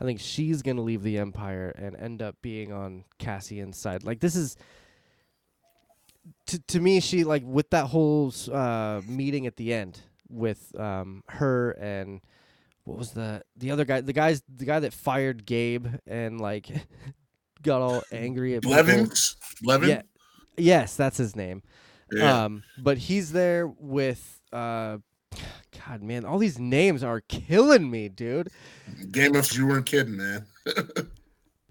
I 0.00 0.04
think 0.04 0.20
she's 0.20 0.62
gonna 0.62 0.80
leave 0.80 1.02
the 1.02 1.18
Empire 1.18 1.74
and 1.76 1.94
end 1.96 2.22
up 2.22 2.36
being 2.40 2.72
on 2.72 3.04
Cassian's 3.18 3.76
side. 3.76 4.04
Like 4.04 4.20
this 4.20 4.36
is 4.36 4.56
to 6.46 6.58
to 6.58 6.80
me, 6.80 7.00
she 7.00 7.24
like 7.24 7.42
with 7.44 7.68
that 7.70 7.86
whole 7.86 8.32
uh, 8.50 9.02
meeting 9.06 9.46
at 9.46 9.56
the 9.56 9.74
end 9.74 10.00
with 10.28 10.78
um, 10.78 11.22
her 11.28 11.72
and 11.72 12.20
what 12.84 12.98
was 12.98 13.12
the 13.12 13.42
the 13.56 13.70
other 13.70 13.84
guy? 13.84 14.00
The 14.00 14.12
guys, 14.12 14.42
the 14.54 14.64
guy 14.64 14.80
that 14.80 14.92
fired 14.92 15.46
Gabe 15.46 15.86
and 16.06 16.40
like 16.40 16.68
got 17.62 17.80
all 17.80 18.02
angry 18.12 18.54
at 18.56 18.62
people. 18.62 18.74
Blevins? 18.82 19.36
Blevin? 19.64 19.88
Yeah, 19.88 20.02
yes, 20.56 20.96
that's 20.96 21.16
his 21.16 21.34
name. 21.34 21.62
Yeah. 22.12 22.44
Um, 22.44 22.62
but 22.78 22.98
he's 22.98 23.32
there 23.32 23.66
with 23.66 24.42
uh, 24.52 24.98
God, 25.86 26.02
man, 26.02 26.24
all 26.24 26.38
these 26.38 26.58
names 26.58 27.02
are 27.02 27.20
killing 27.22 27.90
me, 27.90 28.08
dude. 28.08 28.50
Game 29.10 29.34
of 29.34 29.50
you 29.52 29.66
weren't 29.66 29.86
kidding, 29.86 30.16
man. 30.16 30.46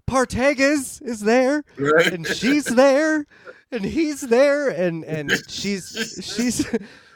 Partagaz 0.06 1.00
is 1.02 1.20
there, 1.20 1.64
Right? 1.78 2.12
and 2.12 2.26
she's 2.26 2.64
there, 2.66 3.24
and 3.72 3.84
he's 3.84 4.20
there, 4.20 4.68
and 4.68 5.04
and 5.04 5.32
she's 5.48 6.20
she's 6.22 6.66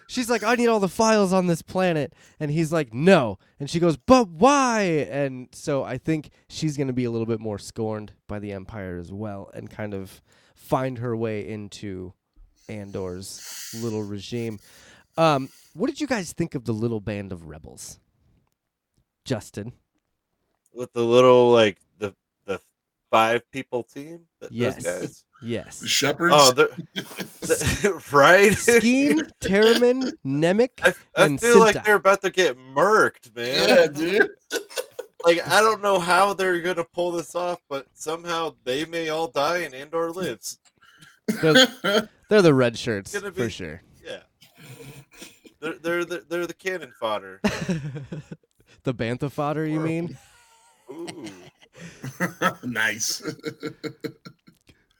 she's 0.09 0.29
like, 0.29 0.43
I 0.43 0.57
need 0.57 0.67
all 0.67 0.81
the 0.81 0.89
files 0.89 1.33
on 1.33 1.47
this 1.47 1.63
planet, 1.63 2.13
and 2.41 2.51
he's 2.51 2.73
like, 2.73 2.93
no, 2.93 3.39
and 3.61 3.71
she 3.71 3.79
goes, 3.79 3.97
but 3.97 4.29
why? 4.29 5.07
And 5.09 5.49
so 5.53 5.85
I 5.85 5.99
think 5.99 6.31
she's 6.49 6.77
gonna 6.77 6.93
be 6.93 7.05
a 7.05 7.11
little 7.13 7.27
bit 7.27 7.39
more 7.39 7.59
scorned 7.61 8.13
by 8.27 8.41
the 8.41 8.51
Empire 8.53 8.99
as 8.99 9.13
well, 9.13 9.51
and 9.55 9.71
kind 9.71 9.95
of 9.95 10.21
find 10.57 10.99
her 10.99 11.17
way 11.17 11.49
into 11.49 12.13
Andor's 12.69 13.73
little 13.81 14.03
regime. 14.03 14.59
Um, 15.17 15.49
what 15.75 15.87
did 15.87 16.01
you 16.01 16.07
guys 16.09 16.33
think 16.33 16.55
of 16.57 16.65
the 16.65 16.73
little 16.73 17.01
band 17.01 17.31
of 17.33 17.47
rebels? 17.47 18.01
Justin. 19.25 19.73
with 20.73 20.93
the 20.93 21.03
little 21.05 21.51
like 21.53 21.79
the 21.99 22.15
the 22.47 22.61
five 23.11 23.43
people 23.51 23.83
team. 23.83 24.21
Yes. 24.51 25.25
Those 25.41 25.51
guys. 25.51 25.51
Yes. 25.51 25.81
The 25.81 25.89
shepherds. 25.89 26.35
Oh, 26.37 26.53
they're, 26.53 26.69
the- 26.95 28.03
right. 28.13 28.53
Skeen, 28.53 29.31
Taramyn, 29.41 30.13
Nemik, 30.27 30.71
I, 30.83 30.95
I 31.17 31.25
and 31.27 31.41
feel 31.41 31.59
like 31.61 31.85
they're 31.85 31.97
about 31.97 32.23
to 32.23 32.31
get 32.31 32.57
murked, 32.59 33.35
man. 33.35 33.69
yeah, 33.69 33.87
dude. 33.87 34.31
Like 35.25 35.47
I 35.49 35.61
don't 35.61 35.83
know 35.83 35.99
how 35.99 36.33
they're 36.33 36.61
gonna 36.61 36.85
pull 36.85 37.11
this 37.11 37.35
off, 37.35 37.61
but 37.69 37.87
somehow 37.93 38.55
they 38.63 38.85
may 38.85 39.09
all 39.09 39.27
die 39.27 39.59
and 39.59 39.75
Andor 39.75 40.13
lives. 40.13 40.61
They're, 41.43 41.67
they're 42.29 42.41
the 42.41 42.55
red 42.55 42.79
shirts 42.79 43.13
Gonna 43.19 43.33
for 43.33 43.51
sure. 43.51 43.83
Yeah. 44.03 44.21
They're 45.61 45.75
they're 45.79 46.05
the, 46.05 46.25
they're 46.29 46.47
the 46.47 46.55
cannon 46.55 46.93
fodder. 47.01 47.41
the 48.85 48.95
bantha 48.95 49.31
fodder, 49.31 49.67
you 49.67 49.81
mean? 49.81 50.17
Ooh. 50.89 51.27
nice. 52.63 53.21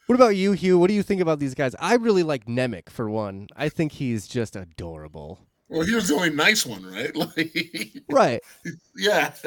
What 0.09 0.15
about 0.15 0.37
you, 0.37 0.53
Hugh? 0.53 0.79
What 0.79 0.89
do 0.89 0.95
you 0.95 1.03
think 1.03 1.21
about 1.21 1.39
these 1.39 1.55
guys? 1.55 1.75
I 1.79 1.97
really 1.97 2.23
like 2.23 2.47
Nemik 2.47 2.89
for 2.89 3.11
one. 3.11 3.47
I 3.55 3.69
think 3.69 3.93
he's 3.93 4.27
just 4.27 4.57
adorable. 4.57 5.39
well, 5.69 5.83
he 5.83 5.95
was 5.95 6.09
the 6.09 6.15
only 6.15 6.31
nice 6.31 6.65
one, 6.65 6.83
right? 6.91 7.15
Like, 7.15 7.93
Right. 8.09 8.41
yeah. 8.97 9.35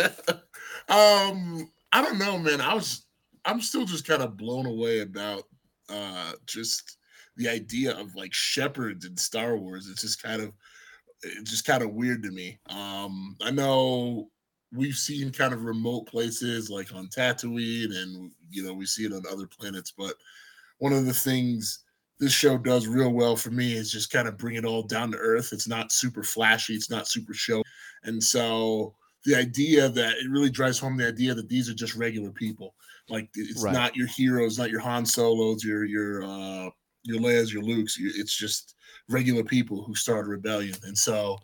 um, 0.88 1.68
I 1.92 2.04
don't 2.04 2.20
know, 2.20 2.38
man. 2.38 2.62
I 2.62 2.76
was, 2.76 3.08
I'm 3.44 3.60
still 3.60 3.86
just 3.86 4.06
kind 4.06 4.22
of 4.22 4.38
blown 4.38 4.68
away 4.68 5.00
about 5.00 5.46
uh 5.90 6.34
just 6.46 6.98
the 7.38 7.50
idea 7.50 7.98
of 7.98 8.14
like 8.14 8.32
shepherds 8.32 9.04
in 9.04 9.18
Star 9.18 9.58
Wars. 9.58 9.90
It's 9.90 10.04
just 10.04 10.22
kind 10.22 10.44
of, 10.44 10.54
it's 11.24 11.50
just 11.50 11.66
kind 11.66 11.82
of 11.82 11.94
weird 11.94 12.22
to 12.22 12.30
me. 12.30 12.60
Um, 12.68 13.36
I 13.42 13.50
know 13.50 14.30
we've 14.72 14.94
seen 14.94 15.32
kind 15.32 15.56
of 15.56 15.64
remote 15.64 16.06
places 16.06 16.70
like 16.70 16.94
on 16.94 17.08
Tatooine, 17.08 17.96
and 17.98 18.30
you 18.52 18.64
know 18.64 18.74
we 18.76 18.86
see 18.86 19.06
it 19.06 19.14
on 19.14 19.24
other 19.28 19.48
planets. 19.48 19.92
But 19.98 20.14
one 20.82 20.94
of 20.94 21.06
the 21.06 21.14
things 21.14 21.84
this 22.20 22.32
show 22.34 22.58
does 22.58 22.88
real 22.88 23.12
well 23.12 23.36
for 23.36 23.52
me 23.52 23.74
is 23.74 23.92
just 23.92 24.12
kind 24.12 24.28
of 24.28 24.36
bring 24.38 24.56
it 24.56 24.66
all 24.66 24.82
down 24.82 25.12
to 25.12 25.18
earth. 25.18 25.54
It's 25.54 25.68
not 25.68 25.92
super 25.92 26.24
flashy, 26.24 26.74
it's 26.74 26.90
not 26.90 27.08
super 27.08 27.36
show, 27.36 27.62
and 28.04 28.22
so 28.22 28.96
the 29.24 29.36
idea 29.36 29.90
that 29.90 30.18
it 30.18 30.30
really 30.32 30.50
drives 30.50 30.80
home 30.80 30.98
the 30.98 31.08
idea 31.08 31.36
that 31.36 31.48
these 31.48 31.70
are 31.70 31.76
just 31.76 31.94
regular 31.96 32.32
people. 32.32 32.74
Like 33.10 33.30
it's 33.36 33.64
Right. 33.64 33.74
not 33.74 33.96
your 33.96 34.08
heroes, 34.08 34.58
not 34.58 34.72
your 34.72 34.80
Han 34.80 35.06
Solos, 35.06 35.64
your 35.64 35.86
your 35.86 36.24
uh 36.24 36.70
your 37.04 37.20
Leia's, 37.20 37.54
your 37.54 37.62
Luke's. 37.64 37.98
It's 38.00 38.36
just 38.36 38.76
regular 39.08 39.44
people 39.44 39.84
who 39.84 39.94
start 39.94 40.26
a 40.26 40.30
rebellion, 40.30 40.76
and 40.84 40.98
so 40.98 41.38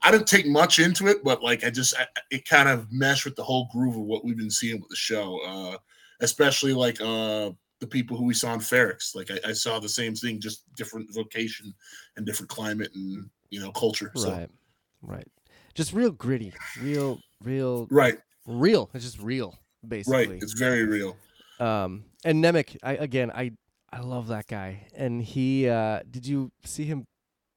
I 0.00 0.10
didn't 0.10 0.28
take 0.28 0.46
much 0.46 0.78
into 0.78 1.08
it, 1.08 1.22
but 1.22 1.42
like 1.42 1.62
I 1.62 1.68
just 1.68 1.94
I, 1.98 2.06
it 2.30 2.48
kind 2.48 2.70
of 2.70 2.90
meshed 2.90 3.26
with 3.26 3.36
the 3.36 3.44
whole 3.44 3.68
groove 3.70 3.96
of 3.96 4.02
what 4.02 4.24
we've 4.24 4.36
been 4.38 4.50
seeing 4.50 4.80
with 4.80 4.88
the 4.88 4.96
show, 4.96 5.40
uh, 5.44 5.76
especially 6.20 6.72
like 6.72 6.98
uh, 7.02 7.50
the 7.80 7.86
people 7.86 8.16
who 8.16 8.24
we 8.24 8.34
saw 8.34 8.52
in 8.54 8.60
Ferrix. 8.60 9.14
Like 9.14 9.30
I, 9.30 9.50
I 9.50 9.52
saw 9.52 9.78
the 9.78 9.88
same 9.88 10.14
thing, 10.14 10.40
just 10.40 10.64
different 10.74 11.12
vocation 11.14 11.74
and 12.16 12.26
different 12.26 12.50
climate 12.50 12.90
and 12.94 13.28
you 13.50 13.60
know 13.60 13.70
culture. 13.72 14.12
So 14.16 14.30
Right. 14.30 14.50
Right. 15.02 15.28
Just 15.74 15.92
real 15.92 16.10
gritty. 16.10 16.52
Real, 16.82 17.20
real, 17.44 17.86
right, 17.90 18.18
real. 18.46 18.90
It's 18.94 19.04
just 19.04 19.20
real, 19.20 19.56
basically. 19.86 20.26
right, 20.26 20.42
it's 20.42 20.54
very 20.54 20.84
real. 20.84 21.16
Um, 21.60 22.04
and 22.24 22.42
Nemik, 22.42 22.76
I 22.82 22.94
again, 22.94 23.30
I 23.30 23.52
I 23.92 24.00
love 24.00 24.28
that 24.28 24.46
guy. 24.48 24.88
And 24.94 25.22
he, 25.22 25.68
uh, 25.68 26.00
did 26.10 26.26
you 26.26 26.50
see 26.64 26.84
him, 26.84 27.06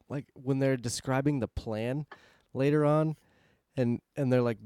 like 0.08 0.26
when 0.34 0.60
they're 0.60 0.78
describing 0.78 1.40
the 1.40 1.48
plan 1.48 2.06
later 2.54 2.86
on, 2.86 3.16
and 3.76 4.02
and 4.16 4.32
they're 4.32 4.44
like 4.44 4.60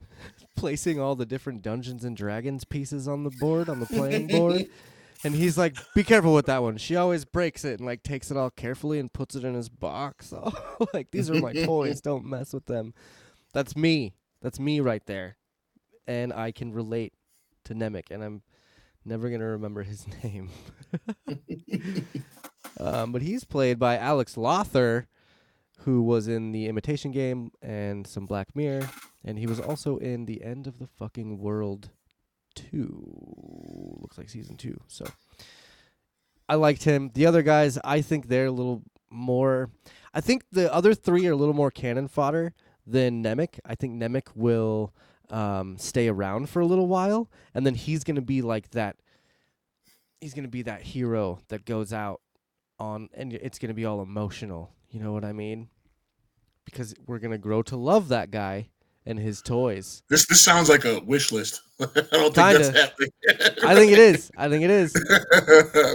placing 0.56 0.98
all 0.98 1.14
the 1.14 1.26
different 1.26 1.60
Dungeons 1.60 2.04
and 2.04 2.16
Dragons 2.16 2.64
pieces 2.64 3.06
on 3.06 3.24
the 3.24 3.30
board 3.38 3.68
on 3.68 3.80
the 3.80 3.86
playing 3.94 4.28
board. 4.28 4.66
And 5.24 5.34
he's 5.34 5.56
like, 5.56 5.76
"Be 5.94 6.04
careful 6.04 6.34
with 6.34 6.46
that 6.46 6.62
one. 6.62 6.76
She 6.76 6.96
always 6.96 7.24
breaks 7.24 7.64
it 7.64 7.80
and 7.80 7.86
like 7.86 8.02
takes 8.02 8.30
it 8.30 8.36
all 8.36 8.50
carefully 8.50 8.98
and 8.98 9.12
puts 9.12 9.34
it 9.34 9.44
in 9.44 9.54
his 9.54 9.68
box. 9.68 10.32
Oh, 10.80 10.86
like 10.92 11.10
these 11.12 11.30
are 11.30 11.40
my 11.40 11.52
toys. 11.52 12.00
Don't 12.02 12.26
mess 12.26 12.52
with 12.52 12.66
them. 12.66 12.92
That's 13.52 13.76
me. 13.76 14.14
That's 14.42 14.58
me 14.60 14.80
right 14.80 15.04
there. 15.06 15.36
And 16.06 16.32
I 16.32 16.50
can 16.52 16.72
relate 16.72 17.12
to 17.64 17.74
Nemik, 17.74 18.10
and 18.10 18.22
I'm 18.22 18.42
never 19.04 19.30
gonna 19.30 19.46
remember 19.46 19.82
his 19.84 20.06
name. 20.24 20.50
um, 22.78 23.12
but 23.12 23.22
he's 23.22 23.44
played 23.44 23.78
by 23.78 23.96
Alex 23.96 24.36
Lawther, 24.36 25.06
who 25.80 26.02
was 26.02 26.28
in 26.28 26.52
the 26.52 26.66
Imitation 26.66 27.10
Game 27.10 27.50
and 27.62 28.06
some 28.06 28.26
Black 28.26 28.54
Mirror, 28.54 28.90
and 29.24 29.38
he 29.38 29.46
was 29.46 29.60
also 29.60 29.96
in 29.98 30.26
the 30.26 30.42
End 30.42 30.66
of 30.66 30.78
the 30.78 30.86
Fucking 30.86 31.38
World 31.38 31.90
two. 32.54 33.98
Looks 34.00 34.18
like 34.18 34.28
season 34.28 34.56
two. 34.56 34.80
So 34.86 35.04
I 36.48 36.56
liked 36.56 36.84
him. 36.84 37.10
The 37.14 37.26
other 37.26 37.42
guys, 37.42 37.78
I 37.84 38.00
think 38.00 38.28
they're 38.28 38.46
a 38.46 38.52
little 38.52 38.82
more. 39.10 39.70
I 40.12 40.20
think 40.20 40.44
the 40.52 40.72
other 40.72 40.94
three 40.94 41.26
are 41.26 41.32
a 41.32 41.36
little 41.36 41.54
more 41.54 41.70
cannon 41.70 42.08
fodder 42.08 42.54
than 42.86 43.22
Nemik. 43.22 43.58
I 43.64 43.74
think 43.74 43.94
Nemik 43.94 44.28
will 44.34 44.94
um, 45.30 45.78
stay 45.78 46.08
around 46.08 46.50
for 46.50 46.60
a 46.60 46.66
little 46.66 46.86
while, 46.86 47.30
and 47.54 47.64
then 47.64 47.74
he's 47.74 48.04
gonna 48.04 48.22
be 48.22 48.42
like 48.42 48.70
that. 48.70 48.96
He's 50.20 50.34
gonna 50.34 50.48
be 50.48 50.62
that 50.62 50.82
hero 50.82 51.40
that 51.48 51.64
goes 51.64 51.92
out 51.92 52.20
on, 52.78 53.08
and 53.14 53.32
it's 53.32 53.58
gonna 53.58 53.74
be 53.74 53.84
all 53.84 54.02
emotional. 54.02 54.72
You 54.90 55.00
know 55.00 55.12
what 55.12 55.24
I 55.24 55.32
mean? 55.32 55.68
Because 56.64 56.94
we're 57.06 57.18
gonna 57.18 57.38
grow 57.38 57.62
to 57.62 57.76
love 57.76 58.08
that 58.08 58.30
guy 58.30 58.68
and 59.06 59.18
his 59.18 59.42
toys. 59.42 60.02
This 60.08 60.26
this 60.26 60.40
sounds 60.40 60.68
like 60.68 60.84
a 60.84 61.00
wish 61.00 61.32
list. 61.32 61.62
I 61.80 61.84
don't 61.84 62.34
think 62.34 62.34
Kinda. 62.34 62.58
that's 62.58 62.78
happening. 62.78 63.10
I 63.64 63.74
think 63.74 63.92
it 63.92 63.98
is. 63.98 64.30
I 64.36 64.48
think 64.48 64.64
it 64.64 64.70
is. 64.70 64.94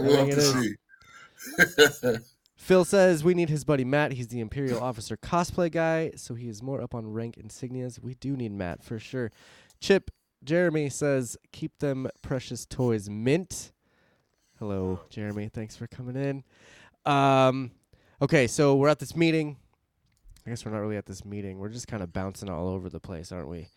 we'll 0.02 0.26
have 0.26 0.30
to 0.30 0.42
see. 0.42 2.20
Phil 2.58 2.86
says 2.86 3.24
we 3.24 3.34
need 3.34 3.50
his 3.50 3.64
buddy 3.64 3.84
Matt. 3.84 4.12
He's 4.12 4.28
the 4.28 4.42
Imperial 4.42 4.82
Officer 4.82 5.18
cosplay 5.18 5.72
guy, 5.72 6.12
so 6.16 6.36
he 6.36 6.50
is 6.50 6.62
more 6.62 6.82
up 6.82 6.94
on 6.94 7.12
rank 7.12 7.36
insignias. 7.38 8.00
We 8.00 8.14
do 8.16 8.36
need 8.36 8.52
Matt 8.52 8.84
for 8.84 9.00
sure. 9.00 9.32
Chip 9.80 10.12
Jeremy 10.44 10.90
says 10.90 11.38
keep 11.52 11.80
them 11.80 12.08
precious 12.22 12.66
toys 12.66 13.10
mint. 13.10 13.72
Hello, 14.60 15.00
Jeremy. 15.10 15.50
Thanks 15.52 15.76
for 15.78 15.88
coming 15.88 16.16
in. 16.16 16.44
Um, 17.12 17.72
okay, 18.22 18.46
so 18.46 18.76
we're 18.76 18.90
at 18.90 19.00
this 19.00 19.16
meeting. 19.16 19.58
I 20.50 20.52
guess 20.52 20.66
we're 20.66 20.72
not 20.72 20.80
really 20.80 20.98
at 20.98 21.06
this 21.06 21.24
meeting. 21.24 21.60
We're 21.60 21.70
just 21.70 21.88
kind 21.88 22.02
of 22.02 22.12
bouncing 22.12 22.50
all 22.50 22.70
over 22.70 22.90
the 22.90 23.00
place, 23.00 23.32
aren't 23.32 23.50
we? 23.50 23.68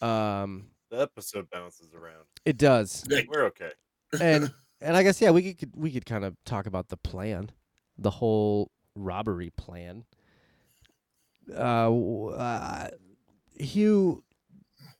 Um, 0.00 0.68
The 0.90 1.02
episode 1.02 1.50
bounces 1.50 1.92
around. 1.92 2.24
it 2.46 2.56
does. 2.56 3.06
We're 3.28 3.44
okay. 3.48 3.72
and 4.18 4.50
and 4.80 4.96
I 4.96 5.02
guess 5.02 5.20
yeah, 5.20 5.30
we 5.30 5.52
could 5.52 5.72
we 5.76 5.90
could 5.90 6.06
kind 6.06 6.24
of 6.24 6.36
talk 6.46 6.64
about 6.64 6.88
the 6.88 6.96
plan, 6.96 7.50
the 7.98 8.08
whole 8.08 8.70
robbery 8.96 9.50
plan. 9.50 10.04
Uh, 11.54 11.94
uh 12.30 12.88
Hugh, 13.58 14.24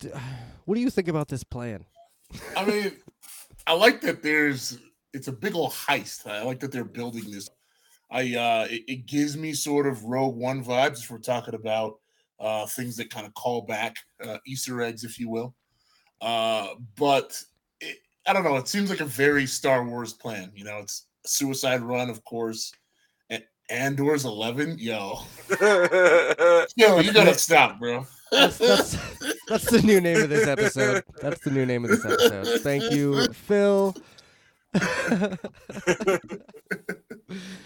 d- 0.01 0.11
what 0.67 0.75
do 0.75 0.83
you 0.83 0.91
think 0.91 1.09
about 1.09 1.29
this 1.29 1.45
plan? 1.45 1.87
I 2.55 2.67
mean, 2.67 2.93
I 3.67 3.73
like 3.73 4.03
that 4.03 4.23
there's 4.23 4.77
it's 5.15 5.29
a 5.29 5.33
big 5.33 5.55
old 5.55 5.73
heist. 5.73 6.27
I 6.27 6.43
like 6.43 6.61
that 6.61 6.73
they're 6.73 6.85
building 6.85 7.31
this. 7.31 7.49
I 8.11 8.35
uh 8.35 8.67
it, 8.71 8.83
it 8.89 9.07
gives 9.07 9.37
me 9.37 9.53
sort 9.53 9.87
of 9.87 10.05
Rogue 10.05 10.37
One 10.37 10.65
vibes 10.65 11.03
if 11.03 11.11
we're 11.11 11.19
talking 11.19 11.55
about 11.55 11.99
uh 12.39 12.67
things 12.67 12.97
that 12.97 13.11
kind 13.11 13.27
of 13.27 13.35
call 13.35 13.63
back 13.63 13.97
uh, 14.25 14.39
Easter 14.47 14.81
eggs, 14.83 15.05
if 15.05 15.19
you 15.19 15.29
will. 15.29 15.55
Uh, 16.21 16.69
but 16.97 17.41
it, 17.81 17.99
I 18.27 18.33
don't 18.33 18.45
know. 18.45 18.57
It 18.57 18.69
seems 18.69 18.91
like 18.91 19.01
a 19.01 19.07
very 19.07 19.47
Star 19.47 19.85
Wars 19.85 20.13
plan. 20.13 20.53
You 20.55 20.65
know, 20.65 20.79
it's 20.79 21.07
Suicide 21.25 21.83
Run, 21.83 22.11
of 22.11 22.23
course. 22.25 22.73
And 23.31 23.43
Andor's 23.71 24.25
Eleven, 24.25 24.77
yo, 24.79 25.21
yo, 26.77 27.01
you 27.01 27.13
gotta 27.13 27.35
stop, 27.35 27.79
bro. 27.79 28.07
That's, 28.31 28.59
that's 28.59 28.97
that's 29.49 29.71
the 29.71 29.83
new 29.83 30.01
name 30.01 30.23
of 30.23 30.29
this 30.29 30.47
episode. 30.47 31.05
That's 31.21 31.41
the 31.41 31.51
new 31.51 31.67
name 31.67 31.85
of 31.85 31.91
this 31.91 32.05
episode. 32.05 32.61
Thank 32.61 32.93
you, 32.93 33.33
Phil. 33.33 33.97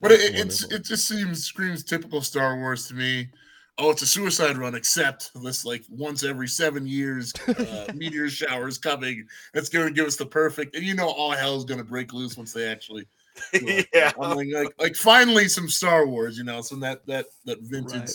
But 0.00 0.12
it, 0.12 0.34
it's 0.34 0.64
it 0.72 0.84
just 0.84 1.08
seems 1.08 1.44
screams 1.44 1.82
typical 1.84 2.20
Star 2.22 2.56
Wars 2.56 2.86
to 2.88 2.94
me. 2.94 3.28
oh, 3.78 3.90
it's 3.90 4.02
a 4.02 4.06
suicide 4.06 4.56
run, 4.58 4.74
except 4.74 5.30
this 5.42 5.64
like 5.64 5.84
once 5.88 6.24
every 6.24 6.48
seven 6.48 6.86
years, 6.86 7.32
uh, 7.48 7.86
meteor 7.94 8.28
shower 8.28 8.68
is 8.68 8.78
coming. 8.78 9.26
That's 9.54 9.68
going 9.68 9.86
to 9.88 9.92
give 9.92 10.06
us 10.06 10.16
the 10.16 10.26
perfect, 10.26 10.74
and 10.76 10.84
you 10.84 10.94
know, 10.94 11.08
all 11.08 11.32
hell 11.32 11.56
is 11.56 11.64
going 11.64 11.78
to 11.78 11.84
break 11.84 12.12
loose 12.12 12.36
once 12.36 12.52
they 12.52 12.68
actually. 12.68 13.06
do 13.52 13.60
it. 13.68 13.88
yeah. 13.94 14.12
Like, 14.18 14.48
like, 14.52 14.68
like 14.78 14.94
finally 14.96 15.48
some 15.48 15.68
Star 15.68 16.06
Wars, 16.06 16.38
you 16.38 16.44
know, 16.44 16.60
some 16.60 16.80
that 16.80 17.06
that 17.06 17.26
that 17.44 17.58
vintage, 17.62 17.92
Right. 18.00 18.10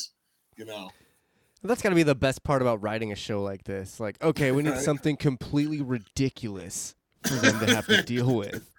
you 0.57 0.65
know. 0.65 0.89
That's 1.65 1.81
got 1.81 1.89
to 1.89 1.95
be 1.95 2.03
the 2.03 2.13
best 2.15 2.43
part 2.43 2.61
about 2.61 2.81
writing 2.81 3.13
a 3.13 3.15
show 3.15 3.41
like 3.41 3.63
this. 3.63 3.97
Like, 3.97 4.21
okay, 4.21 4.51
we 4.51 4.63
need 4.63 4.77
something 4.79 5.15
completely 5.15 5.81
ridiculous 5.81 6.93
for 7.25 7.36
them 7.36 7.57
to 7.65 7.73
have 7.73 7.86
to 7.88 8.01
deal 8.03 8.36
with. 8.36 8.69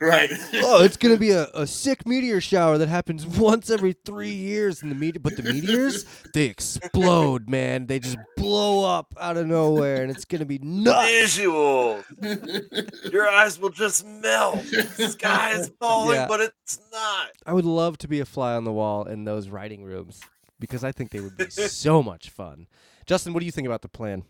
Right. 0.00 0.30
Oh, 0.62 0.82
it's 0.82 0.96
gonna 0.96 1.16
be 1.16 1.30
a, 1.30 1.46
a 1.52 1.66
sick 1.66 2.06
meteor 2.06 2.40
shower 2.40 2.78
that 2.78 2.88
happens 2.88 3.26
once 3.38 3.70
every 3.70 3.92
three 3.92 4.30
years, 4.32 4.82
in 4.82 4.88
the 4.88 4.94
meteor, 4.94 5.20
but 5.20 5.36
the 5.36 5.42
meteors 5.42 6.04
they 6.32 6.46
explode, 6.46 7.48
man. 7.50 7.86
They 7.86 7.98
just 7.98 8.16
blow 8.36 8.84
up 8.84 9.14
out 9.20 9.36
of 9.36 9.46
nowhere, 9.46 10.02
and 10.02 10.10
it's 10.10 10.24
gonna 10.24 10.44
be 10.46 10.58
nuts. 10.58 11.10
Visuals. 11.38 13.12
Your 13.12 13.28
eyes 13.28 13.58
will 13.58 13.70
just 13.70 14.06
melt. 14.06 14.62
The 14.70 15.08
sky 15.10 15.52
is 15.52 15.70
falling, 15.80 16.16
Yeah. 16.16 16.26
but 16.28 16.40
it's 16.40 16.80
not. 16.92 17.28
I 17.44 17.52
would 17.52 17.64
love 17.66 17.98
to 17.98 18.08
be 18.08 18.20
a 18.20 18.24
fly 18.24 18.54
on 18.54 18.64
the 18.64 18.72
wall 18.72 19.04
in 19.04 19.24
those 19.24 19.48
writing 19.48 19.82
rooms 19.82 20.20
because 20.58 20.84
I 20.84 20.92
think 20.92 21.10
they 21.10 21.20
would 21.20 21.36
be 21.36 21.50
so 21.50 22.02
much 22.02 22.30
fun. 22.30 22.66
Justin, 23.06 23.32
what 23.32 23.40
do 23.40 23.46
you 23.46 23.52
think 23.52 23.66
about 23.66 23.82
the 23.82 23.88
plan? 23.88 24.24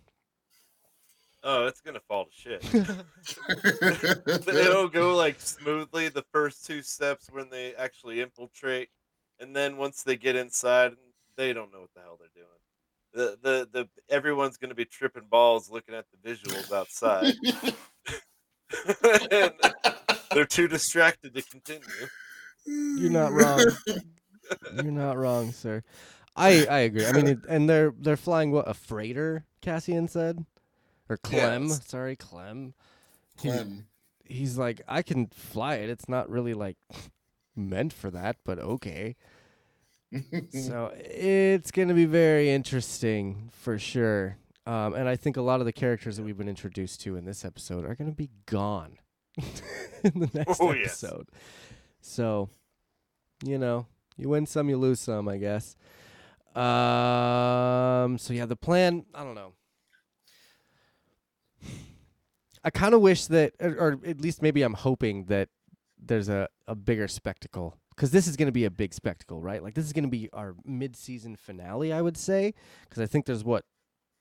Oh, 1.43 1.67
it's 1.67 1.81
gonna 1.81 2.01
fall 2.01 2.27
to 2.27 2.31
shit. 2.33 2.65
It'll 4.49 4.89
go 4.89 5.17
like 5.17 5.41
smoothly 5.41 6.09
the 6.09 6.25
first 6.33 6.67
two 6.67 6.83
steps 6.83 7.29
when 7.31 7.49
they 7.51 7.75
actually 7.75 8.21
infiltrate, 8.21 8.91
and 9.39 9.57
then 9.57 9.77
once 9.77 10.03
they 10.03 10.17
get 10.17 10.37
inside, 10.37 10.93
they 11.37 11.53
don't 11.53 11.73
know 11.73 11.81
what 11.81 11.95
the 11.95 12.01
hell 12.03 12.19
they're 12.19 12.29
doing. 12.35 12.49
The 13.13 13.39
the 13.43 13.69
the 13.73 13.89
everyone's 14.15 14.59
gonna 14.59 14.75
be 14.75 14.85
tripping 14.85 15.29
balls 15.31 15.71
looking 15.71 15.95
at 15.95 16.05
the 16.11 16.31
visuals 16.31 16.73
outside. 16.73 17.35
and 19.31 19.53
they're 20.33 20.45
too 20.45 20.69
distracted 20.69 21.35
to 21.35 21.43
continue. 21.43 21.87
You're 22.67 23.11
not 23.11 23.33
wrong. 23.33 23.65
You're 24.75 24.93
not 24.93 25.17
wrong, 25.17 25.53
sir. 25.53 25.83
I 26.37 26.67
I 26.67 26.79
agree. 26.81 27.07
I 27.07 27.13
mean, 27.13 27.27
it, 27.27 27.39
and 27.49 27.69
they're 27.69 27.93
they're 27.99 28.17
flying 28.17 28.53
what 28.53 28.69
a 28.69 28.75
freighter. 28.75 29.45
Cassian 29.61 30.09
said, 30.09 30.45
or 31.11 31.17
Clem. 31.19 31.67
Yes. 31.69 31.87
Sorry, 31.87 32.17
Clem. 32.17 32.73
He's, 33.41 33.53
Clem. 33.53 33.87
he's 34.25 34.57
like, 34.59 34.81
I 34.89 35.03
can 35.03 35.27
fly 35.27 35.75
it. 35.77 35.91
It's 35.91 36.09
not 36.09 36.31
really 36.31 36.55
like 36.55 36.77
meant 37.57 37.93
for 37.93 38.11
that, 38.11 38.37
but 38.45 38.59
okay. 38.59 39.17
so 40.51 40.93
it's 40.97 41.71
gonna 41.71 41.95
be 41.95 42.05
very 42.07 42.51
interesting 42.51 43.51
for 43.53 43.79
sure. 43.79 44.37
Um, 44.67 44.95
and 44.95 45.09
I 45.09 45.17
think 45.17 45.37
a 45.37 45.43
lot 45.43 45.61
of 45.61 45.67
the 45.67 45.73
characters 45.73 46.17
that 46.17 46.23
we've 46.23 46.37
been 46.39 46.49
introduced 46.49 47.01
to 47.03 47.17
in 47.17 47.25
this 47.25 47.45
episode 47.45 47.85
are 47.85 47.95
gonna 47.95 48.11
be 48.13 48.31
gone 48.47 48.99
in 50.05 50.21
the 50.21 50.31
next 50.35 50.61
Oh, 50.61 50.73
yes. 50.73 51.03
episode. 51.03 51.29
So, 52.01 52.49
you 53.45 53.59
know, 53.59 53.87
you 54.17 54.29
win 54.29 54.47
some, 54.47 54.69
you 54.69 54.77
lose 54.77 55.01
some, 55.01 55.29
I 55.29 55.39
guess. 55.39 55.77
Um. 56.57 58.19
So 58.19 58.33
yeah, 58.33 58.47
the 58.47 58.57
plan. 58.57 59.05
I 59.15 59.23
don't 59.23 59.35
know. 59.37 59.53
I 62.63 62.71
kind 62.71 62.95
of 62.95 63.01
wish 63.01 63.27
that, 63.27 63.55
or, 63.61 63.71
or 63.71 64.01
at 64.07 64.21
least 64.21 64.43
maybe 64.43 64.63
I'm 64.63 64.75
hoping 64.75 65.25
that 65.27 65.49
there's 65.99 66.29
a, 66.29 66.49
a 66.67 66.75
bigger 66.75 67.09
spectacle 67.09 67.77
because 67.91 68.11
this 68.11 68.27
is 68.27 68.37
going 68.37 68.47
to 68.47 68.53
be 68.53 68.65
a 68.65 68.71
big 68.71 68.95
spectacle, 68.95 69.41
right? 69.41 69.63
Like 69.63 69.75
this 69.75 69.85
is 69.85 69.93
going 69.93 70.05
to 70.05 70.11
be 70.11 70.31
our 70.33 70.55
mid-season 70.65 71.37
finale, 71.37 71.93
I 71.93 72.01
would 72.01 72.17
say, 72.17 72.55
because 72.89 73.03
I 73.03 73.07
think 73.07 73.27
there's 73.27 73.45
what 73.45 73.65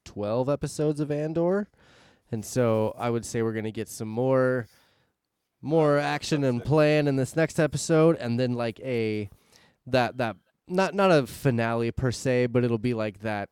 twelve 0.05 0.49
episodes 0.49 0.99
of 0.99 1.11
Andor, 1.11 1.69
and 2.31 2.43
so 2.43 2.93
I 2.97 3.09
would 3.09 3.25
say 3.25 3.41
we're 3.41 3.53
going 3.53 3.65
to 3.65 3.71
get 3.71 3.87
some 3.87 4.09
more, 4.09 4.67
more 5.61 5.97
action 5.97 6.43
and 6.43 6.63
plan 6.63 7.07
in 7.07 7.15
this 7.15 7.35
next 7.35 7.59
episode, 7.59 8.17
and 8.17 8.39
then 8.39 8.53
like 8.53 8.79
a 8.81 9.29
that 9.87 10.17
that 10.17 10.35
not 10.67 10.93
not 10.93 11.11
a 11.11 11.27
finale 11.27 11.91
per 11.91 12.11
se, 12.11 12.47
but 12.47 12.63
it'll 12.63 12.77
be 12.77 12.93
like 12.93 13.21
that 13.21 13.49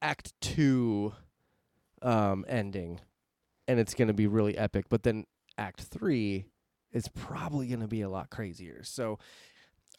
act 0.00 0.32
two 0.40 1.14
um 2.00 2.44
ending 2.48 2.98
and 3.72 3.80
it's 3.80 3.94
going 3.94 4.08
to 4.08 4.14
be 4.14 4.26
really 4.26 4.56
epic 4.56 4.84
but 4.90 5.02
then 5.02 5.24
act 5.56 5.80
3 5.80 6.44
is 6.92 7.08
probably 7.08 7.66
going 7.66 7.80
to 7.80 7.88
be 7.88 8.02
a 8.02 8.08
lot 8.08 8.28
crazier 8.30 8.82
so 8.84 9.18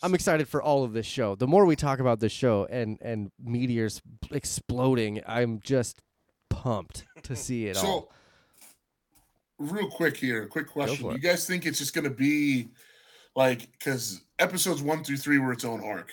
i'm 0.03 0.13
excited 0.13 0.47
for 0.47 0.61
all 0.61 0.83
of 0.83 0.93
this 0.93 1.05
show 1.07 1.33
the 1.35 1.47
more 1.47 1.65
we 1.65 1.75
talk 1.75 1.99
about 1.99 2.19
this 2.19 2.31
show 2.31 2.67
and 2.69 2.99
and 3.01 3.31
meteors 3.43 3.99
exploding 4.31 5.21
i'm 5.25 5.59
just 5.61 6.01
pumped 6.49 7.03
to 7.23 7.35
see 7.45 7.65
it 7.65 7.77
all 7.77 7.83
So, 7.83 8.09
real 9.59 9.89
quick 9.89 10.17
here, 10.17 10.45
quick 10.47 10.67
question. 10.69 11.11
You 11.11 11.17
guys 11.19 11.45
think 11.47 11.65
it's 11.65 11.79
just 11.79 11.93
going 11.93 12.03
to 12.03 12.09
be 12.09 12.69
like 13.35 13.71
because 13.71 14.21
episodes 14.39 14.81
one 14.81 15.03
through 15.03 15.17
three 15.17 15.39
were 15.39 15.53
its 15.53 15.65
own 15.65 15.83
arc? 15.83 16.11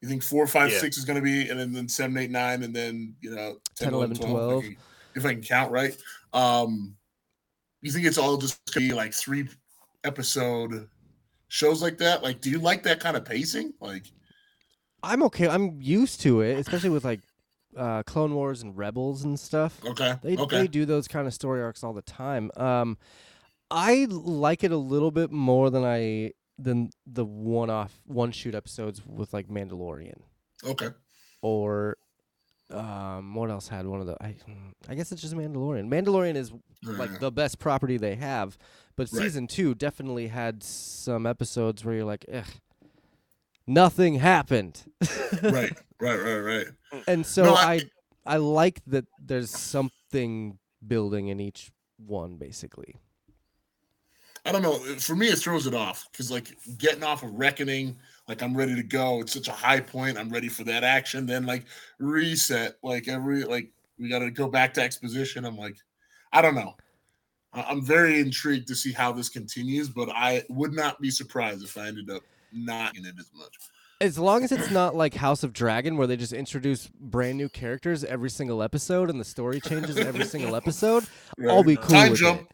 You 0.00 0.08
think 0.08 0.22
four, 0.22 0.46
five, 0.46 0.70
Yeah. 0.70 0.78
six 0.78 0.96
is 0.98 1.04
going 1.04 1.16
to 1.16 1.22
be, 1.22 1.48
and 1.48 1.58
then, 1.58 1.72
then 1.72 1.88
seven, 1.88 2.16
eight, 2.18 2.30
nine, 2.30 2.62
and 2.62 2.74
then 2.74 3.14
you 3.20 3.34
know 3.34 3.58
10, 3.76 3.86
10, 3.90 3.94
11, 3.94 4.16
12. 4.16 4.52
if 4.52 4.58
I 4.58 4.60
can- 4.68 4.76
if 5.16 5.24
I 5.26 5.32
can 5.32 5.42
count 5.42 5.72
right. 5.72 5.96
Um, 6.36 6.94
you 7.82 7.90
think 7.90 8.06
it's 8.06 8.18
all 8.18 8.36
just 8.36 8.60
be 8.74 8.92
like 8.92 9.12
three 9.14 9.48
episode 10.04 10.88
shows 11.48 11.82
like 11.82 11.98
that? 11.98 12.22
Like, 12.22 12.40
do 12.40 12.50
you 12.50 12.58
like 12.58 12.82
that 12.84 13.00
kind 13.00 13.16
of 13.16 13.24
pacing? 13.24 13.72
Like, 13.80 14.04
i'm 15.02 15.22
okay 15.22 15.48
i'm 15.48 15.80
used 15.80 16.20
to 16.20 16.40
it 16.40 16.58
especially 16.58 16.90
with 16.90 17.04
like 17.04 17.20
uh 17.76 18.02
clone 18.04 18.34
wars 18.34 18.62
and 18.62 18.76
rebels 18.76 19.24
and 19.24 19.38
stuff 19.38 19.78
okay, 19.84 20.14
They 20.22 20.36
okay, 20.36 20.62
they 20.62 20.66
do 20.66 20.84
those 20.84 21.06
kind 21.06 21.26
of 21.26 21.34
story 21.34 21.62
arcs 21.62 21.84
all 21.84 21.92
the 21.92 22.02
time. 22.02 22.50
Um, 22.56 22.96
I 23.70 24.06
like 24.08 24.64
it 24.64 24.72
a 24.72 24.76
little 24.76 25.10
bit 25.10 25.30
more 25.30 25.70
than 25.70 25.84
I 25.84 26.32
than 26.58 26.90
the 27.06 27.24
one 27.24 27.68
off 27.68 28.00
one 28.06 28.32
shoot 28.32 28.54
episodes 28.54 29.02
with 29.06 29.34
like 29.34 29.48
Mandalorian 29.48 30.20
okay. 30.64 30.88
or 31.42 31.98
um 32.70 33.34
what 33.34 33.48
else 33.50 33.68
had 33.68 33.86
one 33.86 34.00
of 34.00 34.06
the 34.06 34.16
I 34.22 34.34
I 34.88 34.94
guess 34.96 35.12
it's 35.12 35.22
just 35.22 35.34
Mandalorian. 35.34 35.88
Mandalorian 35.88 36.34
is 36.36 36.52
like 36.82 37.20
the 37.20 37.30
best 37.30 37.58
property 37.58 37.96
they 37.96 38.16
have, 38.16 38.58
but 38.96 39.08
Right. 39.12 39.22
season 39.22 39.46
2 39.46 39.74
definitely 39.76 40.28
had 40.28 40.62
some 40.62 41.26
episodes 41.26 41.84
where 41.84 41.94
you're 41.94 42.04
like, 42.04 42.24
Ugh, 42.32 42.44
nothing 43.66 44.16
happened. 44.16 44.82
right, 45.42 45.72
right, 46.00 46.20
right, 46.20 46.38
right. 46.38 46.66
and 47.06 47.24
so 47.24 47.44
No, 47.44 47.54
I, 47.54 47.72
I- 47.74 47.90
I 48.28 48.36
like 48.38 48.82
that 48.88 49.06
there's 49.24 49.50
something 49.50 50.58
building 50.84 51.28
in 51.28 51.38
each 51.38 51.70
one 51.96 52.36
basically. 52.38 52.96
I 54.46 54.52
don't 54.52 54.62
know. 54.62 54.78
For 54.98 55.16
me, 55.16 55.26
it 55.26 55.38
throws 55.38 55.66
it 55.66 55.74
off 55.74 56.08
because, 56.12 56.30
like, 56.30 56.56
getting 56.78 57.02
off 57.02 57.24
of 57.24 57.32
Reckoning, 57.32 57.96
like, 58.28 58.42
I'm 58.42 58.56
ready 58.56 58.76
to 58.76 58.82
go. 58.82 59.20
It's 59.20 59.32
such 59.32 59.48
a 59.48 59.52
high 59.52 59.80
point. 59.80 60.16
I'm 60.16 60.30
ready 60.30 60.48
for 60.48 60.62
that 60.64 60.84
action. 60.84 61.26
Then, 61.26 61.44
like, 61.44 61.64
reset. 61.98 62.76
Like, 62.82 63.08
every, 63.08 63.42
like, 63.42 63.72
we 63.98 64.08
got 64.08 64.20
to 64.20 64.30
go 64.30 64.46
back 64.46 64.72
to 64.74 64.82
exposition. 64.82 65.44
I'm 65.44 65.56
like, 65.56 65.76
I 66.32 66.42
don't 66.42 66.54
know. 66.54 66.76
I'm 67.52 67.82
very 67.82 68.20
intrigued 68.20 68.68
to 68.68 68.76
see 68.76 68.92
how 68.92 69.10
this 69.10 69.28
continues, 69.28 69.88
but 69.88 70.10
I 70.10 70.44
would 70.48 70.74
not 70.74 71.00
be 71.00 71.10
surprised 71.10 71.64
if 71.64 71.76
I 71.76 71.88
ended 71.88 72.10
up 72.10 72.22
not 72.52 72.96
in 72.96 73.04
it 73.04 73.14
as 73.18 73.30
much. 73.34 73.56
As 74.00 74.18
long 74.18 74.44
as 74.44 74.52
it's 74.52 74.70
not 74.70 74.94
like 74.94 75.14
House 75.14 75.42
of 75.42 75.54
Dragon 75.54 75.96
where 75.96 76.06
they 76.06 76.18
just 76.18 76.34
introduce 76.34 76.86
brand 77.00 77.38
new 77.38 77.48
characters 77.48 78.04
every 78.04 78.28
single 78.28 78.62
episode 78.62 79.08
and 79.08 79.18
the 79.18 79.24
story 79.24 79.58
changes 79.58 79.96
every 79.96 80.26
single 80.26 80.54
episode, 80.54 81.04
I'll 81.48 81.62
be 81.64 81.76
cool 81.76 81.88
Time 81.88 82.10
with 82.10 82.20
jump. 82.20 82.52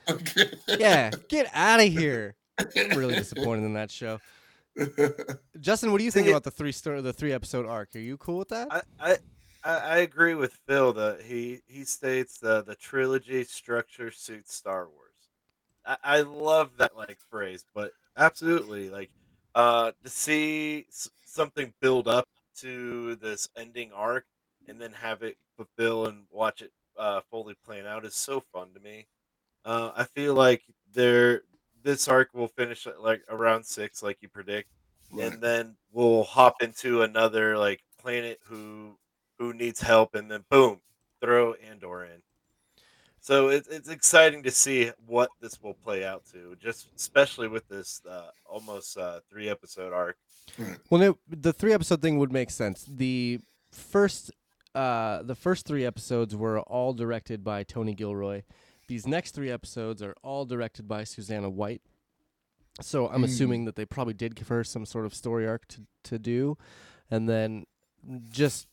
yeah, 0.79 1.11
get 1.29 1.51
out 1.53 1.81
of 1.81 1.87
here. 1.89 2.37
I'm 2.77 2.97
really 2.97 3.17
disappointed 3.17 3.65
in 3.65 3.75
that 3.75 3.91
show. 3.91 4.21
Justin, 5.61 5.91
what 5.91 5.99
do 5.99 6.05
you 6.05 6.13
think 6.13 6.29
about 6.29 6.45
the 6.45 6.51
three 6.53 6.71
story, 6.71 7.01
the 7.01 7.13
three 7.13 7.33
episode 7.33 7.67
arc? 7.67 7.89
Are 7.97 7.99
you 7.99 8.17
cool 8.19 8.39
with 8.39 8.49
that? 8.51 8.69
I, 8.71 8.83
I 9.01 9.17
I 9.65 9.79
I 9.79 9.97
agree 9.99 10.35
with 10.35 10.57
Phil 10.69 10.93
that 10.93 11.23
he 11.23 11.61
he 11.67 11.85
states 11.85 12.39
the 12.39 12.63
the 12.63 12.77
trilogy 12.77 13.43
structure 13.45 14.13
suits 14.13 14.55
Star 14.55 14.87
Wars. 14.89 14.99
I, 15.85 15.97
I 16.05 16.21
love 16.21 16.71
that 16.79 16.97
like 16.97 17.19
phrase, 17.31 17.65
but 17.75 17.91
absolutely 18.17 18.91
like 18.91 19.11
uh 19.57 19.91
to 20.05 20.09
see 20.09 20.87
s- 20.89 21.11
something 21.33 21.73
build 21.81 22.09
up 22.09 22.29
to 22.59 23.17
this 23.17 23.49
ending 23.57 23.93
arc 23.93 24.27
and 24.69 24.81
then 24.81 24.93
have 24.93 25.23
it 25.23 25.37
fulfill 25.57 26.07
and 26.07 26.25
watch 26.31 26.63
it 26.63 26.73
uh 26.99 27.21
fully 27.31 27.55
playing 27.65 27.87
out 27.87 28.05
is 28.05 28.15
so 28.15 28.41
fun 28.53 28.69
to 28.75 28.81
me. 28.81 29.07
Uh 29.65 29.93
I 29.97 30.05
feel 30.05 30.35
like 30.35 30.63
there 30.93 31.43
this 31.83 32.09
arc 32.09 32.35
will 32.35 32.49
finish 32.49 32.87
at 32.87 33.01
like 33.03 33.23
around 33.29 33.65
six, 33.65 34.03
like 34.03 34.19
you 34.23 34.29
predict 34.29 34.69
Right. 35.13 35.33
and 35.33 35.43
then 35.43 35.77
we'll 35.93 36.25
hop 36.25 36.63
into 36.63 37.03
another 37.03 37.59
like 37.59 37.81
planet 37.99 38.41
who 38.45 38.99
who 39.39 39.53
needs 39.53 39.81
help 39.81 40.15
and 40.15 40.31
then 40.31 40.45
boom 40.51 40.81
throw 41.21 41.55
andor 41.55 42.05
in 42.05 42.23
so 43.21 43.49
it's, 43.49 43.69
it's 43.69 43.89
exciting 43.89 44.43
to 44.43 44.51
see 44.51 44.91
what 45.07 45.31
this 45.41 45.61
will 45.63 45.75
play 45.75 46.05
out 46.05 46.25
to 46.33 46.57
just 46.61 46.89
especially 46.97 47.49
with 47.49 47.67
this 47.69 48.01
uh, 48.09 48.31
almost 48.47 48.97
uh, 48.99 49.21
three 49.31 49.49
episode 49.49 49.93
arc 49.93 50.17
Well, 50.91 51.01
no, 51.01 51.19
the 51.29 51.53
three 51.53 51.73
episode 51.73 52.03
thing 52.03 52.19
would 52.19 52.33
make 52.33 52.51
sense. 52.51 52.85
The 52.89 53.41
first 53.71 54.31
uh 54.75 55.23
the 55.23 55.35
first 55.35 55.67
three 55.67 55.85
episodes 55.85 56.35
were 56.37 56.61
all 56.61 56.93
directed 56.95 57.43
by 57.45 57.63
Tony 57.63 57.95
Gilroy. 57.95 58.43
These 58.89 59.07
next 59.07 59.33
three 59.35 59.51
episodes 59.51 60.03
are 60.03 60.15
all 60.23 60.45
directed 60.45 60.87
by 60.89 61.05
Susanna 61.05 61.49
White. 61.51 61.83
So 62.81 63.09
I'm 63.09 63.23
Mm. 63.23 63.25
assuming 63.27 63.65
that 63.67 63.77
they 63.77 63.85
probably 63.85 64.15
did 64.15 64.35
give 64.35 64.49
her 64.49 64.65
some 64.65 64.87
sort 64.87 65.05
of 65.07 65.15
story 65.15 65.47
arc 65.47 65.67
to 65.69 65.83
to 66.05 66.19
do, 66.19 66.57
and 67.11 67.29
then 67.29 67.65
just 68.31 68.67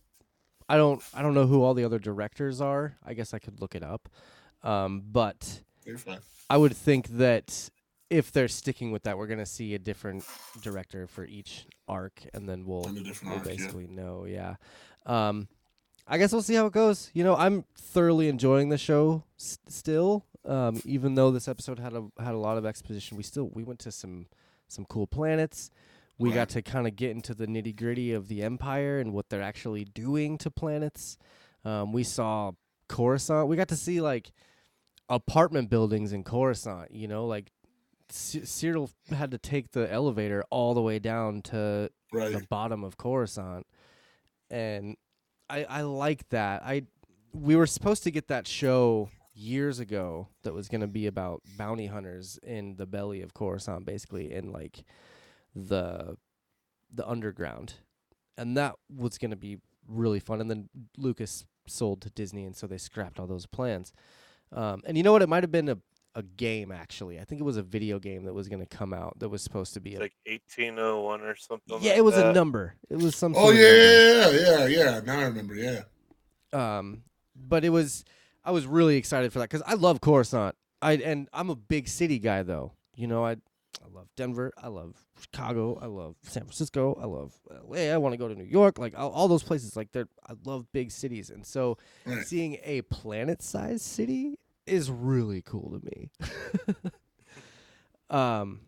I 0.68 0.78
don't 0.78 1.02
I 1.14 1.22
don't 1.22 1.34
know 1.34 1.48
who 1.48 1.64
all 1.64 1.74
the 1.74 1.84
other 1.84 2.00
directors 2.00 2.62
are. 2.62 2.98
I 3.06 3.14
guess 3.14 3.34
I 3.34 3.40
could 3.40 3.60
look 3.62 3.76
it 3.76 3.84
up, 3.84 4.10
um, 4.64 5.02
but 5.12 5.62
I 6.50 6.58
would 6.58 6.76
think 6.76 7.08
that 7.10 7.70
if 8.10 8.32
they're 8.32 8.48
sticking 8.48 8.92
with 8.92 9.04
that, 9.04 9.18
we're 9.18 9.28
gonna 9.28 9.46
see 9.46 9.76
a 9.76 9.80
different 9.80 10.24
director 10.62 11.08
for 11.08 11.26
each 11.26 11.66
arc, 11.88 12.22
and 12.34 12.48
then 12.50 12.66
we'll 12.66 12.88
And 12.88 12.98
a 12.98 13.04
different 13.04 13.30
we'll 13.36 13.40
arc, 13.40 13.48
yeah. 13.48 13.56
basically 13.56 13.88
know. 13.88 14.26
Yeah. 14.26 14.56
Um, 15.06 15.48
I 16.08 16.18
guess 16.18 16.32
we'll 16.32 16.42
see 16.42 16.56
how 16.56 16.66
it 16.66 16.74
goes. 16.74 17.12
You 17.14 17.24
know, 17.24 17.36
I'm 17.36 17.66
thoroughly 17.76 18.30
enjoying 18.30 18.70
the 18.70 18.78
show 18.80 19.24
s- 19.40 19.60
still. 19.68 20.26
Um, 20.46 20.82
even 20.86 21.14
though 21.16 21.30
this 21.32 21.48
episode 21.48 21.78
had 21.80 21.94
a 21.94 22.08
had 22.20 22.34
a 22.34 22.38
lot 22.40 22.58
of 22.58 22.66
exposition, 22.66 23.16
we 23.18 23.24
still 23.24 23.50
we 23.54 23.64
went 23.64 23.80
to 23.82 23.92
some 23.92 24.26
some 24.68 24.86
cool 24.86 25.06
planets. 25.08 25.70
We 26.18 26.34
got 26.34 26.50
to 26.50 26.62
kind 26.62 26.86
of 26.86 26.98
get 26.98 27.12
into 27.12 27.34
the 27.34 27.48
nitty 27.48 27.76
gritty 27.78 28.12
of 28.12 28.28
the 28.28 28.44
Empire 28.44 29.00
and 29.00 29.14
what 29.14 29.30
they're 29.30 29.42
actually 29.42 29.86
doing 29.86 30.38
to 30.40 30.52
planets. 30.52 31.18
Um, 31.64 31.94
we 31.94 32.04
saw 32.04 32.52
Coruscant. 32.90 33.48
We 33.48 33.56
got 33.56 33.70
to 33.70 33.78
see 33.78 34.02
like 34.02 34.32
apartment 35.08 35.70
buildings 35.70 36.12
in 36.12 36.24
Coruscant. 36.24 36.92
You 36.94 37.08
know, 37.08 37.26
like 37.26 37.52
C- 38.12 38.42
Syril 38.42 38.92
had 39.10 39.32
to 39.32 39.38
take 39.38 39.72
the 39.72 39.92
elevator 39.92 40.44
all 40.50 40.74
the 40.74 40.82
way 40.82 41.00
down 41.00 41.42
to 41.44 41.90
Right. 42.12 42.32
the 42.32 42.46
bottom 42.50 42.84
of 42.84 42.98
Coruscant, 42.98 43.68
and 44.50 44.98
I 45.50 45.64
I 45.66 45.82
like 45.82 46.28
that. 46.30 46.64
I 46.64 46.84
we 47.34 47.56
were 47.56 47.68
supposed 47.68 48.04
to 48.04 48.12
get 48.12 48.28
that 48.30 48.48
show 48.48 49.10
years 49.34 49.80
ago 49.80 50.28
that 50.44 50.54
was 50.54 50.68
going 50.68 50.82
to 50.82 50.88
be 50.88 51.06
about 51.06 51.42
bounty 51.58 51.86
hunters 51.86 52.40
in 52.44 52.76
the 52.78 52.86
belly 52.88 53.22
of 53.22 53.34
Coruscant, 53.34 53.86
basically 53.86 54.34
in 54.34 54.52
like 54.52 54.84
the 55.56 56.18
the 56.92 57.08
underground, 57.08 57.76
and 58.38 58.58
that 58.58 58.76
was 58.94 59.18
going 59.20 59.32
to 59.32 59.38
be 59.38 59.60
really 59.88 60.20
fun. 60.20 60.42
And 60.42 60.50
then 60.50 60.70
Lucas 60.98 61.46
sold 61.68 62.02
to 62.02 62.10
Disney, 62.10 62.46
and 62.46 62.56
so 62.56 62.66
they 62.66 62.78
scrapped 62.80 63.20
all 63.20 63.28
those 63.28 63.46
plans. 63.46 63.94
Um, 64.52 64.82
and 64.86 64.98
you 64.98 65.04
know 65.04 65.12
what? 65.12 65.22
It 65.22 65.30
might 65.30 65.44
have 65.44 65.52
been 65.52 65.70
a 65.70 65.78
a 66.16 66.24
game 66.24 66.72
actually. 66.72 67.20
I 67.20 67.24
think 67.24 67.40
it 67.40 67.44
was 67.44 67.58
a 67.58 67.62
video 67.64 68.00
game 68.00 68.24
that 68.26 68.34
was 68.34 68.48
going 68.50 68.60
to 68.60 68.66
come 68.78 68.94
out 68.94 69.20
that 69.20 69.30
was 69.30 69.42
supposed 69.42 69.74
to 69.76 69.80
be 69.80 69.92
It's 69.92 70.00
a 70.00 70.04
like 70.04 70.14
1801 70.26 71.22
or 71.22 71.36
something. 71.36 71.78
yeah, 71.82 71.90
like 71.92 71.98
it 72.00 72.02
was 72.02 72.18
a 72.18 72.34
number. 72.34 72.76
It 72.90 72.98
was 72.98 73.16
some. 73.16 73.34
Oh 73.38 73.46
sort 73.52 73.56
yeah, 73.56 74.22
number. 74.24 74.38
yeah, 74.40 74.66
yeah, 74.68 74.84
yeah. 74.96 75.02
Now 75.06 75.20
I 75.20 75.24
remember. 75.24 75.56
Yeah. 75.56 75.82
Um, 76.54 77.04
but 77.36 77.64
it 77.64 77.70
was. 77.70 78.04
I 78.44 78.52
was 78.52 78.66
really 78.66 78.96
excited 78.98 79.32
for 79.34 79.40
that 79.40 79.50
because 79.50 79.64
I 79.68 79.76
love 79.76 80.02
Coruscant. 80.02 80.56
I 80.82 80.94
and 80.94 81.28
I'm 81.34 81.50
a 81.50 81.56
big 81.56 81.88
city 81.88 82.20
guy 82.20 82.42
though. 82.44 82.72
You 82.96 83.08
know, 83.08 83.24
I 83.26 83.32
I 83.34 83.88
love 83.94 84.08
Denver. 84.16 84.52
I 84.58 84.70
love 84.70 84.96
Chicago. 85.20 85.78
I 85.82 85.86
love 85.86 86.16
San 86.24 86.44
Francisco. 86.44 86.98
I 87.02 87.06
love 87.06 87.34
LA. 87.68 87.94
I 87.94 87.98
want 87.98 88.14
to 88.14 88.18
go 88.18 88.28
to 88.28 88.36
New 88.36 88.46
York. 88.46 88.80
Like 88.80 88.98
all, 88.98 89.12
all 89.12 89.28
those 89.28 89.44
places. 89.44 89.76
Like 89.76 89.92
they're. 89.92 90.08
I 90.28 90.34
love 90.46 90.66
big 90.72 90.90
cities, 90.92 91.30
and 91.30 91.46
so 91.46 91.78
Right. 92.06 92.26
seeing 92.26 92.58
a 92.64 92.82
planet-sized 92.84 93.82
city 93.84 94.40
is 94.70 94.90
really 94.92 95.42
cool 95.42 95.80
to 95.80 95.86
me. 95.86 96.12
um, 98.10 98.62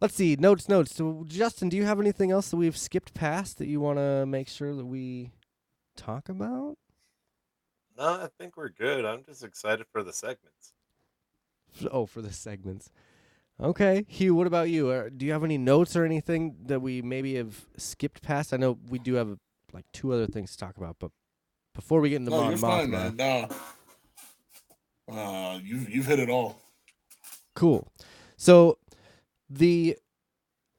let's 0.00 0.14
see 0.14 0.36
notes, 0.36 0.68
notes. 0.68 0.94
So, 0.94 1.24
Justin, 1.26 1.68
do 1.68 1.76
you 1.76 1.84
have 1.84 2.00
anything 2.00 2.30
else 2.30 2.50
that 2.50 2.56
we've 2.56 2.76
skipped 2.76 3.14
past 3.14 3.58
that 3.58 3.66
you 3.66 3.80
want 3.80 3.98
to 3.98 4.26
make 4.26 4.48
sure 4.48 4.74
that 4.74 4.86
we 4.86 5.30
talk 5.96 6.28
about? 6.28 6.76
No, 7.98 8.04
I 8.04 8.28
think 8.38 8.56
we're 8.56 8.70
good. 8.70 9.04
I'm 9.04 9.22
just 9.24 9.44
excited 9.44 9.86
for 9.92 10.02
the 10.02 10.12
segments. 10.12 10.72
F- 11.80 11.88
Oh, 11.90 12.06
for 12.06 12.22
the 12.22 12.32
segments. 12.32 12.90
Okay, 13.60 14.04
Hugh. 14.08 14.34
What 14.34 14.46
about 14.46 14.70
you? 14.70 14.88
Uh, 14.88 15.08
do 15.14 15.24
you 15.26 15.32
have 15.32 15.44
any 15.44 15.58
notes 15.58 15.94
or 15.94 16.04
anything 16.04 16.56
that 16.64 16.80
we 16.80 17.02
maybe 17.02 17.34
have 17.36 17.66
skipped 17.76 18.22
past? 18.22 18.52
I 18.52 18.56
know 18.56 18.78
we 18.88 18.98
do 18.98 19.14
have 19.14 19.36
like 19.72 19.84
two 19.92 20.12
other 20.12 20.26
things 20.26 20.52
to 20.52 20.58
talk 20.58 20.76
about, 20.78 20.96
but 20.98 21.10
before 21.74 22.00
we 22.00 22.10
get 22.10 22.16
into 22.16 22.30
No, 22.30 22.38
Mon 22.40 22.50
you're 22.50 22.58
fine, 22.58 22.88
Mothma- 22.88 23.16
man. 23.16 23.48
No. 23.48 23.56
Uh, 25.10 25.58
you've 25.62 25.90
you've 25.90 26.06
hit 26.06 26.18
it 26.18 26.30
all. 26.30 26.60
Cool. 27.54 27.88
So 28.36 28.78
the 29.48 29.96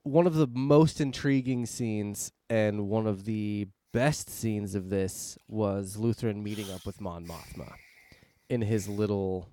one 0.04 0.28
of 0.28 0.36
the 0.36 0.48
most 0.48 1.00
intriguing 1.00 1.66
scenes 1.66 2.32
and 2.50 2.90
one 2.90 3.08
of 3.08 3.26
the 3.26 3.68
best 3.94 4.30
scenes 4.30 4.76
of 4.76 4.90
this 4.90 5.38
was 5.48 5.98
Luthen 5.98 6.42
meeting 6.42 6.70
up 6.72 6.86
with 6.86 7.00
Mon 7.00 7.26
Mothma 7.26 7.74
in 8.50 8.62
his 8.62 8.88
little 8.88 9.50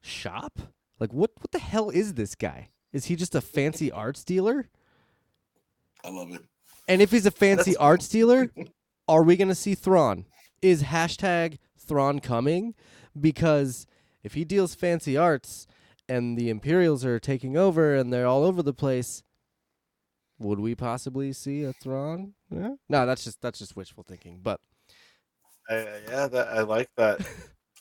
shop. 0.00 0.58
Like 1.00 1.12
what 1.12 1.30
what 1.38 1.50
the 1.50 1.58
hell 1.58 1.90
is 1.90 2.14
this 2.14 2.34
guy? 2.34 2.68
Is 2.92 3.06
he 3.06 3.16
just 3.16 3.34
a 3.34 3.40
fancy 3.40 3.90
arts 3.90 4.24
dealer? 4.24 4.68
I 6.04 6.10
love 6.10 6.32
it. 6.32 6.42
And 6.88 7.00
if 7.00 7.10
he's 7.10 7.26
a 7.26 7.30
fancy 7.30 7.76
arts 7.76 8.08
dealer, 8.08 8.50
are 9.08 9.22
we 9.22 9.36
gonna 9.36 9.54
see 9.54 9.74
Thrawn? 9.74 10.26
Is 10.60 10.84
hashtag 10.84 11.58
Thrawn 11.78 12.20
coming? 12.20 12.74
Because 13.18 13.86
if 14.22 14.34
he 14.34 14.44
deals 14.44 14.74
fancy 14.74 15.16
arts 15.16 15.66
and 16.08 16.36
the 16.36 16.48
Imperials 16.50 17.04
are 17.04 17.18
taking 17.18 17.56
over 17.56 17.94
and 17.94 18.12
they're 18.12 18.26
all 18.26 18.44
over 18.44 18.62
the 18.62 18.74
place, 18.74 19.22
would 20.38 20.58
we 20.60 20.74
possibly 20.74 21.32
see 21.32 21.62
a 21.64 21.72
Thrawn? 21.72 22.34
Yeah. 22.50 22.74
No, 22.88 23.06
that's 23.06 23.24
just 23.24 23.40
that's 23.40 23.58
just 23.58 23.76
wishful 23.76 24.04
thinking. 24.06 24.40
But 24.42 24.60
I, 25.68 25.74
I- 25.76 26.00
yeah, 26.08 26.26
that 26.28 26.48
I 26.48 26.60
like 26.62 26.90
that 26.96 27.20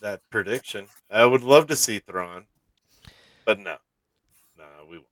that 0.02 0.22
prediction. 0.30 0.88
I 1.10 1.26
would 1.26 1.44
love 1.44 1.68
to 1.68 1.76
see 1.76 2.00
Thrawn, 2.00 2.46
but 3.46 3.60
no, 3.60 3.78
no, 4.58 4.66
we 4.90 4.98
won't. 4.98 5.08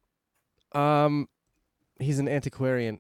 um, 0.86 1.30
he's 2.00 2.20
an 2.20 2.28
antiquarian. 2.30 3.00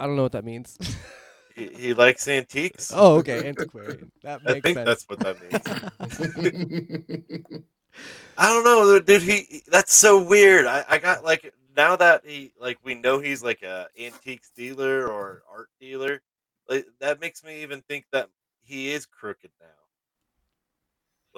I 0.00 0.06
don't 0.06 0.16
know 0.16 0.22
what 0.22 0.32
that 0.32 0.44
means. 0.44 0.76
He, 1.54 1.68
he 1.68 1.94
likes 1.94 2.26
antiques. 2.26 2.90
oh, 2.94 3.16
okay, 3.18 3.46
antiquarian. 3.48 4.10
That 4.22 4.40
I 4.46 4.60
think 4.60 4.76
sense. 4.76 4.86
that's 4.86 5.04
what 5.08 5.20
that 5.20 5.40
means. 5.40 5.62
I 8.36 8.48
don't 8.48 8.64
know, 8.64 8.98
dude. 8.98 9.22
He 9.22 9.62
that's 9.68 9.94
so 9.94 10.20
weird. 10.22 10.66
I, 10.66 10.84
I 10.88 10.98
got 10.98 11.22
like 11.24 11.54
now 11.76 11.94
that 11.96 12.22
he 12.26 12.52
like 12.60 12.78
we 12.82 12.94
know 12.96 13.20
he's 13.20 13.42
like 13.44 13.62
a 13.62 13.86
antiques 14.00 14.50
dealer 14.56 15.06
or 15.08 15.42
art 15.50 15.68
dealer. 15.80 16.20
Like 16.68 16.86
that 17.00 17.20
makes 17.20 17.44
me 17.44 17.62
even 17.62 17.82
think 17.82 18.06
that 18.10 18.28
he 18.62 18.90
is 18.92 19.06
crooked 19.06 19.50
now. 19.60 19.66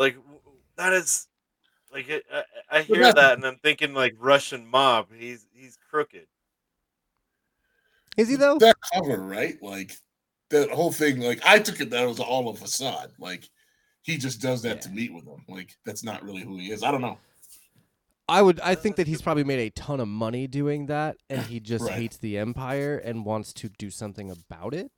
Like 0.03 0.17
that 0.77 0.95
is 0.95 1.27
like 1.93 2.09
I, 2.11 2.23
I, 2.39 2.45
I 2.79 2.83
hear 2.83 3.03
that- 3.03 3.17
that 3.17 3.35
and 3.35 3.45
I'm 3.45 3.57
thinking 3.57 3.93
like 3.93 4.15
Russian 4.19 4.67
mob. 4.67 5.09
He's 5.15 5.47
he's 5.53 5.77
crooked. 5.91 6.27
Is 8.17 8.29
he 8.31 8.37
though? 8.37 8.57
that 8.61 8.77
cover, 8.95 9.21
right? 9.21 9.63
Like 9.63 9.93
that 10.51 10.71
whole 10.71 10.93
thing. 10.93 11.21
Like 11.21 11.41
I 11.45 11.59
took 11.59 11.81
it 11.81 11.91
that 11.91 12.05
it 12.05 12.07
was 12.09 12.21
all 12.21 12.49
a 12.49 12.55
facade. 12.55 13.13
Like 13.19 13.49
he 14.03 14.17
just 14.19 14.41
does 14.41 14.63
that 14.63 14.83
to 14.83 14.91
meet 14.91 15.13
with 15.13 15.25
them. 15.25 15.45
Like 15.49 15.77
that's 15.85 16.05
not 16.05 16.23
really 16.23 16.43
who 16.43 16.57
he 16.59 16.71
is. 16.71 16.83
I 16.83 16.91
don't 16.91 17.01
know. 17.01 17.19
I 18.29 18.43
would. 18.43 18.59
I 18.61 18.75
think 18.75 18.97
that 18.97 19.07
he's 19.07 19.23
probably 19.23 19.45
made 19.45 19.61
a 19.61 19.71
ton 19.71 20.01
of 20.01 20.09
money 20.09 20.49
doing 20.49 20.87
that, 20.87 21.17
and 21.31 21.43
he 21.43 21.61
just 21.61 21.85
Right. 21.85 21.95
hates 21.95 22.17
the 22.17 22.39
empire 22.39 22.99
and 22.99 23.25
wants 23.25 23.53
to 23.55 23.69
do 23.69 23.89
something 23.89 24.31
about 24.31 24.75
it. 24.75 24.91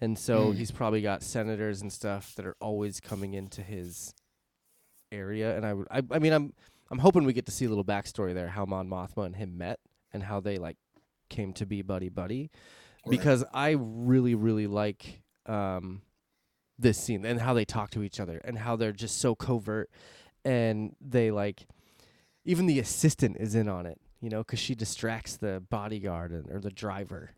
And 0.00 0.16
so 0.16 0.52
Mm. 0.52 0.56
he's 0.56 0.70
probably 0.70 1.02
got 1.02 1.24
senators 1.24 1.82
and 1.82 1.92
stuff 1.92 2.36
that 2.36 2.46
are 2.46 2.54
always 2.60 3.00
coming 3.00 3.34
into 3.34 3.62
his 3.64 4.14
area. 5.10 5.56
And 5.56 5.66
I 5.66 5.74
would. 5.74 5.88
I, 5.90 6.02
I 6.10 6.18
mean, 6.20 6.32
I'm. 6.32 6.52
I'm 6.90 7.00
hoping 7.00 7.24
we 7.24 7.34
get 7.34 7.44
to 7.46 7.52
see 7.52 7.66
a 7.66 7.68
little 7.68 7.84
backstory 7.84 8.32
there, 8.32 8.48
how 8.48 8.64
Mon 8.64 8.88
Mothma 8.88 9.26
and 9.26 9.36
him 9.36 9.58
met, 9.58 9.78
and 10.12 10.22
how 10.22 10.40
they 10.40 10.56
like 10.56 10.76
came 11.28 11.52
to 11.54 11.66
be 11.66 11.82
buddy 11.82 12.08
buddy. 12.08 12.50
Because 13.10 13.44
I 13.52 13.76
really, 13.78 14.34
really 14.34 14.66
like 14.66 15.22
um, 15.46 16.02
this 16.78 16.98
scene 16.98 17.24
and 17.24 17.40
how 17.40 17.54
they 17.54 17.64
talk 17.64 17.90
to 17.90 18.02
each 18.02 18.20
other 18.20 18.40
and 18.44 18.58
how 18.58 18.76
they're 18.76 18.92
just 18.92 19.18
so 19.18 19.34
covert 19.34 19.90
and 20.44 20.94
they 21.00 21.30
like 21.30 21.66
even 22.44 22.66
the 22.66 22.78
assistant 22.78 23.36
is 23.38 23.54
in 23.54 23.68
on 23.68 23.84
it, 23.84 24.00
you 24.20 24.30
know, 24.30 24.38
because 24.38 24.58
she 24.58 24.74
distracts 24.74 25.36
the 25.36 25.62
bodyguard 25.68 26.30
and, 26.30 26.50
or 26.50 26.60
the 26.60 26.70
driver, 26.70 27.32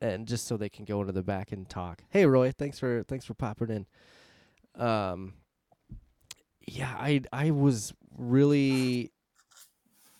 and 0.00 0.28
just 0.28 0.46
so 0.46 0.56
they 0.56 0.68
can 0.68 0.84
go 0.84 1.00
into 1.00 1.12
the 1.12 1.22
back 1.22 1.50
and 1.50 1.68
talk. 1.68 2.04
Hey, 2.10 2.26
Roy, 2.26 2.52
thanks 2.52 2.78
for 2.78 3.02
thanks 3.02 3.24
for 3.24 3.34
popping 3.34 3.70
in. 3.70 4.80
Um, 4.80 5.34
yeah, 6.66 6.94
I 6.96 7.22
I 7.32 7.50
was 7.50 7.92
really 8.16 9.10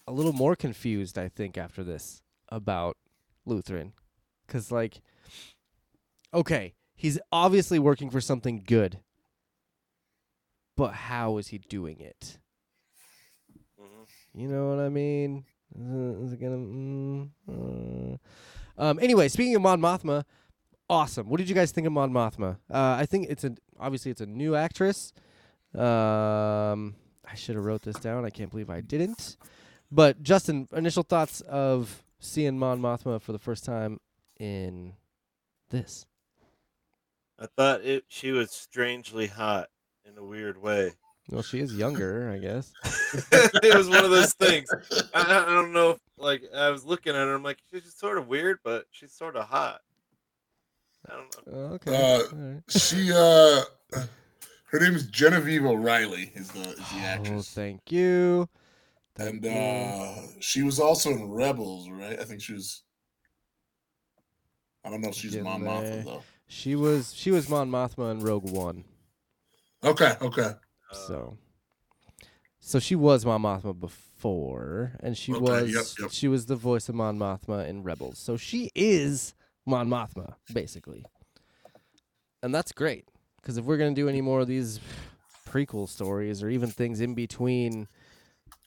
a 0.08 0.12
little 0.12 0.32
more 0.32 0.56
confused. 0.56 1.18
I 1.18 1.28
think 1.28 1.56
after 1.56 1.84
this 1.84 2.22
about 2.48 2.96
Luthen, 3.46 3.92
because 4.52 4.70
like, 4.70 5.00
okay, 6.34 6.74
he's 6.94 7.18
obviously 7.30 7.78
working 7.78 8.10
for 8.10 8.20
something 8.20 8.62
good, 8.66 9.00
but 10.76 10.92
how 10.92 11.38
is 11.38 11.48
he 11.48 11.58
doing 11.58 12.00
it? 12.00 12.38
Mhm. 13.80 14.06
You 14.34 14.48
know 14.48 14.68
what 14.68 14.84
I 14.84 14.88
mean? 14.90 15.44
Is 15.74 16.32
it 16.34 16.40
gonna? 16.40 16.56
Mm, 16.56 17.30
uh. 17.48 18.16
Um. 18.82 18.98
Anyway, 19.00 19.28
speaking 19.28 19.56
of 19.56 19.62
Mon 19.62 19.80
Mothma, 19.80 20.24
awesome. 20.90 21.28
What 21.28 21.38
did 21.38 21.48
you 21.48 21.54
guys 21.54 21.72
think 21.72 21.86
of 21.86 21.92
Mon 21.94 22.12
Mothma? 22.12 22.58
Uh, 22.70 22.96
I 23.00 23.06
think 23.06 23.28
it's 23.30 23.44
a 23.44 23.54
obviously 23.80 24.10
it's 24.10 24.20
a 24.20 24.26
new 24.26 24.54
actress. 24.54 25.14
Um, 25.74 26.96
I 27.24 27.34
should 27.34 27.54
have 27.54 27.64
wrote 27.64 27.82
this 27.82 27.96
down. 27.96 28.26
I 28.26 28.30
can't 28.30 28.50
believe 28.50 28.68
I 28.68 28.82
didn't. 28.82 29.38
But 29.90 30.22
Justin, 30.22 30.68
initial 30.72 31.02
thoughts 31.02 31.40
of 31.42 32.02
seeing 32.20 32.58
Mon 32.58 32.80
Mothma 32.80 33.20
for 33.20 33.32
the 33.32 33.38
first 33.38 33.64
time 33.64 33.98
in 34.38 34.94
this. 35.70 36.06
I 37.38 37.46
thought 37.56 37.82
it 37.82 38.04
she 38.08 38.30
was 38.32 38.52
strangely 38.52 39.26
hot 39.26 39.68
in 40.04 40.16
a 40.16 40.24
weird 40.24 40.60
way. 40.60 40.92
Well, 41.28 41.42
she 41.42 41.60
is 41.60 41.74
younger, 41.74 42.30
I 42.30 42.38
guess. 42.38 42.72
it 43.32 43.74
was 43.76 43.88
one 43.88 44.04
of 44.04 44.10
those 44.10 44.32
things. 44.34 44.68
I, 45.14 45.22
I 45.22 45.42
I 45.42 45.54
don't 45.54 45.72
know. 45.72 45.90
If, 45.90 45.98
like 46.18 46.42
I 46.54 46.70
was 46.70 46.84
looking 46.84 47.14
at 47.14 47.26
her, 47.26 47.34
I'm 47.34 47.42
like, 47.42 47.58
she's 47.70 47.94
sort 47.96 48.18
of 48.18 48.26
weird, 48.28 48.58
but 48.64 48.86
she's 48.90 49.12
sort 49.12 49.36
of 49.36 49.46
hot. 49.46 49.80
I 51.08 51.14
don't 51.14 51.46
know. 51.46 51.52
Oh, 51.52 51.74
okay. 51.74 51.96
Uh, 51.96 52.18
All 52.18 52.52
right. 52.52 52.62
She 52.68 53.12
uh 53.12 53.62
her 54.66 54.78
name 54.80 54.94
is 54.94 55.06
Genevieve 55.06 55.64
O'Reilly 55.64 56.32
is 56.34 56.48
the 56.50 56.60
is 56.60 56.76
the 56.76 56.82
Oh, 56.82 57.04
actress. 57.04 57.50
thank 57.54 57.90
you. 57.90 58.48
Thank 59.16 59.34
and 59.34 59.44
you. 59.44 59.50
uh 59.50 60.14
she 60.40 60.62
was 60.62 60.78
also 60.78 61.10
in 61.10 61.30
Rebels, 61.30 61.88
right? 61.90 62.18
I 62.20 62.24
think 62.24 62.40
she 62.40 62.52
was 62.52 62.82
I 64.84 64.90
don't 64.90 65.00
know 65.00 65.08
if 65.10 65.14
she's 65.14 65.36
Mon. 65.36 65.60
Mothma 65.60 66.04
though. 66.04 66.22
she 66.48 66.74
was 66.74 67.14
she 67.14 67.30
was 67.30 67.48
Mon 67.48 67.70
Mothma 67.70 68.10
in 68.10 68.20
Rogue 68.20 68.50
One. 68.50 68.84
Okay, 69.84 70.12
okay. 70.20 70.52
So, 70.92 71.36
so 72.60 72.78
she 72.78 72.94
was 72.94 73.24
Mon 73.24 73.40
Mothma 73.42 73.78
before, 73.78 74.92
and 75.00 75.16
she 75.16 75.32
Okay, 75.32 75.40
was 75.40 75.72
yep, 75.74 75.84
yep. 76.00 76.10
she 76.12 76.28
was 76.28 76.46
the 76.46 76.56
voice 76.56 76.88
of 76.88 76.94
Mon 76.94 77.18
Mothma 77.18 77.66
in 77.68 77.82
Rebels. 77.82 78.18
So 78.18 78.36
she 78.36 78.70
is 78.74 79.34
Mon 79.66 79.88
Mothma, 79.88 80.34
basically, 80.52 81.04
and 82.42 82.54
that's 82.54 82.72
great 82.72 83.06
because 83.40 83.56
if 83.56 83.64
we're 83.64 83.76
gonna 83.78 83.94
do 83.94 84.08
any 84.08 84.20
more 84.20 84.40
of 84.40 84.48
these 84.48 84.80
prequel 85.48 85.88
stories 85.88 86.42
or 86.42 86.48
even 86.48 86.70
things 86.70 87.00
in 87.00 87.14
between, 87.14 87.88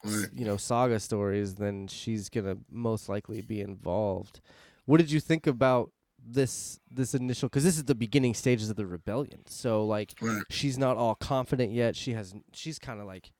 you 0.04 0.44
know, 0.44 0.56
saga 0.56 1.00
stories, 1.00 1.54
then 1.56 1.86
she's 1.86 2.28
gonna 2.28 2.56
most 2.70 3.08
likely 3.08 3.40
be 3.40 3.60
involved. 3.60 4.40
What 4.84 4.98
did 4.98 5.10
you 5.10 5.20
think 5.20 5.46
about 5.46 5.90
this 6.28 6.80
this 6.90 7.14
initial? 7.14 7.48
Because 7.48 7.64
this 7.64 7.76
is 7.76 7.84
the 7.84 7.94
beginning 7.94 8.34
stages 8.34 8.70
of 8.70 8.76
the 8.76 8.86
rebellion. 8.86 9.42
So 9.46 9.84
like 9.86 10.14
Right. 10.20 10.42
she's 10.50 10.78
not 10.78 10.96
all 10.96 11.14
confident 11.14 11.72
yet. 11.72 11.96
She 11.96 12.12
has 12.14 12.34
she's 12.52 12.78
kind 12.78 13.00
of 13.00 13.06
like 13.06 13.32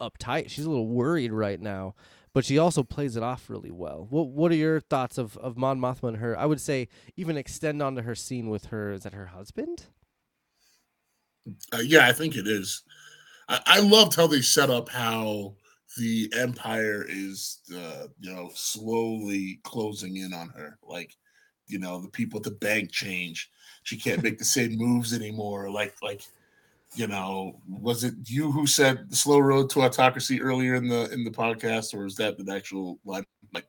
uptight. 0.00 0.50
She's 0.50 0.64
a 0.64 0.70
little 0.70 0.88
worried 0.88 1.32
right 1.32 1.60
now, 1.60 1.94
but 2.32 2.44
she 2.44 2.58
also 2.58 2.82
plays 2.82 3.16
it 3.16 3.22
off 3.22 3.50
really 3.50 3.70
well. 3.70 4.06
What 4.10 4.28
what 4.28 4.50
are 4.52 4.56
your 4.56 4.80
thoughts 4.80 5.18
of 5.18 5.36
of 5.38 5.56
Mon 5.56 5.78
Mothma 5.80 6.08
and 6.08 6.16
her? 6.18 6.38
I 6.38 6.46
would 6.46 6.60
say 6.60 6.88
even 7.16 7.36
extend 7.36 7.82
onto 7.82 8.02
her 8.02 8.14
scene 8.14 8.48
with 8.50 8.66
her. 8.66 8.92
Is 8.92 9.02
that 9.02 9.14
her 9.14 9.26
husband? 9.26 9.86
Uh, 11.72 11.78
yeah, 11.78 12.06
I 12.06 12.12
think 12.12 12.36
it 12.36 12.46
is. 12.46 12.82
I, 13.48 13.60
I 13.66 13.80
loved 13.80 14.14
how 14.14 14.26
they 14.26 14.42
set 14.42 14.70
up 14.70 14.88
how 14.88 15.54
the 15.96 16.32
Empire 16.36 17.04
is, 17.08 17.60
uh, 17.74 18.06
you 18.20 18.32
know, 18.32 18.50
slowly 18.54 19.58
closing 19.64 20.16
in 20.18 20.32
on 20.32 20.50
her. 20.50 20.78
Like, 20.82 21.16
you 21.70 21.78
know, 21.78 22.00
the 22.00 22.08
people 22.08 22.38
at 22.38 22.44
the 22.44 22.50
bank 22.50 22.90
change. 22.90 23.50
She 23.82 23.96
can't 23.96 24.22
make 24.22 24.38
the 24.38 24.44
same 24.44 24.76
moves 24.76 25.14
anymore. 25.14 25.70
Like, 25.70 25.94
like, 26.02 26.22
you 26.94 27.06
know, 27.06 27.60
was 27.68 28.04
it 28.04 28.14
you 28.26 28.50
who 28.50 28.66
said 28.66 29.08
the 29.08 29.16
slow 29.16 29.38
road 29.38 29.70
to 29.70 29.82
autocracy 29.82 30.42
earlier 30.42 30.74
in 30.74 30.88
the 30.88 31.10
in 31.12 31.24
the 31.24 31.30
podcast, 31.30 31.94
or 31.94 32.04
is 32.04 32.16
that 32.16 32.36
the 32.36 32.52
actual 32.52 32.98
line? 33.04 33.24
Like, 33.54 33.66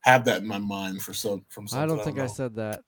have 0.00 0.24
that 0.24 0.42
in 0.42 0.48
my 0.48 0.58
mind 0.58 1.02
for 1.02 1.12
some 1.12 1.44
from. 1.48 1.68
some 1.68 1.80
I 1.80 1.86
don't 1.86 2.02
think 2.02 2.18
I 2.18 2.22
know. 2.22 2.28
said 2.28 2.54
that. 2.56 2.82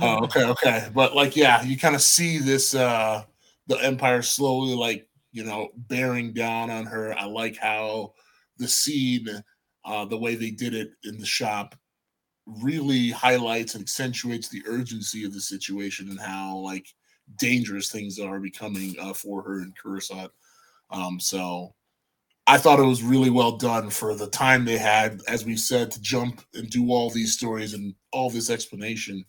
Oh, 0.00 0.24
okay, 0.24 0.44
okay. 0.44 0.88
But 0.94 1.16
like, 1.16 1.36
yeah, 1.36 1.62
you 1.62 1.76
kind 1.76 1.94
of 1.94 2.02
see 2.02 2.38
this 2.38 2.74
uh 2.74 3.24
the 3.66 3.76
empire 3.76 4.22
slowly 4.22 4.74
like, 4.74 5.08
you 5.32 5.44
know, 5.44 5.70
bearing 5.76 6.32
down 6.32 6.70
on 6.70 6.86
her. 6.86 7.16
I 7.18 7.24
like 7.24 7.56
how 7.56 8.14
the 8.58 8.68
scene, 8.68 9.28
uh, 9.84 10.04
the 10.04 10.18
way 10.18 10.34
they 10.34 10.50
did 10.50 10.74
it 10.74 10.92
in 11.04 11.18
the 11.18 11.26
shop 11.26 11.74
really 12.62 13.10
highlights 13.10 13.74
and 13.74 13.82
accentuates 13.82 14.48
the 14.48 14.62
urgency 14.66 15.24
of 15.24 15.32
the 15.32 15.40
situation 15.40 16.08
and 16.08 16.20
how 16.20 16.56
like 16.58 16.86
dangerous 17.38 17.90
things 17.90 18.18
are 18.18 18.40
becoming 18.40 18.96
uh, 19.00 19.12
for 19.12 19.42
her 19.42 19.60
in 19.60 19.72
Coruscant. 19.80 20.32
Um, 20.90 21.20
so 21.20 21.74
I 22.46 22.58
thought 22.58 22.80
it 22.80 22.84
was 22.84 23.02
really 23.02 23.30
well 23.30 23.56
done 23.56 23.90
for 23.90 24.14
the 24.14 24.26
time 24.26 24.64
they 24.64 24.78
had, 24.78 25.20
as 25.28 25.44
we 25.44 25.56
said, 25.56 25.90
to 25.92 26.00
jump 26.00 26.42
and 26.54 26.68
do 26.68 26.90
all 26.90 27.10
these 27.10 27.32
stories 27.32 27.74
and 27.74 27.94
all 28.12 28.30
this 28.30 28.50
explanation 28.50 29.24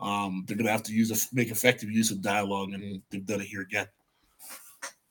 um, 0.00 0.44
they're 0.46 0.56
gonna 0.56 0.70
have 0.70 0.84
to 0.84 0.92
use 0.92 1.10
a, 1.10 1.34
make 1.34 1.50
effective 1.50 1.90
use 1.90 2.10
of 2.10 2.22
dialogue, 2.22 2.72
and 2.72 3.02
they've 3.10 3.26
done 3.26 3.40
it 3.40 3.46
here 3.46 3.62
again. 3.62 3.86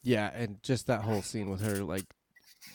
yeah, 0.04 0.32
and 0.34 0.62
just 0.64 0.88
that 0.88 1.02
whole 1.02 1.22
scene 1.22 1.50
with 1.50 1.62
her, 1.62 1.84
like 1.84 2.06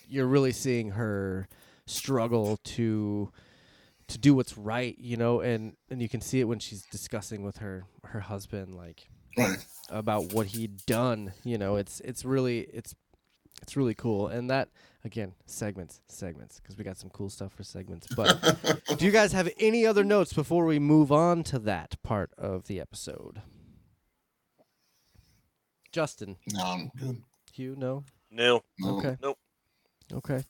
you're 0.09 0.27
really 0.27 0.53
seeing 0.53 0.91
her 0.91 1.49
struggle 1.87 2.59
to 2.65 3.33
to 4.13 4.19
do 4.19 4.35
what's 4.35 4.57
right, 4.57 4.97
you 4.99 5.17
know, 5.17 5.41
and 5.41 5.77
and 5.91 6.01
you 6.01 6.09
can 6.09 6.21
see 6.21 6.41
it 6.41 6.45
when 6.45 6.59
she's 6.59 6.83
discussing 6.83 7.43
with 7.43 7.59
her 7.59 7.85
her 8.05 8.21
husband, 8.21 8.75
like 8.75 9.09
Right. 9.37 9.59
about 9.89 10.33
what 10.35 10.47
he'd 10.49 10.85
done. 10.87 11.33
You 11.45 11.59
know, 11.59 11.77
it's 11.77 12.01
it's 12.01 12.25
really 12.25 12.61
it's 12.61 12.95
it's 13.63 13.77
really 13.77 13.95
cool. 13.95 14.29
And 14.29 14.51
that 14.51 14.69
again, 15.05 15.35
segments, 15.47 16.01
segments, 16.09 16.61
because 16.61 16.77
we 16.77 16.85
got 16.85 16.97
some 16.99 17.11
cool 17.11 17.31
stuff 17.31 17.53
for 17.55 17.63
segments. 17.63 18.07
But 18.15 18.41
do 18.99 19.05
you 19.07 19.11
guys 19.13 19.33
have 19.33 19.49
any 19.59 19.87
other 19.87 20.05
notes 20.05 20.33
before 20.33 20.65
we 20.67 20.79
move 20.79 21.11
on 21.11 21.43
to 21.45 21.59
that 21.61 21.97
part 22.03 22.31
of 22.39 22.67
the 22.67 22.81
episode? 22.81 23.41
Justin, 25.93 26.37
no, 26.53 26.65
I'm 26.65 26.91
good. 26.99 27.23
Hugh, 27.53 27.75
no. 27.77 28.05
No. 28.31 28.63
No. 28.79 28.99
Okay. 28.99 29.17
Nope. 29.23 29.39
Okay. 30.13 30.43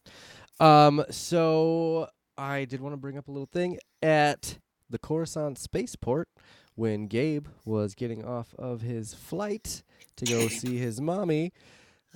Um. 0.61 1.05
So 1.11 2.09
I 2.37 2.65
did 2.65 2.81
want 2.81 2.95
to 2.95 2.99
bring 2.99 3.19
up 3.19 3.29
a 3.29 3.31
little 3.31 3.47
thing 3.47 3.79
at 4.03 4.59
the 4.89 4.99
Coruscant 4.99 5.59
spaceport 5.59 6.29
when 6.75 7.07
Gabe 7.07 7.47
was 7.65 7.95
getting 7.95 8.25
off 8.25 8.55
of 8.59 8.81
his 8.81 9.15
flight 9.15 9.83
to 10.17 10.25
go 10.25 10.49
see 10.49 10.79
his 10.79 11.01
mommy. 11.01 11.53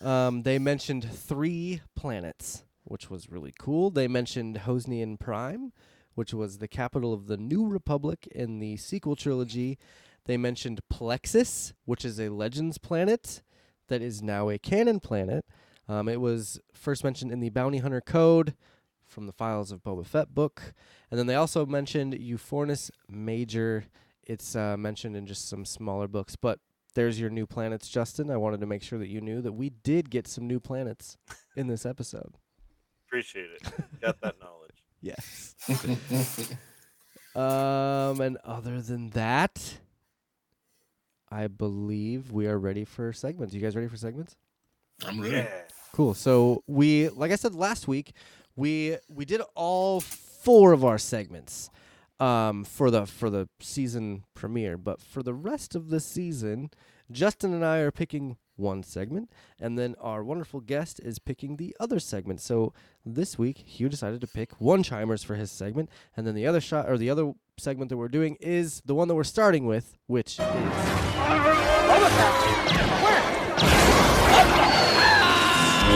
Um, 0.02 0.42
they 0.42 0.58
mentioned 0.58 1.10
three 1.10 1.80
planets, 1.94 2.64
which 2.84 3.10
was 3.10 3.30
really 3.30 3.52
cool. 3.58 3.90
They 3.90 4.08
mentioned 4.08 4.58
Hosnian 4.58 5.18
Prime, 5.18 5.72
which 6.14 6.32
was 6.32 6.58
the 6.58 6.68
capital 6.68 7.12
of 7.12 7.26
the 7.26 7.36
New 7.36 7.66
Republic 7.66 8.26
in 8.30 8.58
the 8.58 8.76
sequel 8.76 9.16
trilogy. 9.16 9.78
They 10.24 10.36
mentioned 10.36 10.80
Plexus, 10.90 11.72
which 11.84 12.04
is 12.04 12.18
a 12.18 12.30
Legends 12.30 12.78
planet 12.78 13.42
that 13.88 14.02
is 14.02 14.22
now 14.22 14.48
a 14.48 14.58
canon 14.58 15.00
planet. 15.00 15.44
Um, 15.88 16.08
it 16.08 16.20
was 16.20 16.58
first 16.74 17.04
mentioned 17.04 17.30
in 17.30 17.40
the 17.40 17.50
Bounty 17.50 17.78
Hunter 17.78 18.00
Code 18.00 18.54
from 19.16 19.26
the 19.26 19.32
Files 19.32 19.72
of 19.72 19.82
Boba 19.82 20.04
Fett 20.04 20.34
book. 20.34 20.74
And 21.10 21.18
then 21.18 21.26
they 21.26 21.36
also 21.36 21.64
mentioned 21.64 22.12
Euphornis 22.12 22.90
Major. 23.08 23.86
It's 24.22 24.54
uh, 24.54 24.76
mentioned 24.76 25.16
in 25.16 25.26
just 25.26 25.48
some 25.48 25.64
smaller 25.64 26.06
books. 26.06 26.36
But 26.36 26.58
there's 26.94 27.18
your 27.18 27.30
new 27.30 27.46
planets, 27.46 27.88
Justin. 27.88 28.30
I 28.30 28.36
wanted 28.36 28.60
to 28.60 28.66
make 28.66 28.82
sure 28.82 28.98
that 28.98 29.08
you 29.08 29.22
knew 29.22 29.40
that 29.40 29.52
we 29.52 29.70
did 29.70 30.10
get 30.10 30.28
some 30.28 30.46
new 30.46 30.60
planets 30.60 31.16
in 31.56 31.66
this 31.66 31.86
episode. 31.86 32.36
Appreciate 33.08 33.48
it. 33.52 33.62
Got 34.02 34.20
that 34.20 34.36
knowledge. 34.38 34.62
Yes. 35.02 35.54
Um, 37.36 38.22
and 38.22 38.38
other 38.44 38.80
than 38.80 39.10
that, 39.10 39.78
I 41.30 41.48
believe 41.48 42.32
we 42.32 42.46
are 42.46 42.58
ready 42.58 42.86
for 42.86 43.12
segments. 43.12 43.52
You 43.52 43.60
guys 43.60 43.76
ready 43.76 43.88
for 43.88 43.98
segments? 43.98 44.36
I'm 45.04 45.20
ready. 45.20 45.36
Yeah. 45.36 45.48
Cool. 45.92 46.14
So 46.14 46.62
we, 46.66 47.08
like 47.10 47.32
I 47.32 47.36
said 47.36 47.54
last 47.54 47.88
week, 47.88 48.12
we 48.56 48.96
we 49.08 49.24
did 49.24 49.42
all 49.54 50.00
four 50.00 50.72
of 50.72 50.84
our 50.84 50.98
segments 50.98 51.70
um, 52.18 52.64
for 52.64 52.90
the 52.90 53.06
for 53.06 53.30
the 53.30 53.48
season 53.60 54.24
premiere. 54.34 54.76
But 54.76 55.00
for 55.00 55.22
the 55.22 55.34
rest 55.34 55.74
of 55.74 55.90
the 55.90 56.00
season, 56.00 56.70
Justin 57.10 57.54
and 57.54 57.64
I 57.64 57.78
are 57.78 57.90
picking 57.90 58.36
one 58.56 58.82
segment, 58.82 59.30
and 59.60 59.78
then 59.78 59.94
our 60.00 60.24
wonderful 60.24 60.60
guest 60.60 60.98
is 61.00 61.18
picking 61.18 61.56
the 61.56 61.76
other 61.78 62.00
segment. 62.00 62.40
So 62.40 62.72
this 63.04 63.38
week, 63.38 63.58
Hugh 63.58 63.90
decided 63.90 64.22
to 64.22 64.26
pick 64.26 64.58
one 64.60 64.82
chimers 64.82 65.22
for 65.22 65.34
his 65.34 65.50
segment, 65.50 65.90
and 66.16 66.26
then 66.26 66.34
the 66.34 66.46
other 66.46 66.60
shot 66.60 66.88
or 66.88 66.96
the 66.96 67.10
other 67.10 67.32
segment 67.58 67.90
that 67.90 67.98
we're 67.98 68.08
doing 68.08 68.36
is 68.40 68.82
the 68.86 68.94
one 68.94 69.08
that 69.08 69.14
we're 69.14 69.24
starting 69.24 69.66
with, 69.66 69.98
which 70.06 70.40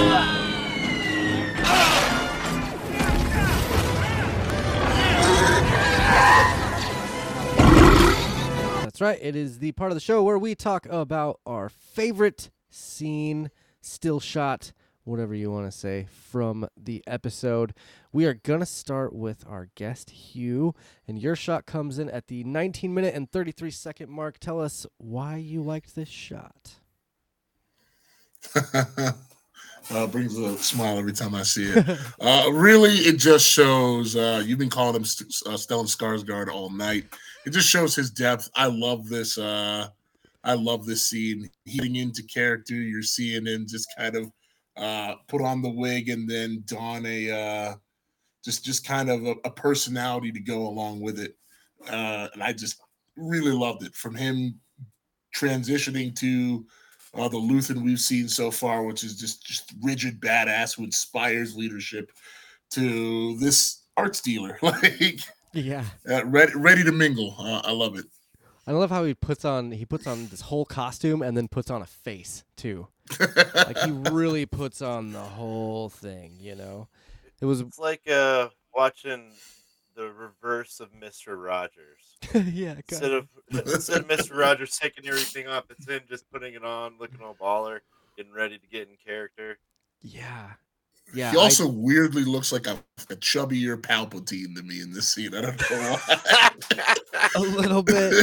is. 0.04 0.39
That's 9.00 9.16
right. 9.16 9.26
It 9.26 9.34
is 9.34 9.60
the 9.60 9.72
part 9.72 9.90
of 9.90 9.96
the 9.96 10.00
show 10.00 10.22
where 10.22 10.36
we 10.36 10.54
talk 10.54 10.84
about 10.84 11.40
our 11.46 11.70
favorite 11.70 12.50
scene, 12.68 13.50
still 13.80 14.20
shot, 14.20 14.72
whatever 15.04 15.34
you 15.34 15.50
want 15.50 15.72
to 15.72 15.72
say 15.72 16.06
from 16.10 16.68
the 16.76 17.02
episode. 17.06 17.72
We 18.12 18.26
are 18.26 18.34
going 18.34 18.60
to 18.60 18.66
start 18.66 19.14
with 19.14 19.42
our 19.48 19.70
guest, 19.74 20.10
Hugh, 20.10 20.74
and 21.08 21.18
your 21.18 21.34
shot 21.34 21.64
comes 21.64 21.98
in 21.98 22.10
at 22.10 22.26
the 22.26 22.44
19 22.44 22.92
minute 22.92 23.14
and 23.14 23.30
33 23.32 23.70
second 23.70 24.10
mark. 24.10 24.38
Tell 24.38 24.60
us 24.60 24.86
why 24.98 25.36
you 25.36 25.62
liked 25.62 25.94
this 25.94 26.10
shot. 26.10 26.74
uh, 29.90 30.06
brings 30.06 30.36
a 30.38 30.56
smile 30.58 30.98
every 30.98 31.12
time 31.12 31.34
I 31.34 31.42
see 31.42 31.64
it. 31.64 31.98
uh, 32.20 32.50
really, 32.52 32.92
it 32.92 33.18
just 33.18 33.46
shows. 33.46 34.16
Uh, 34.16 34.42
you've 34.44 34.58
been 34.58 34.70
calling 34.70 34.96
him 34.96 35.04
St- 35.04 35.30
uh, 35.46 35.56
Stellan 35.56 35.86
Skarsgård 35.86 36.48
all 36.48 36.70
night. 36.70 37.06
It 37.46 37.50
just 37.50 37.68
shows 37.68 37.94
his 37.94 38.10
depth. 38.10 38.50
I 38.54 38.66
love 38.66 39.08
this. 39.08 39.38
Uh, 39.38 39.88
I 40.44 40.54
love 40.54 40.86
this 40.86 41.08
scene. 41.08 41.50
Heating 41.64 41.96
into 41.96 42.22
character, 42.22 42.74
you're 42.74 43.02
seeing 43.02 43.46
him 43.46 43.66
just 43.68 43.88
kind 43.96 44.16
of 44.16 44.32
uh, 44.76 45.16
put 45.28 45.42
on 45.42 45.62
the 45.62 45.70
wig 45.70 46.08
and 46.08 46.28
then 46.28 46.62
don 46.66 47.04
a 47.06 47.30
uh, 47.30 47.74
just 48.44 48.64
just 48.64 48.86
kind 48.86 49.10
of 49.10 49.26
a, 49.26 49.34
a 49.44 49.50
personality 49.50 50.32
to 50.32 50.40
go 50.40 50.66
along 50.66 51.00
with 51.00 51.18
it. 51.18 51.36
Uh, 51.88 52.28
and 52.32 52.42
I 52.42 52.52
just 52.52 52.80
really 53.16 53.52
loved 53.52 53.82
it 53.82 53.94
from 53.94 54.14
him 54.14 54.60
transitioning 55.34 56.14
to 56.16 56.66
uh, 57.14 57.28
the 57.28 57.38
Luthen 57.38 57.82
we've 57.82 58.00
seen 58.00 58.28
so 58.28 58.50
far, 58.50 58.84
which 58.84 59.04
is 59.04 59.18
just 59.18 59.44
just 59.46 59.72
rigid 59.82 60.20
badass 60.20 60.76
who 60.76 60.84
inspires 60.84 61.56
leadership, 61.56 62.10
to 62.70 63.36
this 63.38 63.82
arts 63.96 64.20
dealer, 64.20 64.58
like 64.62 65.20
Yeah. 65.52 65.84
uh, 66.08 66.24
ready 66.26 66.52
ready 66.54 66.84
to 66.84 66.92
mingle. 66.92 67.34
Uh, 67.38 67.62
I 67.64 67.72
love 67.72 67.98
it. 67.98 68.06
I 68.66 68.72
love 68.72 68.90
how 68.90 69.04
he 69.04 69.14
puts 69.14 69.44
on 69.44 69.72
he 69.72 69.84
puts 69.84 70.06
on 70.06 70.28
this 70.28 70.42
whole 70.42 70.64
costume 70.64 71.22
and 71.22 71.36
then 71.36 71.48
puts 71.48 71.70
on 71.70 71.82
a 71.82 71.86
face 71.86 72.44
too. 72.56 72.86
like 73.54 73.78
he 73.78 73.90
really 74.12 74.46
puts 74.46 74.80
on 74.82 75.12
the 75.12 75.18
whole 75.20 75.88
thing, 75.88 76.36
you 76.40 76.54
know. 76.54 76.86
It 77.40 77.46
was 77.46 77.60
It's 77.62 77.78
like 77.78 78.08
uh, 78.08 78.48
watching 78.74 79.32
the 80.00 80.10
reverse 80.12 80.80
of 80.80 80.88
Mister 80.98 81.36
Rogers. 81.36 82.16
yeah, 82.34 82.76
Instead 82.88 83.12
of 83.12 83.28
instead 83.52 84.00
of 84.00 84.08
Mister 84.08 84.34
Rogers 84.34 84.78
taking 84.78 85.06
everything 85.06 85.46
off, 85.46 85.64
it's 85.70 85.86
him 85.86 86.00
just 86.08 86.24
putting 86.32 86.54
it 86.54 86.64
on, 86.64 86.94
looking 86.98 87.20
all 87.22 87.36
baller, 87.38 87.80
getting 88.16 88.32
ready 88.32 88.58
to 88.58 88.66
get 88.66 88.88
in 88.88 88.96
character. 89.04 89.58
yeah. 90.02 90.52
Yeah. 91.12 91.32
he 91.32 91.38
I- 91.38 91.40
also 91.40 91.66
weirdly 91.66 92.24
looks 92.24 92.52
like 92.52 92.68
a, 92.68 92.78
a 93.10 93.16
chubbier 93.16 93.76
Palpatine 93.76 94.54
to 94.54 94.62
me 94.62 94.80
in 94.80 94.92
this 94.92 95.08
scene. 95.08 95.34
I 95.34 95.40
don't 95.40 95.60
know 95.70 95.96
why. 95.98 96.94
a 97.34 97.40
little 97.40 97.82
bit. 97.82 98.14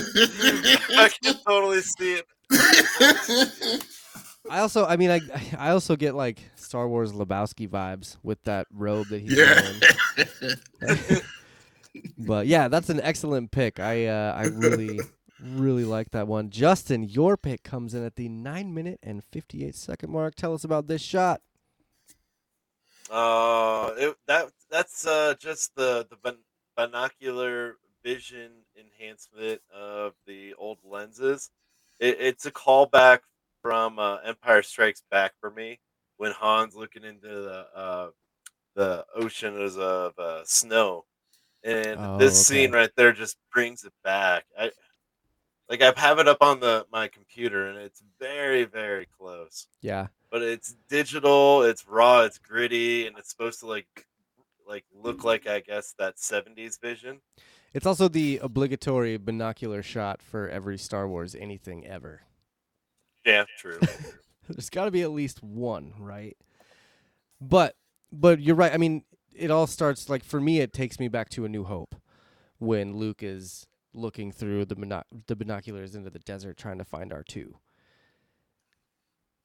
I 0.95 1.09
can 1.21 1.35
totally 1.45 1.81
see 1.81 2.21
it. 2.21 2.25
I 4.49 4.59
also 4.59 4.85
I 4.85 4.95
mean 4.95 5.11
I 5.11 5.19
I 5.57 5.71
also 5.71 5.97
get 5.97 6.15
like 6.15 6.39
Star 6.55 6.87
Wars 6.87 7.11
Lebowski 7.11 7.67
vibes 7.67 8.15
with 8.23 8.41
that 8.43 8.67
robe 8.71 9.07
that 9.09 9.19
he's 9.19 9.37
yeah. 9.37 9.61
wearing. 10.81 11.21
But 12.17 12.47
yeah, 12.47 12.67
that's 12.67 12.89
an 12.89 12.99
excellent 13.01 13.51
pick. 13.51 13.79
I 13.79 14.05
uh, 14.05 14.33
I 14.35 14.45
really 14.45 15.01
really 15.39 15.85
like 15.85 16.11
that 16.11 16.27
one. 16.27 16.49
Justin, 16.49 17.03
your 17.03 17.37
pick 17.37 17.63
comes 17.63 17.93
in 17.93 18.03
at 18.03 18.15
the 18.15 18.27
9 18.27 18.73
minute 18.73 18.99
and 19.03 19.23
58 19.23 19.75
second 19.75 20.11
mark. 20.11 20.35
Tell 20.35 20.53
us 20.53 20.63
about 20.63 20.87
this 20.87 21.01
shot. 21.01 21.41
Uh, 23.09 23.93
it, 23.97 24.17
that 24.27 24.49
that's 24.69 25.05
uh, 25.07 25.35
just 25.39 25.75
the 25.75 26.05
the 26.09 26.17
bin- 26.17 26.43
binocular 26.75 27.77
vision 28.03 28.51
enhancement 28.77 29.61
of 29.73 30.13
the 30.25 30.53
old 30.55 30.79
lenses. 30.83 31.49
It, 31.99 32.17
it's 32.19 32.45
a 32.45 32.51
callback 32.51 33.19
from 33.61 33.99
uh, 33.99 34.17
Empire 34.25 34.61
Strikes 34.61 35.03
Back 35.09 35.33
for 35.39 35.49
me 35.49 35.79
when 36.17 36.33
Han's 36.33 36.75
looking 36.75 37.03
into 37.03 37.27
the 37.27 37.67
uh, 37.75 38.09
the 38.75 39.05
ocean 39.15 39.55
of 39.57 40.19
uh, 40.19 40.41
snow, 40.43 41.05
and 41.63 41.99
Oh, 41.99 42.17
this 42.17 42.47
scene 42.47 42.71
right 42.71 42.91
there 42.95 43.11
just 43.11 43.37
brings 43.53 43.83
it 43.83 43.93
back. 44.03 44.45
I 44.57 44.71
like 45.69 45.81
I 45.81 45.93
have 45.97 46.19
it 46.19 46.27
up 46.27 46.41
on 46.41 46.59
the 46.59 46.85
my 46.91 47.07
computer, 47.07 47.67
and 47.67 47.77
it's 47.77 48.01
very 48.19 48.63
very 48.65 49.07
close 49.17 49.67
Yeah. 49.81 50.07
but 50.31 50.41
it's 50.41 50.75
digital 50.89 51.63
it's 51.63 51.85
raw 51.87 52.21
it's 52.21 52.37
gritty 52.37 53.07
and 53.07 53.17
it's 53.17 53.29
supposed 53.29 53.59
to 53.61 53.67
like 53.67 54.05
like 54.67 54.83
look 54.93 55.23
like 55.23 55.47
i 55.47 55.59
guess 55.59 55.93
that 55.97 56.17
70s 56.17 56.79
vision 56.81 57.19
It's 57.73 57.85
also 57.85 58.07
the 58.07 58.39
obligatory 58.41 59.17
binocular 59.17 59.81
shot 59.83 60.21
for 60.21 60.49
every 60.49 60.77
Star 60.77 61.07
Wars 61.07 61.35
anything 61.35 61.85
ever. 61.85 62.21
yeah 63.25 63.45
true 63.57 63.79
There's 64.49 64.69
got 64.69 64.85
to 64.85 64.91
be 64.91 65.01
at 65.01 65.11
least 65.11 65.43
one, 65.43 65.93
right? 65.99 66.37
But 67.41 67.75
but 68.11 68.39
you're 68.39 68.55
right. 68.55 68.73
I 68.73 68.77
mean, 68.77 69.03
it 69.37 69.51
all 69.51 69.67
starts 69.67 70.09
like 70.09 70.23
for 70.23 70.39
me 70.41 70.59
it 70.59 70.73
takes 70.73 70.99
me 70.99 71.07
back 71.07 71.29
to 71.29 71.45
A 71.45 71.49
New 71.49 71.63
Hope 71.63 71.95
when 72.57 72.95
Luke 72.97 73.21
is 73.23 73.67
looking 73.93 74.31
through 74.31 74.65
the 74.65 74.75
binoc- 74.75 75.03
the 75.27 75.35
binoculars 75.35 75.95
into 75.95 76.09
the 76.09 76.19
desert 76.19 76.57
trying 76.57 76.77
to 76.77 76.83
find 76.85 77.11
R2. 77.11 77.53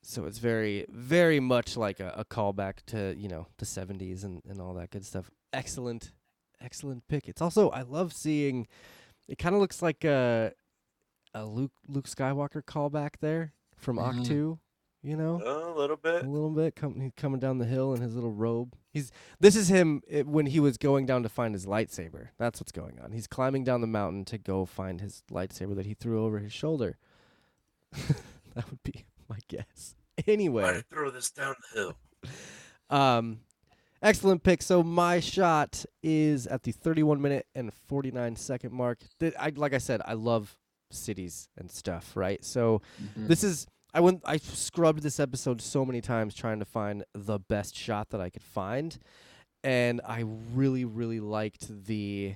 So 0.03 0.24
it's 0.26 0.38
very 0.38 0.84
very 0.88 1.38
much 1.40 1.76
like 1.76 2.01
a, 2.01 2.12
a 2.16 2.24
callback 2.24 2.78
to, 2.86 3.14
you 3.16 3.28
know, 3.28 3.47
the 3.59 3.64
70s 3.64 4.24
and 4.24 4.43
and 4.49 4.61
all 4.61 4.74
that 4.74 4.90
good 4.90 5.05
stuff. 5.07 5.30
Excellent 5.53 6.12
excellent 6.61 7.07
pick. 7.09 7.28
It's 7.28 7.40
also 7.43 7.70
I 7.70 7.82
love 7.82 8.12
seeing 8.12 8.66
it 9.28 9.38
kind 9.38 9.55
of 9.55 9.61
looks 9.61 9.80
like 9.82 10.05
a 10.05 10.53
a 11.34 11.45
Luke 11.47 11.72
Luke 11.88 12.09
Skywalker 12.09 12.62
callback 12.62 13.12
there 13.20 13.53
from 13.76 13.97
Mhm. 13.97 14.12
Ahch-To, 14.24 14.59
you 15.03 15.16
know? 15.16 15.40
a 15.43 15.78
little 15.78 15.97
bit 15.97 16.24
a 16.24 16.28
little 16.28 16.51
bit 16.51 16.74
com- 16.76 17.12
coming 17.16 17.40
down 17.40 17.59
the 17.59 17.64
hill 17.66 17.95
in 17.95 18.01
his 18.01 18.14
little 18.14 18.32
robe 18.32 18.74
he's 18.93 19.11
this 19.40 19.57
is 19.57 19.68
him 19.68 20.03
eh, 20.09 20.22
when 20.22 20.47
he 20.47 20.61
was 20.61 20.76
going 20.78 21.07
down 21.07 21.22
to 21.24 21.28
find 21.28 21.55
his 21.55 21.66
lightsaber. 21.66 22.28
That's 22.38 22.61
what's 22.61 22.72
going 22.72 22.99
on. 23.03 23.12
He's 23.12 23.26
climbing 23.26 23.64
down 23.64 23.80
the 23.80 23.86
mountain 23.86 24.24
to 24.26 24.38
go 24.38 24.64
find 24.66 25.01
his 25.01 25.22
lightsaber 25.30 25.74
that 25.76 25.86
he 25.86 25.95
threw 25.95 26.24
over 26.24 26.38
his 26.38 26.53
shoulder. 26.53 26.97
That 28.55 28.68
would 28.68 28.82
be 28.82 29.07
my 29.30 29.38
guess. 29.49 29.95
Anyway. 30.26 30.62
I 30.64 30.82
throw 30.95 31.11
this 31.11 31.30
down 31.30 31.55
the 31.72 31.80
hill? 31.80 31.97
Um 32.90 33.40
excellent 34.03 34.43
pick. 34.43 34.61
So 34.61 34.82
my 34.82 35.20
shot 35.20 35.86
is 36.03 36.47
at 36.47 36.64
the 36.64 36.72
31 36.72 37.22
minute 37.22 37.47
and 37.55 37.72
49 37.72 38.36
second 38.36 38.72
mark. 38.74 38.99
Th- 39.20 39.32
I, 39.38 39.53
like 39.57 39.72
i 39.72 39.78
said 39.78 40.03
i 40.05 40.12
love 40.12 40.57
cities 40.90 41.49
and 41.57 41.70
stuff 41.70 42.12
right? 42.14 42.45
So 42.45 42.82
Mhm. 43.03 43.28
this 43.28 43.43
is 43.43 43.66
I 43.95 44.01
went 44.01 44.22
I 44.24 44.38
scrubbed 44.38 45.03
this 45.03 45.20
episode 45.20 45.61
so 45.61 45.84
many 45.84 46.01
times 46.01 46.34
trying 46.34 46.59
to 46.61 46.64
find 46.64 47.05
the 47.14 47.38
best 47.38 47.76
shot 47.76 48.11
that 48.11 48.20
I 48.20 48.30
could 48.30 48.43
find 48.43 48.99
and 49.62 50.01
I 50.05 50.24
really 50.55 50.84
really 50.84 51.20
liked 51.20 51.86
the 51.86 52.34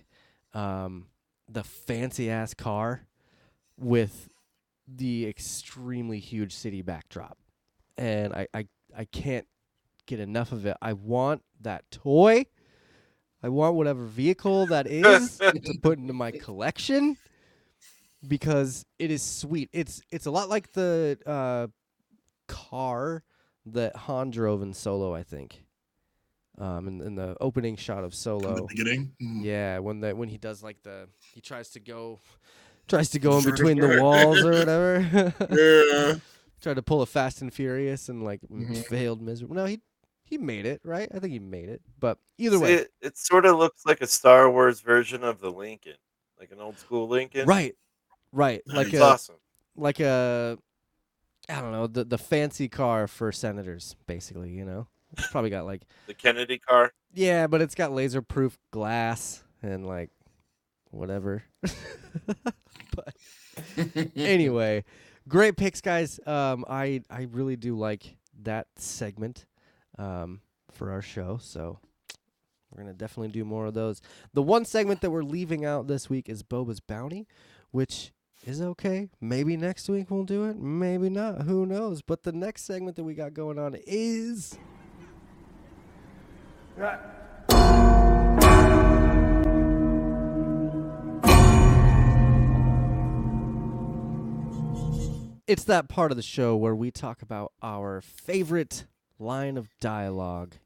um 0.55 1.07
the 1.49 1.65
fancy 1.65 2.31
ass 2.31 2.55
car 2.55 3.07
with 3.79 4.29
the 4.89 5.27
extremely 5.27 6.19
huge 6.19 6.55
city 6.55 6.83
backdrop. 6.83 7.39
And 7.97 8.33
I 8.33 8.47
I 8.55 8.67
I 8.97 9.05
can't 9.07 9.47
get 10.07 10.21
enough 10.21 10.53
of 10.53 10.67
it. 10.67 10.77
I 10.81 10.93
want 10.93 11.43
that 11.61 11.91
toy. 11.91 12.47
I 13.43 13.49
want 13.49 13.77
whatever 13.77 14.05
vehicle 14.05 14.67
that 14.67 14.87
is 14.91 15.39
to 15.39 15.79
put 15.83 15.99
into 15.99 16.13
my 16.13 16.31
collection 16.31 17.17
because 18.27 18.85
it 18.99 19.11
is 19.11 19.23
sweet. 19.23 19.69
It's 19.73 20.03
it's 20.11 20.27
a 20.27 20.31
lot 20.31 20.49
like 20.49 20.73
the 20.73 21.19
uh, 21.27 21.67
car 22.49 23.23
that 23.67 23.97
Han 23.97 24.31
drove 24.31 24.63
in 24.63 24.73
Solo, 24.73 25.15
I 25.15 25.23
think. 25.23 25.63
Um, 26.59 26.89
in, 26.89 27.01
in 27.03 27.15
the 27.17 27.37
opening 27.41 27.77
shot 27.77 27.99
of 27.99 28.05
in 28.05 28.11
the 28.11 28.17
Solo, 28.17 28.67
beginning. 28.67 29.13
Mm. 29.23 29.45
yeah, 29.45 29.79
when 29.79 30.01
the 30.01 30.17
when 30.17 30.29
he 30.29 30.39
does 30.39 30.63
like 30.63 30.83
the 30.83 31.09
he 31.35 31.41
tries 31.41 31.71
to 31.71 31.81
go, 31.81 32.21
tries 32.89 33.11
to 33.11 33.19
go 33.19 33.39
in 33.39 33.45
between 33.45 33.79
the 33.79 34.01
walls 34.01 34.43
or 34.45 34.53
whatever. 34.53 35.35
Yeah. 35.51 36.15
Tried 36.63 36.75
to 36.75 36.83
pull 36.83 37.03
a 37.03 37.07
Fast 37.07 37.43
and 37.43 37.53
Furious 37.53 38.09
and 38.09 38.25
like 38.25 38.41
m- 38.51 38.67
Mhm. 38.67 38.85
failed 38.87 39.21
miserably. 39.21 39.57
No, 39.57 39.67
he 39.67 39.81
he 40.25 40.39
made 40.39 40.65
it 40.65 40.81
right. 40.83 41.09
I 41.15 41.19
think 41.19 41.33
he 41.35 41.39
made 41.39 41.69
it. 41.69 41.83
But 42.01 42.19
either 42.39 42.57
See, 42.57 42.63
way, 42.63 42.73
it, 42.75 42.93
it 43.03 43.19
sort 43.19 43.45
of 43.45 43.59
looks 43.59 43.85
like 43.85 44.01
a 44.01 44.07
star 44.07 44.51
wars 44.51 44.81
version 44.81 45.23
of 45.23 45.39
the 45.41 45.51
lincoln 45.51 45.97
like 46.41 46.51
an 46.53 46.61
old 46.61 46.79
school 46.79 47.09
lincoln 47.09 47.47
right, 47.47 47.75
right, 48.37 48.63
like 48.67 48.89
it's 48.89 48.97
a 48.97 49.03
awesome 49.03 49.37
like 49.77 50.01
a 50.01 50.59
I 51.49 51.61
don't 51.61 51.73
know 51.73 51.87
the 51.87 52.05
the 52.05 52.19
fancy 52.19 52.69
car 52.69 53.07
for 53.07 53.31
senators, 53.33 53.97
basically. 54.07 54.51
You 54.51 54.65
know, 54.65 54.87
it's 55.17 55.29
probably 55.29 55.51
got 55.51 55.67
like 55.67 55.83
the 56.07 56.15
kennedy 56.15 56.59
car 56.59 56.93
yeah, 57.17 57.47
but 57.47 57.63
it's 57.63 57.75
got 57.75 57.93
laser 57.93 58.21
proof 58.21 58.59
glass 58.71 59.43
and 59.63 59.87
like 59.87 60.11
whatever. 60.91 61.43
but 62.95 63.15
anyway, 64.17 64.85
great 65.27 65.57
picks, 65.57 65.81
guys. 65.81 66.21
Um, 66.27 66.65
I 66.69 67.03
I 67.09 67.29
really 67.31 67.57
do 67.57 67.77
like 67.77 68.17
that 68.43 68.67
segment 68.77 69.47
um, 69.99 70.43
for 70.73 70.91
our 70.91 71.01
show, 71.01 71.39
so 71.41 71.79
we're 72.71 72.83
gonna 72.83 72.93
definitely 72.93 73.33
do 73.33 73.47
more 73.47 73.65
of 73.65 73.73
those. 73.75 74.03
The 74.35 74.43
one 74.43 74.67
segment 74.67 75.01
that 75.01 75.11
we're 75.11 75.23
leaving 75.23 75.65
out 75.65 75.87
this 75.87 76.11
week 76.11 76.29
is 76.29 76.43
Boba's 76.43 76.81
Bounty, 76.81 77.27
which 77.71 78.13
is 78.47 78.63
okay. 78.63 79.09
Maybe 79.21 79.57
next 79.57 79.89
week 79.89 80.11
we'll 80.11 80.25
do 80.25 80.45
it. 80.45 80.57
Maybe 80.57 81.09
not. 81.09 81.43
Who 81.43 81.67
knows? 81.67 82.03
But 82.03 82.23
the 82.23 82.33
next 82.33 82.65
segment 82.65 82.97
that 82.97 83.05
we 83.05 83.15
got 83.15 83.35
going 83.35 83.59
on 83.59 83.77
is 83.87 84.59
It's 95.49 95.65
that 95.65 95.89
part 95.89 96.11
of 96.11 96.17
the 96.17 96.23
show 96.23 96.57
where 96.57 96.75
we 96.75 96.91
talk 96.91 97.23
about 97.23 97.53
our 97.63 98.01
favorite 98.01 98.87
line 99.19 99.57
of 99.57 99.69
dialogue 99.81 100.57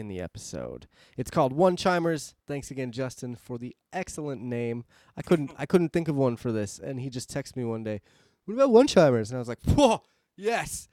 in 0.00 0.08
the 0.08 0.20
episode. 0.20 0.88
It's 1.16 1.30
called 1.30 1.52
One 1.52 1.76
Chimers. 1.76 2.34
Thanks 2.48 2.70
again, 2.72 2.90
Justin, 2.90 3.36
for 3.36 3.58
the 3.58 3.76
excellent 3.92 4.42
name. 4.42 4.84
I 5.16 5.22
couldn't 5.22 5.52
I 5.58 5.66
couldn't 5.66 5.92
think 5.92 6.08
of 6.08 6.16
one 6.16 6.36
for 6.36 6.50
this, 6.50 6.80
and 6.80 6.98
he 7.00 7.10
just 7.10 7.30
texted 7.30 7.56
me 7.56 7.64
one 7.64 7.84
day, 7.84 8.00
What 8.46 8.54
about 8.54 8.70
one 8.70 8.88
chimers? 8.88 9.30
And 9.30 9.36
I 9.36 9.38
was 9.38 9.48
like, 9.48 9.62
Whoa, 9.64 10.02
yes. 10.36 10.88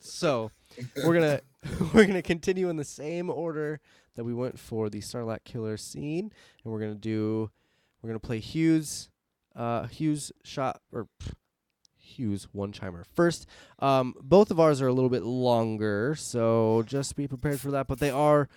So 0.00 0.50
we're 1.04 1.14
gonna 1.14 1.40
we're 1.94 2.06
gonna 2.06 2.22
continue 2.22 2.68
in 2.68 2.76
the 2.76 2.84
same 2.84 3.30
order 3.30 3.80
that 4.16 4.24
we 4.24 4.34
went 4.34 4.58
for 4.58 4.88
the 4.88 5.00
Starlight 5.00 5.44
Killer 5.44 5.76
scene, 5.76 6.32
and 6.64 6.72
we're 6.72 6.80
gonna 6.80 6.94
do 6.94 7.50
we're 8.02 8.08
gonna 8.08 8.18
play 8.18 8.40
Hughes 8.40 9.10
uh 9.54 9.86
Hughes 9.86 10.32
shot 10.42 10.80
or 10.92 11.06
Hughes 12.04 12.46
one 12.52 12.72
chimer 12.72 13.04
first. 13.14 13.46
Um, 13.78 14.14
both 14.20 14.50
of 14.50 14.60
ours 14.60 14.80
are 14.82 14.86
a 14.86 14.92
little 14.92 15.10
bit 15.10 15.22
longer, 15.24 16.14
so 16.14 16.84
just 16.86 17.16
be 17.16 17.26
prepared 17.26 17.60
for 17.60 17.70
that. 17.72 17.86
But 17.86 17.98
they 17.98 18.10
are 18.10 18.48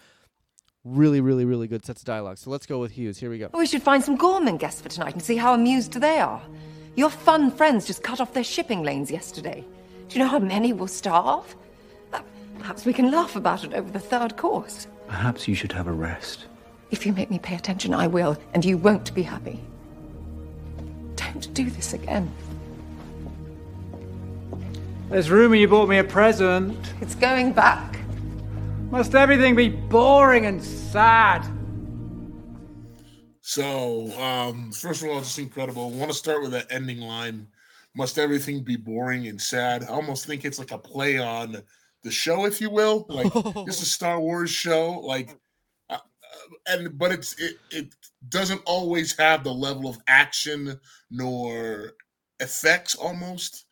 really, 0.84 1.22
really, 1.22 1.46
really 1.46 1.68
good 1.68 1.86
sets 1.86 2.02
of 2.02 2.06
dialogue. 2.06 2.38
So 2.38 2.50
let's 2.50 2.66
go 2.66 2.80
with 2.80 2.92
Hughes. 2.92 3.18
Here 3.18 3.30
we 3.30 3.40
go. 3.40 3.50
We 3.54 3.66
should 3.66 3.84
find 3.84 4.04
some 4.04 4.18
Ghorman 4.18 4.58
guests 4.58 4.82
for 4.82 4.90
tonight 4.90 5.14
and 5.14 5.22
see 5.24 5.38
how 5.38 5.54
amused 5.54 5.94
they 5.94 6.20
are. 6.20 6.42
Your 6.96 7.10
fun 7.10 7.52
friends 7.52 7.86
just 7.86 8.04
cut 8.04 8.20
off 8.20 8.34
their 8.34 8.44
shipping 8.44 8.84
lanes 8.84 9.12
yesterday. 9.12 9.64
Do 10.08 10.18
you 10.18 10.24
know 10.24 10.30
how 10.30 10.40
many 10.40 10.74
will 10.74 10.88
starve? 10.88 11.56
Uh, 12.14 12.22
Perhaps 12.60 12.86
we 12.86 12.94
can 12.94 13.12
laugh 13.12 13.36
about 13.36 13.64
it 13.64 13.74
over 13.74 13.90
the 13.92 14.00
third 14.00 14.36
course. 14.38 14.88
Perhaps 15.08 15.48
you 15.48 15.56
should 15.56 15.72
have 15.72 15.88
a 15.88 15.92
rest. 15.92 16.46
If 16.90 17.06
you 17.06 17.14
make 17.14 17.30
me 17.30 17.40
pay 17.40 17.56
attention, 17.56 17.94
I 17.94 18.08
will, 18.08 18.38
and 18.54 18.64
you 18.64 18.78
won't 18.78 19.14
be 19.14 19.24
happy. 19.24 19.60
Don't 21.16 21.54
do 21.54 21.70
this 21.70 21.94
again. 21.94 22.32
There's 25.10 25.32
rumor 25.32 25.56
you 25.56 25.70
bought 25.70 25.88
me 25.88 26.00
a 26.00 26.04
present. 26.04 26.78
It's 27.00 27.16
going 27.16 27.54
back. 27.54 27.98
Must 28.92 29.16
everything 29.16 29.56
be 29.56 29.70
boring 29.70 30.46
and 30.46 30.62
sad? 30.62 31.48
So, 33.40 34.12
um, 34.20 34.70
first 34.74 35.04
of 35.04 35.10
all, 35.10 35.20
just 35.20 35.40
incredible. 35.40 35.92
want 35.92 36.12
to 36.12 36.18
start 36.18 36.42
with 36.42 36.52
that 36.52 36.68
ending 36.70 37.00
line. 37.00 37.48
Must 37.96 38.20
everything 38.20 38.66
be 38.66 38.76
boring 38.76 39.28
and 39.28 39.42
sad? 39.42 39.84
I 39.84 39.88
almost 39.88 40.26
think 40.26 40.44
it's 40.44 40.60
like 40.60 40.72
a 40.72 40.78
play 40.78 41.18
on 41.18 41.64
the 42.04 42.12
show, 42.12 42.46
if 42.46 42.60
you 42.60 42.70
will. 42.70 43.06
Like 43.08 43.32
this 43.66 43.78
is 43.78 43.84
a 43.84 43.86
Star 43.86 44.20
Wars 44.20 44.50
show, 44.50 45.00
like, 45.00 45.40
uh, 45.90 45.94
uh, 45.94 45.98
and 46.68 46.98
but 46.98 47.14
it's 47.14 47.34
it 47.40 47.56
it 47.72 47.96
doesn't 48.28 48.62
always 48.66 49.18
have 49.18 49.46
the 49.46 49.54
level 49.54 49.90
of 49.90 50.00
action 50.10 50.78
nor 51.10 51.94
effects 52.42 52.94
almost 52.94 53.67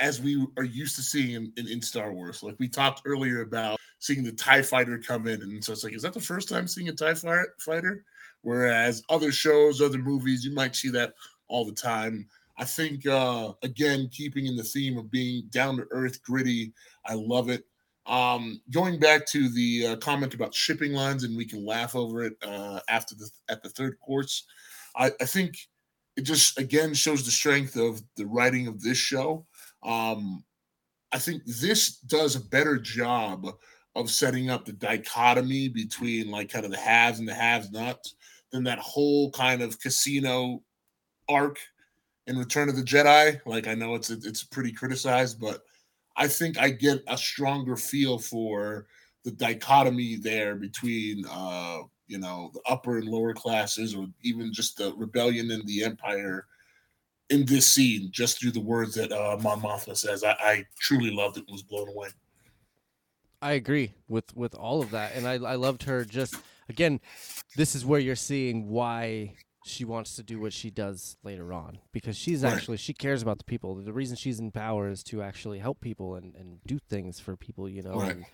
as 0.00 0.20
we 0.20 0.46
are 0.56 0.64
used 0.64 0.96
to 0.96 1.02
seeing 1.02 1.52
in, 1.56 1.68
in, 1.68 1.80
Star 1.80 2.12
Wars. 2.12 2.42
Like 2.42 2.56
we 2.58 2.68
talked 2.68 3.02
earlier 3.06 3.40
about 3.40 3.78
seeing 3.98 4.22
the 4.22 4.32
TIE 4.32 4.62
fighter 4.62 4.98
come 4.98 5.26
in. 5.26 5.40
And 5.42 5.64
so 5.64 5.72
it's 5.72 5.84
like, 5.84 5.94
is 5.94 6.02
that 6.02 6.12
the 6.12 6.20
first 6.20 6.48
time 6.48 6.66
seeing 6.68 6.88
a 6.88 6.92
TIE 6.92 7.14
fi- 7.14 7.44
fighter? 7.58 8.04
Whereas 8.42 9.02
other 9.08 9.32
shows, 9.32 9.80
other 9.80 9.98
movies, 9.98 10.44
you 10.44 10.54
might 10.54 10.76
see 10.76 10.90
that 10.90 11.14
all 11.48 11.64
the 11.64 11.72
time. 11.72 12.28
I 12.58 12.64
think, 12.64 13.06
uh, 13.06 13.52
again, 13.62 14.08
keeping 14.12 14.46
in 14.46 14.56
the 14.56 14.62
theme 14.62 14.96
of 14.98 15.10
being 15.10 15.44
down 15.50 15.76
to 15.76 15.86
earth, 15.90 16.22
gritty, 16.22 16.72
I 17.04 17.14
love 17.14 17.48
it. 17.48 17.64
Um, 18.06 18.60
going 18.70 19.00
back 19.00 19.26
to 19.28 19.48
the 19.48 19.86
uh, 19.86 19.96
comment 19.96 20.32
about 20.32 20.54
shipping 20.54 20.92
lines, 20.92 21.24
and 21.24 21.36
we 21.36 21.44
can 21.44 21.66
laugh 21.66 21.96
over 21.96 22.22
it 22.22 22.34
uh, 22.42 22.80
after 22.88 23.14
the 23.14 23.28
at 23.48 23.62
the 23.62 23.68
third 23.68 23.98
course. 23.98 24.44
I, 24.94 25.10
I 25.20 25.24
think 25.24 25.58
it 26.16 26.22
just 26.22 26.58
again 26.58 26.94
shows 26.94 27.24
the 27.24 27.32
strength 27.32 27.76
of 27.76 28.00
the 28.16 28.26
writing 28.26 28.68
of 28.68 28.80
this 28.80 28.96
show. 28.96 29.44
Um, 29.86 30.44
I 31.12 31.18
think 31.18 31.42
this 31.46 31.98
does 31.98 32.36
a 32.36 32.40
better 32.40 32.76
job 32.78 33.46
of 33.94 34.10
setting 34.10 34.50
up 34.50 34.64
the 34.66 34.72
dichotomy 34.72 35.68
between 35.68 36.30
like 36.30 36.50
kind 36.50 36.64
of 36.64 36.70
the 36.70 36.76
haves 36.76 37.18
and 37.18 37.28
the 37.28 37.34
haves 37.34 37.70
nots 37.70 38.14
than 38.52 38.64
that 38.64 38.78
whole 38.78 39.30
kind 39.30 39.62
of 39.62 39.80
casino 39.80 40.62
arc 41.28 41.58
in 42.26 42.36
Return 42.36 42.68
of 42.68 42.76
the 42.76 42.82
Jedi. 42.82 43.40
Like 43.46 43.66
I 43.68 43.74
know 43.74 43.94
it's 43.94 44.10
it's 44.10 44.44
pretty 44.44 44.72
criticized, 44.72 45.40
but 45.40 45.62
I 46.16 46.28
think 46.28 46.58
I 46.58 46.70
get 46.70 47.02
a 47.08 47.16
stronger 47.16 47.76
feel 47.76 48.18
for 48.18 48.86
the 49.24 49.30
dichotomy 49.32 50.16
there 50.16 50.54
between 50.54 51.24
uh 51.30 51.78
you 52.06 52.18
know 52.18 52.50
the 52.54 52.60
upper 52.66 52.98
and 52.98 53.08
lower 53.08 53.34
classes 53.34 53.94
or 53.94 54.06
even 54.22 54.52
just 54.52 54.76
the 54.76 54.94
rebellion 54.96 55.50
and 55.50 55.66
the 55.66 55.82
empire 55.82 56.46
in 57.30 57.44
this 57.46 57.66
scene 57.66 58.08
just 58.12 58.40
through 58.40 58.52
the 58.52 58.60
words 58.60 58.94
that 58.94 59.12
uh, 59.12 59.36
Mon 59.42 59.60
Mothma 59.60 59.96
says. 59.96 60.22
I, 60.24 60.36
I 60.40 60.64
truly 60.78 61.10
loved 61.10 61.36
it 61.38 61.44
and 61.46 61.52
was 61.52 61.62
blown 61.62 61.88
away. 61.88 62.08
I 63.42 63.52
agree 63.52 63.92
with 64.08 64.34
with 64.36 64.54
all 64.54 64.80
of 64.82 64.90
that, 64.92 65.14
and 65.14 65.26
I 65.26 65.34
I 65.34 65.54
loved 65.56 65.82
her. 65.84 66.04
Just 66.04 66.34
again, 66.68 67.00
this 67.56 67.74
is 67.74 67.84
where 67.84 68.00
you're 68.00 68.16
seeing 68.16 68.68
why 68.68 69.34
she 69.64 69.84
wants 69.84 70.14
to 70.16 70.22
do 70.22 70.38
what 70.40 70.52
she 70.52 70.70
does 70.70 71.16
later 71.24 71.52
on 71.52 71.78
because 71.92 72.16
she's 72.16 72.44
actually 72.44 72.76
she 72.76 72.94
cares 72.94 73.20
about 73.20 73.38
the 73.38 73.44
people. 73.44 73.74
The 73.74 73.92
reason 73.92 74.16
she's 74.16 74.38
in 74.38 74.52
power 74.52 74.88
is 74.88 75.02
to 75.04 75.22
actually 75.22 75.58
help 75.58 75.80
people 75.80 76.14
and 76.14 76.34
and 76.34 76.60
do 76.66 76.78
things 76.88 77.20
for 77.20 77.36
people. 77.36 77.68
You 77.68 77.82
know, 77.82 78.00
Right. 78.00 78.16
and 78.16 78.24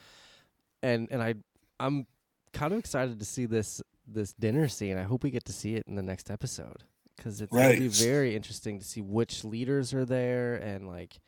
and 0.82 1.09
and 1.11 1.22
I 1.22 1.34
I'm 1.80 2.07
kind 2.53 2.72
of 2.72 2.78
excited 2.78 3.18
to 3.18 3.24
see 3.24 3.47
this 3.47 3.82
this 4.07 4.32
dinner 4.34 4.68
scene. 4.68 4.99
I 4.99 5.03
hope 5.05 5.24
we 5.24 5.30
get 5.30 5.45
to 5.47 5.53
see 5.53 5.74
it 5.74 5.84
in 5.88 5.95
the 5.97 6.03
next 6.03 6.30
episode 6.30 6.84
because 7.16 7.40
it's 7.40 7.52
gonna 7.52 7.68
be 7.78 7.88
very 7.88 8.34
interesting 8.36 8.78
to 8.78 8.84
see 8.84 9.00
which 9.00 9.44
leaders 9.44 9.92
are 9.94 10.04
there 10.04 10.54
and 10.54 10.86
like 10.88 11.20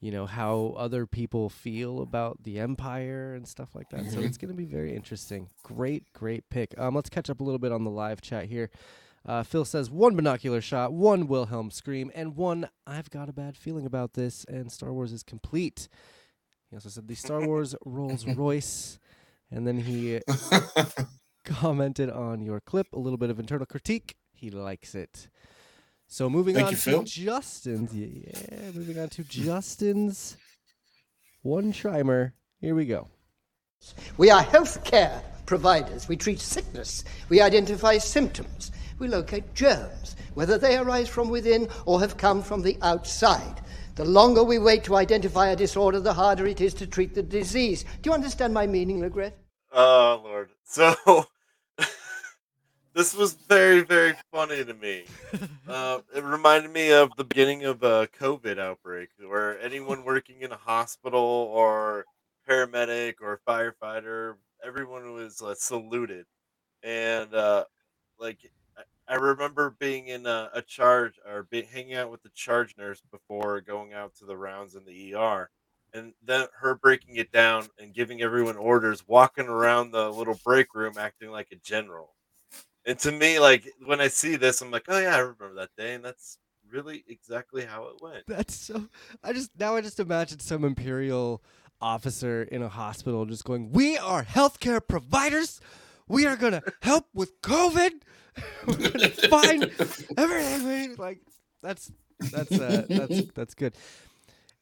you 0.00 0.10
know 0.10 0.26
how 0.26 0.74
other 0.76 1.06
people 1.06 1.48
feel 1.48 2.00
about 2.02 2.42
the 2.42 2.58
empire 2.60 3.34
and 3.34 3.48
stuff 3.48 3.74
like 3.74 3.88
that. 3.90 4.10
So 4.10 4.18
Mhm. 4.18 4.24
it's 4.26 4.36
going 4.36 4.50
to 4.50 4.54
be 4.56 4.66
very 4.66 4.94
interesting. 4.94 5.48
Great, 5.62 6.12
great 6.12 6.50
pick. 6.50 6.78
Um, 6.78 6.94
let's 6.94 7.08
catch 7.08 7.30
up 7.30 7.40
a 7.40 7.42
little 7.44 7.58
bit 7.58 7.72
on 7.72 7.84
the 7.84 7.90
live 7.90 8.20
chat 8.20 8.44
here. 8.46 8.68
Uh, 9.24 9.42
Phil 9.42 9.64
says 9.64 9.90
one 9.90 10.14
binocular 10.14 10.60
shot, 10.60 10.92
one 10.92 11.26
Wilhelm 11.26 11.70
scream, 11.70 12.10
and 12.14 12.36
one 12.36 12.68
I've 12.86 13.08
got 13.08 13.30
a 13.30 13.32
bad 13.32 13.56
feeling 13.56 13.86
about 13.86 14.12
this. 14.12 14.44
And 14.44 14.70
Star 14.70 14.92
Wars 14.92 15.10
is 15.10 15.22
complete. 15.22 15.88
He 16.68 16.76
also 16.76 16.90
said 16.90 17.08
the 17.08 17.14
Star 17.14 17.46
Wars 17.46 17.74
Rolls 17.86 18.26
Royce, 18.36 18.98
and 19.50 19.66
then 19.66 19.78
he 19.78 20.20
commented 21.44 22.10
on 22.10 22.42
your 22.42 22.60
clip 22.60 22.88
a 22.92 22.98
little 22.98 23.16
bit 23.18 23.30
of 23.30 23.38
internal 23.38 23.64
critique. 23.66 24.16
He 24.44 24.50
likes 24.50 24.94
it. 24.94 25.28
So 26.06 26.28
moving 26.28 26.54
Thank 26.54 26.66
on 26.66 26.72
you, 26.72 26.76
to 26.76 26.82
Phil. 26.82 27.02
Justin's, 27.04 27.94
yeah, 27.94 28.70
moving 28.74 28.98
on 28.98 29.08
to 29.08 29.24
Justin's 29.24 30.36
one 31.40 31.72
chimer. 31.72 32.32
Here 32.60 32.74
we 32.74 32.84
go. 32.84 33.08
We 34.18 34.30
are 34.30 34.44
healthcare 34.44 35.22
providers. 35.46 36.08
We 36.08 36.18
treat 36.18 36.40
sickness. 36.40 37.04
We 37.30 37.40
identify 37.40 37.96
symptoms. 37.96 38.70
We 38.98 39.08
locate 39.08 39.54
germs, 39.54 40.14
whether 40.34 40.58
they 40.58 40.76
arise 40.76 41.08
from 41.08 41.30
within 41.30 41.66
or 41.86 42.00
have 42.00 42.18
come 42.18 42.42
from 42.42 42.60
the 42.60 42.76
outside. 42.82 43.62
The 43.94 44.04
longer 44.04 44.44
we 44.44 44.58
wait 44.58 44.84
to 44.84 44.96
identify 44.96 45.48
a 45.48 45.56
disorder, 45.56 46.00
the 46.00 46.12
harder 46.12 46.46
it 46.46 46.60
is 46.60 46.74
to 46.74 46.86
treat 46.86 47.14
the 47.14 47.22
disease. 47.22 47.86
Do 48.02 48.10
you 48.10 48.12
understand 48.12 48.52
my 48.52 48.66
meaning, 48.66 49.00
Lagret? 49.00 49.32
Oh 49.72 50.20
ah, 50.22 50.22
Lord. 50.22 50.50
So 50.66 51.28
this 52.94 53.14
was 53.14 53.34
very, 53.34 53.82
very 53.82 54.14
funny 54.32 54.64
to 54.64 54.74
me. 54.74 55.04
Uh, 55.66 56.00
it 56.14 56.24
reminded 56.24 56.70
me 56.72 56.92
of 56.92 57.16
the 57.16 57.24
beginning 57.24 57.64
of 57.64 57.82
a 57.82 58.08
COVID 58.20 58.58
outbreak, 58.58 59.10
where 59.18 59.58
anyone 59.60 60.04
working 60.04 60.42
in 60.42 60.52
a 60.52 60.56
hospital 60.56 61.20
or 61.20 62.06
paramedic 62.48 63.14
or 63.20 63.40
firefighter, 63.48 64.34
everyone 64.64 65.12
was 65.12 65.42
uh, 65.42 65.54
saluted, 65.54 66.26
and 66.82 67.34
uh, 67.34 67.64
like 68.18 68.38
I- 69.08 69.14
remember 69.16 69.70
being 69.78 70.08
in 70.08 70.26
a, 70.26 70.50
a 70.54 70.62
charge 70.62 71.18
or 71.26 71.44
be, 71.44 71.62
hanging 71.62 71.94
out 71.94 72.10
with 72.10 72.22
the 72.22 72.30
charge 72.30 72.76
nurse 72.76 73.02
before 73.10 73.60
going 73.60 73.92
out 73.92 74.14
to 74.16 74.24
the 74.26 74.36
rounds 74.36 74.74
in 74.74 74.84
the 74.84 74.92
ER 75.10 75.50
and 75.92 76.12
then 76.22 76.46
her 76.60 76.74
breaking 76.74 77.16
it 77.16 77.30
down 77.32 77.68
and 77.78 77.94
giving 77.94 78.22
everyone 78.22 78.56
orders, 78.56 79.06
walking 79.06 79.46
around 79.46 79.90
the 79.92 80.10
little 80.10 80.38
break 80.44 80.74
room 80.74 80.94
acting 80.98 81.30
like 81.30 81.48
a 81.52 81.56
general. 81.56 82.14
And 82.86 82.98
to 83.00 83.12
me, 83.12 83.38
like 83.38 83.68
when 83.84 84.00
I 84.00 84.08
see 84.08 84.36
this, 84.36 84.60
I'm 84.60 84.70
like, 84.70 84.84
oh 84.88 84.98
yeah, 84.98 85.16
I 85.16 85.20
remember 85.20 85.54
that 85.54 85.70
day, 85.76 85.94
and 85.94 86.04
that's 86.04 86.38
really 86.70 87.04
exactly 87.08 87.64
how 87.64 87.84
it 87.88 87.94
went. 88.00 88.24
That's 88.26 88.54
so. 88.54 88.88
I 89.22 89.32
just 89.32 89.50
now 89.58 89.76
I 89.76 89.80
just 89.80 90.00
imagine 90.00 90.40
some 90.40 90.64
imperial 90.64 91.42
officer 91.80 92.42
in 92.42 92.62
a 92.62 92.68
hospital 92.68 93.24
just 93.24 93.44
going, 93.44 93.70
"We 93.72 93.96
are 93.96 94.24
healthcare 94.24 94.86
providers. 94.86 95.60
We 96.08 96.26
are 96.26 96.36
gonna 96.36 96.62
help 96.82 97.06
with 97.14 97.40
COVID. 97.42 97.92
We're 98.66 98.90
gonna 98.90 99.08
find 99.08 99.62
everything." 100.18 100.96
Like 100.96 101.20
that's 101.62 101.90
that's 102.32 102.52
uh, 102.52 102.86
that's 102.88 103.22
that's 103.34 103.54
good. 103.54 103.74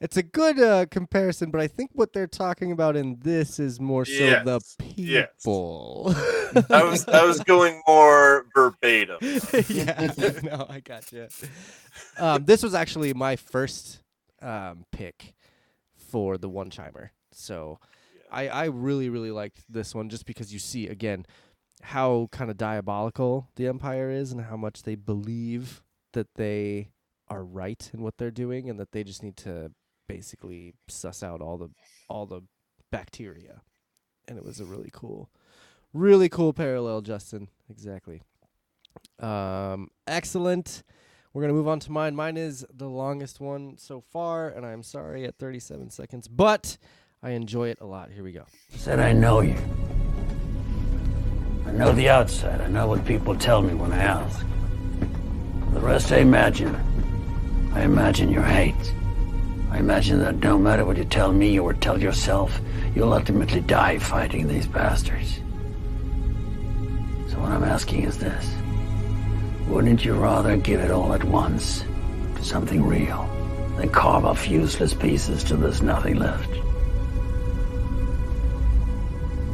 It's 0.02 0.16
a 0.16 0.22
good 0.22 0.58
uh, 0.58 0.86
comparison, 0.90 1.52
but 1.52 1.60
I 1.60 1.68
think 1.68 1.90
what 1.94 2.12
they're 2.12 2.26
talking 2.26 2.72
about 2.72 2.96
in 2.96 3.18
this 3.20 3.60
is 3.60 3.80
more 3.80 4.04
so 4.04 4.12
the 4.12 4.60
Yes, 4.60 4.76
yes. 4.96 5.28
people. 5.44 6.12
I 6.68 6.82
was 6.82 7.06
I 7.06 7.24
was 7.24 7.38
going 7.40 7.80
more 7.86 8.46
verbatim. 8.52 9.18
yeah, 9.68 10.12
no, 10.42 10.66
I 10.68 10.80
got 10.80 11.10
you. 11.12 11.28
Um, 12.18 12.44
this 12.44 12.64
was 12.64 12.74
actually 12.74 13.14
my 13.14 13.36
first 13.36 14.02
um, 14.42 14.84
pick 14.90 15.34
for 15.94 16.36
the 16.36 16.48
one 16.48 16.70
chimer, 16.70 17.10
so 17.30 17.78
I 18.30 18.48
I 18.48 18.64
really 18.64 19.08
really 19.08 19.30
liked 19.30 19.62
this 19.68 19.94
one 19.94 20.08
just 20.08 20.26
because 20.26 20.52
you 20.52 20.58
see 20.58 20.88
again 20.88 21.26
how 21.82 22.28
kind 22.32 22.50
of 22.50 22.56
diabolical 22.56 23.48
the 23.54 23.68
empire 23.68 24.10
is 24.10 24.32
and 24.32 24.40
how 24.42 24.56
much 24.56 24.82
they 24.82 24.96
believe 24.96 25.82
that 26.12 26.34
they 26.34 26.90
are 27.28 27.44
right 27.44 27.90
in 27.94 28.02
what 28.02 28.18
they're 28.18 28.30
doing 28.30 28.68
and 28.68 28.78
that 28.78 28.92
they 28.92 29.02
just 29.02 29.22
need 29.22 29.36
to 29.36 29.70
basically 30.08 30.74
suss 30.88 31.22
out 31.22 31.40
all 31.40 31.56
the 31.56 31.68
all 32.08 32.26
the 32.26 32.42
bacteria 32.90 33.62
and 34.28 34.36
it 34.36 34.44
was 34.44 34.60
a 34.60 34.64
really 34.64 34.90
cool 34.92 35.30
really 35.92 36.28
cool 36.28 36.52
parallel 36.52 37.00
justin 37.00 37.48
exactly 37.70 38.22
um 39.20 39.88
excellent 40.06 40.82
we're 41.32 41.42
gonna 41.42 41.54
move 41.54 41.68
on 41.68 41.80
to 41.80 41.90
mine 41.90 42.14
mine 42.14 42.36
is 42.36 42.66
the 42.72 42.88
longest 42.88 43.40
one 43.40 43.76
so 43.78 44.00
far 44.00 44.48
and 44.48 44.66
i'm 44.66 44.82
sorry 44.82 45.24
at 45.24 45.36
37 45.38 45.88
seconds 45.90 46.28
but 46.28 46.76
i 47.22 47.30
enjoy 47.30 47.68
it 47.68 47.78
a 47.80 47.86
lot 47.86 48.10
here 48.10 48.22
we 48.24 48.32
go 48.32 48.44
Said 48.74 48.98
I 48.98 49.12
know 49.12 49.40
you. 49.40 49.56
I 51.66 51.70
know 51.72 51.92
the 51.92 52.08
outside. 52.08 52.60
I 52.60 52.66
know 52.66 52.86
what 52.86 53.04
people 53.04 53.36
tell 53.36 53.62
me 53.62 53.74
when 53.74 53.92
I 53.92 53.98
ask. 53.98 54.44
The 55.72 55.80
rest 55.80 56.12
I 56.12 56.18
imagine. 56.18 56.74
I 57.74 57.82
imagine 57.82 58.30
your 58.30 58.42
hate. 58.42 58.94
I 59.72 59.78
imagine 59.78 60.18
that 60.18 60.36
no 60.36 60.58
matter 60.58 60.84
what 60.84 60.98
you 60.98 61.04
tell 61.06 61.32
me 61.32 61.58
or 61.58 61.72
tell 61.72 61.98
yourself, 61.98 62.60
you'll 62.94 63.14
ultimately 63.14 63.62
die 63.62 63.98
fighting 63.98 64.46
these 64.46 64.66
bastards. 64.66 65.36
So 67.30 67.40
what 67.40 67.52
I'm 67.52 67.64
asking 67.64 68.02
is 68.02 68.18
this. 68.18 68.54
Wouldn't 69.68 70.04
you 70.04 70.12
rather 70.12 70.58
give 70.58 70.80
it 70.80 70.90
all 70.90 71.14
at 71.14 71.24
once 71.24 71.84
to 72.36 72.44
something 72.44 72.84
real 72.84 73.26
than 73.78 73.88
carve 73.88 74.26
off 74.26 74.46
useless 74.46 74.92
pieces 74.92 75.42
till 75.42 75.56
there's 75.56 75.80
nothing 75.80 76.16
left? 76.16 76.50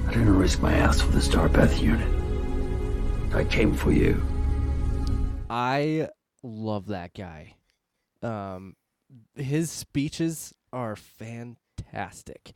I 0.08 0.14
didn't 0.14 0.36
risk 0.36 0.60
my 0.60 0.72
ass 0.72 1.00
for 1.00 1.12
the 1.12 1.20
Starpath 1.20 1.80
unit. 1.80 3.32
I 3.36 3.44
came 3.44 3.72
for 3.72 3.92
you. 3.92 4.20
I 5.48 6.08
love 6.42 6.88
that 6.88 7.14
guy. 7.14 7.54
Um, 8.20 8.74
his 9.34 9.70
speeches 9.70 10.54
are 10.72 10.96
fantastic, 10.96 12.52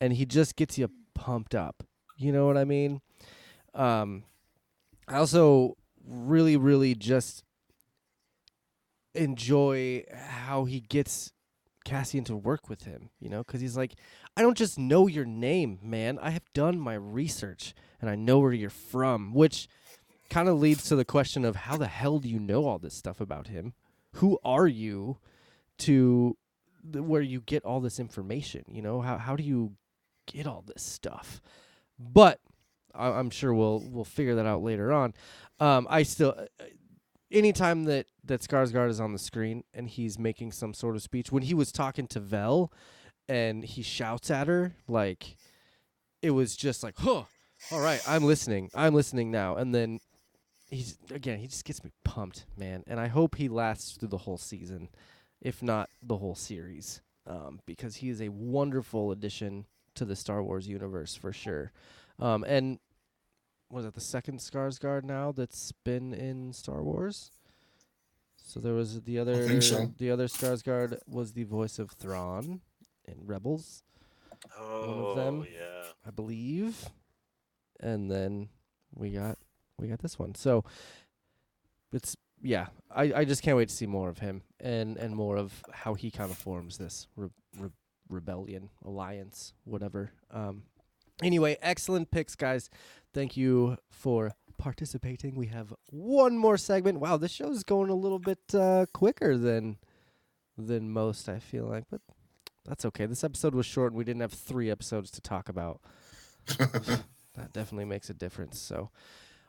and 0.00 0.12
he 0.12 0.26
just 0.26 0.56
gets 0.56 0.78
you 0.78 0.90
pumped 1.14 1.54
up. 1.54 1.84
You 2.16 2.32
know 2.32 2.46
what 2.46 2.56
I 2.56 2.64
mean? 2.64 3.00
Um, 3.74 4.24
I 5.08 5.16
also 5.16 5.76
really, 6.06 6.56
really 6.56 6.94
just 6.94 7.44
enjoy 9.14 10.04
how 10.12 10.64
he 10.64 10.80
gets 10.80 11.32
Cassian 11.84 12.24
to 12.24 12.36
work 12.36 12.68
with 12.68 12.84
him. 12.84 13.10
You 13.20 13.28
know, 13.28 13.38
because 13.38 13.60
he's 13.60 13.76
like, 13.76 13.94
I 14.36 14.42
don't 14.42 14.56
just 14.56 14.78
know 14.78 15.06
your 15.06 15.24
name, 15.24 15.78
man. 15.82 16.18
I 16.20 16.30
have 16.30 16.52
done 16.52 16.78
my 16.78 16.94
research 16.94 17.74
and 18.00 18.10
I 18.10 18.14
know 18.16 18.38
where 18.38 18.52
you're 18.52 18.70
from, 18.70 19.32
which 19.34 19.68
kind 20.30 20.48
of 20.48 20.58
leads 20.58 20.84
to 20.88 20.96
the 20.96 21.04
question 21.04 21.44
of 21.44 21.56
how 21.56 21.76
the 21.76 21.86
hell 21.86 22.18
do 22.18 22.28
you 22.28 22.40
know 22.40 22.66
all 22.66 22.78
this 22.78 22.94
stuff 22.94 23.20
about 23.20 23.48
him? 23.48 23.74
Who 24.14 24.38
are 24.44 24.66
you 24.66 25.18
to 25.78 26.36
th- 26.92 27.04
where 27.04 27.22
you 27.22 27.40
get 27.40 27.64
all 27.64 27.80
this 27.80 27.98
information? 28.00 28.64
You 28.68 28.82
know, 28.82 29.00
how 29.00 29.18
how 29.18 29.36
do 29.36 29.42
you 29.42 29.72
get 30.26 30.46
all 30.46 30.62
this 30.66 30.82
stuff? 30.82 31.40
But 31.98 32.40
I- 32.94 33.10
I'm 33.12 33.30
sure 33.30 33.52
we'll 33.54 33.80
we'll 33.90 34.04
figure 34.04 34.34
that 34.36 34.46
out 34.46 34.62
later 34.62 34.92
on. 34.92 35.14
Um, 35.60 35.86
I 35.90 36.02
still, 36.02 36.34
uh, 36.36 36.64
anytime 37.30 37.84
that 37.84 38.06
that 38.24 38.40
Skarsgård 38.40 38.88
is 38.90 39.00
on 39.00 39.12
the 39.12 39.18
screen 39.18 39.64
and 39.74 39.88
he's 39.88 40.18
making 40.18 40.52
some 40.52 40.74
sort 40.74 40.96
of 40.96 41.02
speech, 41.02 41.30
when 41.30 41.42
he 41.42 41.54
was 41.54 41.70
talking 41.72 42.06
to 42.08 42.20
Vel, 42.20 42.72
and 43.28 43.64
he 43.64 43.82
shouts 43.82 44.30
at 44.30 44.46
her 44.48 44.74
like, 44.88 45.36
it 46.22 46.30
was 46.30 46.56
just 46.56 46.82
like, 46.82 46.94
huh, 46.98 47.24
all 47.70 47.80
right, 47.80 48.00
I'm 48.08 48.24
listening, 48.24 48.70
I'm 48.74 48.94
listening 48.94 49.30
now, 49.30 49.56
and 49.56 49.74
then 49.74 50.00
he's 50.70 50.98
again, 51.10 51.38
he 51.38 51.46
just 51.46 51.64
gets 51.64 51.82
me 51.84 51.90
pumped, 52.04 52.46
man, 52.56 52.82
and 52.86 52.98
I 52.98 53.08
hope 53.08 53.36
he 53.36 53.48
lasts 53.48 53.96
through 53.96 54.08
the 54.08 54.18
whole 54.18 54.38
season, 54.38 54.88
if 55.44 55.62
not 55.62 55.88
the 56.02 56.16
whole 56.16 56.34
series, 56.34 57.00
um, 57.26 57.60
because 57.66 57.96
he 57.96 58.08
is 58.08 58.20
a 58.20 58.30
wonderful 58.30 59.12
addition 59.12 59.66
to 59.94 60.04
the 60.04 60.16
Star 60.16 60.42
Wars 60.42 60.66
universe 60.66 61.14
for 61.14 61.32
sure, 61.32 61.70
um, 62.18 62.42
and 62.44 62.80
was 63.70 63.84
it 63.84 63.94
the 63.94 64.00
second 64.00 64.40
Skarsgård 64.40 65.04
now 65.04 65.30
that's 65.30 65.70
been 65.84 66.12
in 66.12 66.52
Star 66.52 66.82
Wars? 66.82 67.30
So 68.36 68.60
there 68.60 68.74
was 68.74 69.02
the 69.02 69.18
other 69.18 69.46
think 69.46 69.62
so. 69.62 69.92
the 69.98 70.10
other 70.10 70.26
Skarsgård 70.26 70.98
was 71.06 71.32
the 71.32 71.44
voice 71.44 71.78
of 71.78 71.90
Thrawn 71.92 72.60
in 73.06 73.26
Rebels, 73.26 73.82
Oh, 74.58 74.90
one 74.90 74.98
of 75.10 75.16
them, 75.16 75.46
yeah. 75.52 75.84
I 76.06 76.10
believe. 76.10 76.90
And 77.80 78.10
then 78.10 78.48
we 78.94 79.10
got 79.10 79.38
we 79.78 79.88
got 79.88 80.00
this 80.00 80.18
one. 80.18 80.34
So 80.34 80.64
it's 81.92 82.16
yeah, 82.44 82.66
I, 82.94 83.12
I 83.14 83.24
just 83.24 83.42
can't 83.42 83.56
wait 83.56 83.70
to 83.70 83.74
see 83.74 83.86
more 83.86 84.08
of 84.08 84.18
him 84.18 84.42
and 84.60 84.96
and 84.98 85.16
more 85.16 85.36
of 85.36 85.64
how 85.72 85.94
he 85.94 86.10
kind 86.10 86.30
of 86.30 86.36
forms 86.36 86.78
this 86.78 87.08
re- 87.16 87.30
re- 87.58 87.70
rebellion 88.08 88.70
alliance 88.84 89.54
whatever. 89.64 90.12
Um 90.30 90.64
anyway, 91.22 91.56
excellent 91.62 92.10
picks 92.10 92.36
guys. 92.36 92.68
Thank 93.12 93.36
you 93.36 93.78
for 93.90 94.32
participating. 94.58 95.34
We 95.34 95.46
have 95.46 95.72
one 95.90 96.36
more 96.36 96.56
segment. 96.58 97.00
Wow, 97.00 97.16
this 97.16 97.32
show 97.32 97.50
is 97.50 97.64
going 97.64 97.90
a 97.90 97.94
little 97.94 98.18
bit 98.18 98.38
uh, 98.52 98.86
quicker 98.92 99.36
than 99.36 99.78
than 100.56 100.90
most. 100.90 101.28
I 101.28 101.38
feel 101.38 101.64
like, 101.64 101.84
but 101.90 102.00
that's 102.64 102.84
okay. 102.84 103.06
This 103.06 103.24
episode 103.24 103.54
was 103.54 103.66
short, 103.66 103.92
and 103.92 103.98
we 103.98 104.04
didn't 104.04 104.22
have 104.22 104.32
three 104.32 104.70
episodes 104.70 105.10
to 105.12 105.20
talk 105.20 105.48
about. 105.48 105.80
that 106.46 107.52
definitely 107.52 107.86
makes 107.86 108.10
a 108.10 108.14
difference. 108.14 108.58
So, 108.58 108.90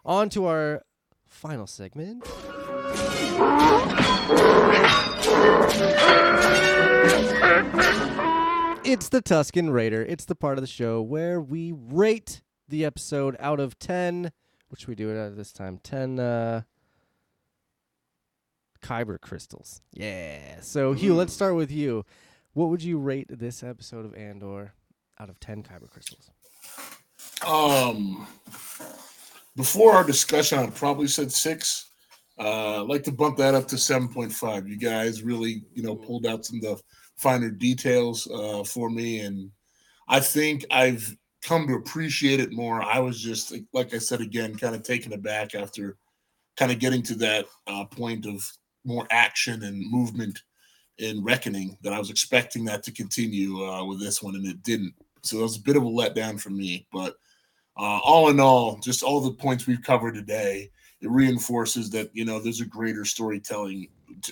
on 0.04 0.30
to 0.30 0.46
our 0.46 0.84
final 1.28 1.68
segment. 1.68 2.26
It's 8.86 9.10
the 9.10 9.22
Tusken 9.22 9.74
Raider. 9.74 10.04
It's 10.04 10.26
the 10.26 10.36
part 10.36 10.58
of 10.58 10.62
the 10.62 10.68
show 10.68 11.02
where 11.02 11.42
we 11.42 11.74
rate 11.76 12.42
the 12.70 12.86
episode 12.86 13.36
out 13.40 13.60
of 13.60 13.78
10, 13.78 14.32
which 14.70 14.88
we 14.88 14.96
do 14.96 15.10
it 15.10 15.18
at 15.18 15.36
this 15.36 15.52
time 15.52 15.80
10 15.84 16.20
uh, 16.20 16.62
Kyber 18.82 19.20
crystals. 19.20 19.82
Yeah. 19.92 20.62
So, 20.62 20.94
Hugh, 20.94 21.16
let's 21.16 21.34
start 21.34 21.56
with 21.56 21.72
you. 21.72 22.06
What 22.54 22.70
would 22.70 22.84
you 22.84 22.98
rate 22.98 23.28
this 23.30 23.64
episode 23.64 24.06
of 24.06 24.14
Andor 24.16 24.74
out 25.20 25.30
of 25.30 25.40
10 25.40 25.64
Kyber 25.64 25.90
crystals? 25.90 26.30
Um, 27.46 28.28
before 29.56 29.94
our 29.94 30.04
discussion, 30.04 30.60
I'd 30.60 30.76
probably 30.76 31.08
said 31.08 31.32
six. 31.32 31.88
Uh, 32.38 32.82
I'd 32.82 32.88
like 32.88 33.04
to 33.04 33.12
bump 33.12 33.38
that 33.38 33.56
up 33.56 33.68
to 33.70 33.78
seven 33.78 34.08
point 34.10 34.32
five. 34.32 34.68
You 34.68 34.78
guys 34.78 35.24
really, 35.24 35.64
you 35.74 35.84
know, 35.84 35.96
pulled 35.96 36.26
out 36.26 36.46
some 36.46 36.58
of 36.58 36.64
the 36.64 36.82
finer 37.18 37.50
details 37.50 38.28
uh, 38.28 38.64
for 38.64 38.90
me, 38.90 39.20
and 39.20 39.50
I 40.08 40.20
think 40.20 40.66
I've 40.70 41.16
come 41.42 41.68
to 41.68 41.76
appreciate 41.76 42.40
it 42.40 42.52
more. 42.52 42.82
I 42.82 43.00
was 43.00 43.22
just, 43.22 43.54
like 43.72 43.94
I 43.94 44.00
said 44.00 44.20
again, 44.20 44.56
kind 44.56 44.76
of 44.76 44.84
taken 44.84 45.14
aback 45.14 45.56
after 45.56 45.96
kind 46.58 46.72
of 46.72 46.80
getting 46.80 47.04
to 47.04 47.16
that 47.16 47.46
uh, 47.68 47.86
point 47.86 48.26
of 48.26 48.52
more 48.84 49.08
action 49.12 49.64
and 49.64 49.92
movement 49.92 50.42
in 50.98 51.24
Reckoning 51.24 51.78
that 51.84 51.94
I 51.94 52.00
was 52.00 52.10
expecting 52.10 52.66
that 52.66 52.82
to 52.84 52.92
continue 52.92 53.64
uh, 53.66 53.86
with 53.86 54.00
this 54.00 54.24
one, 54.24 54.36
and 54.36 54.48
it 54.48 54.64
didn't. 54.64 54.94
So 55.24 55.38
that 55.38 55.44
was 55.44 55.58
a 55.58 55.62
bit 55.62 55.78
of 55.78 55.84
a 55.84 55.88
letdown 55.88 56.40
for 56.40 56.50
me, 56.50 56.88
but 56.92 57.16
uh, 57.78 58.00
all 58.04 58.30
in 58.30 58.40
all, 58.40 58.80
just 58.80 59.04
all 59.04 59.20
the 59.20 59.32
points 59.32 59.68
we've 59.68 59.82
covered 59.82 60.16
today, 60.16 60.72
it 61.06 61.12
reinforces 61.12 61.92
that 61.92 62.10
you 62.14 62.26
know 62.26 62.40
there's 62.40 62.62
a 62.62 62.66
greater 62.66 63.06
storytelling 63.06 63.88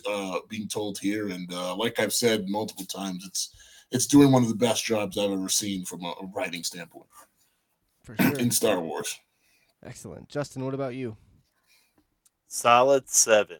uh, 0.09 0.39
being 0.49 0.67
told 0.67 0.97
here, 0.97 1.29
and 1.29 1.53
uh, 1.53 1.75
like 1.75 1.99
I've 1.99 2.13
said 2.13 2.49
multiple 2.49 2.85
times, 2.85 3.23
it's 3.27 3.55
it's 3.91 4.07
doing 4.07 4.31
one 4.31 4.41
of 4.41 4.49
the 4.49 4.55
best 4.55 4.83
jobs 4.83 5.17
I've 5.17 5.31
ever 5.31 5.49
seen 5.49 5.85
from 5.85 6.03
a, 6.03 6.09
a 6.19 6.25
writing 6.33 6.63
standpoint 6.63 7.05
For 8.03 8.15
sure. 8.15 8.39
in 8.39 8.49
Star 8.49 8.79
Wars. 8.79 9.19
Excellent. 9.85 10.29
Justin, 10.29 10.65
what 10.65 10.73
about 10.73 10.95
you? 10.95 11.15
Solid 12.47 13.07
seven. 13.07 13.59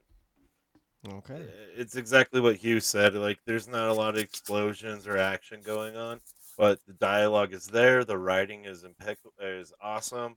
Okay. 1.07 1.45
It's 1.75 1.95
exactly 1.95 2.41
what 2.41 2.55
Hugh 2.55 2.79
said. 2.79 3.13
Like, 3.13 3.37
there's 3.45 3.67
not 3.67 3.89
a 3.89 3.93
lot 3.93 4.15
of 4.15 4.21
explosions 4.21 5.05
or 5.05 5.17
action 5.17 5.59
going 5.63 5.97
on, 5.97 6.19
but 6.57 6.79
the 6.87 6.93
dialogue 6.93 7.53
is 7.53 7.67
there. 7.67 8.03
The 8.05 8.17
writing 8.17 8.65
is 8.65 8.85
impeccable. 8.85 9.33
Is 9.39 9.73
awesome. 9.81 10.35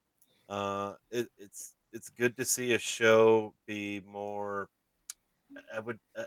Uh, 0.48 0.94
it, 1.10 1.28
it's 1.38 1.75
it's 1.96 2.10
good 2.10 2.36
to 2.36 2.44
see 2.44 2.74
a 2.74 2.78
show 2.78 3.54
be 3.66 4.02
more. 4.06 4.68
I 5.74 5.80
would. 5.80 5.98
Uh, 6.14 6.24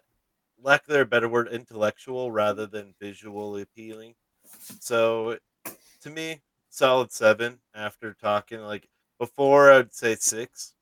lack 0.62 0.88
of 0.90 0.96
a 0.96 1.06
better 1.06 1.30
word, 1.30 1.48
intellectual 1.48 2.32
rather 2.32 2.66
than 2.66 2.94
visually 3.00 3.62
appealing. 3.62 4.16
So, 4.82 5.38
to 6.02 6.10
me, 6.10 6.42
solid 6.70 7.12
seven. 7.12 7.60
After 7.74 8.14
talking, 8.14 8.62
like 8.62 8.90
before, 9.20 9.72
I'd 9.72 9.94
say 9.94 10.16
six. 10.16 10.74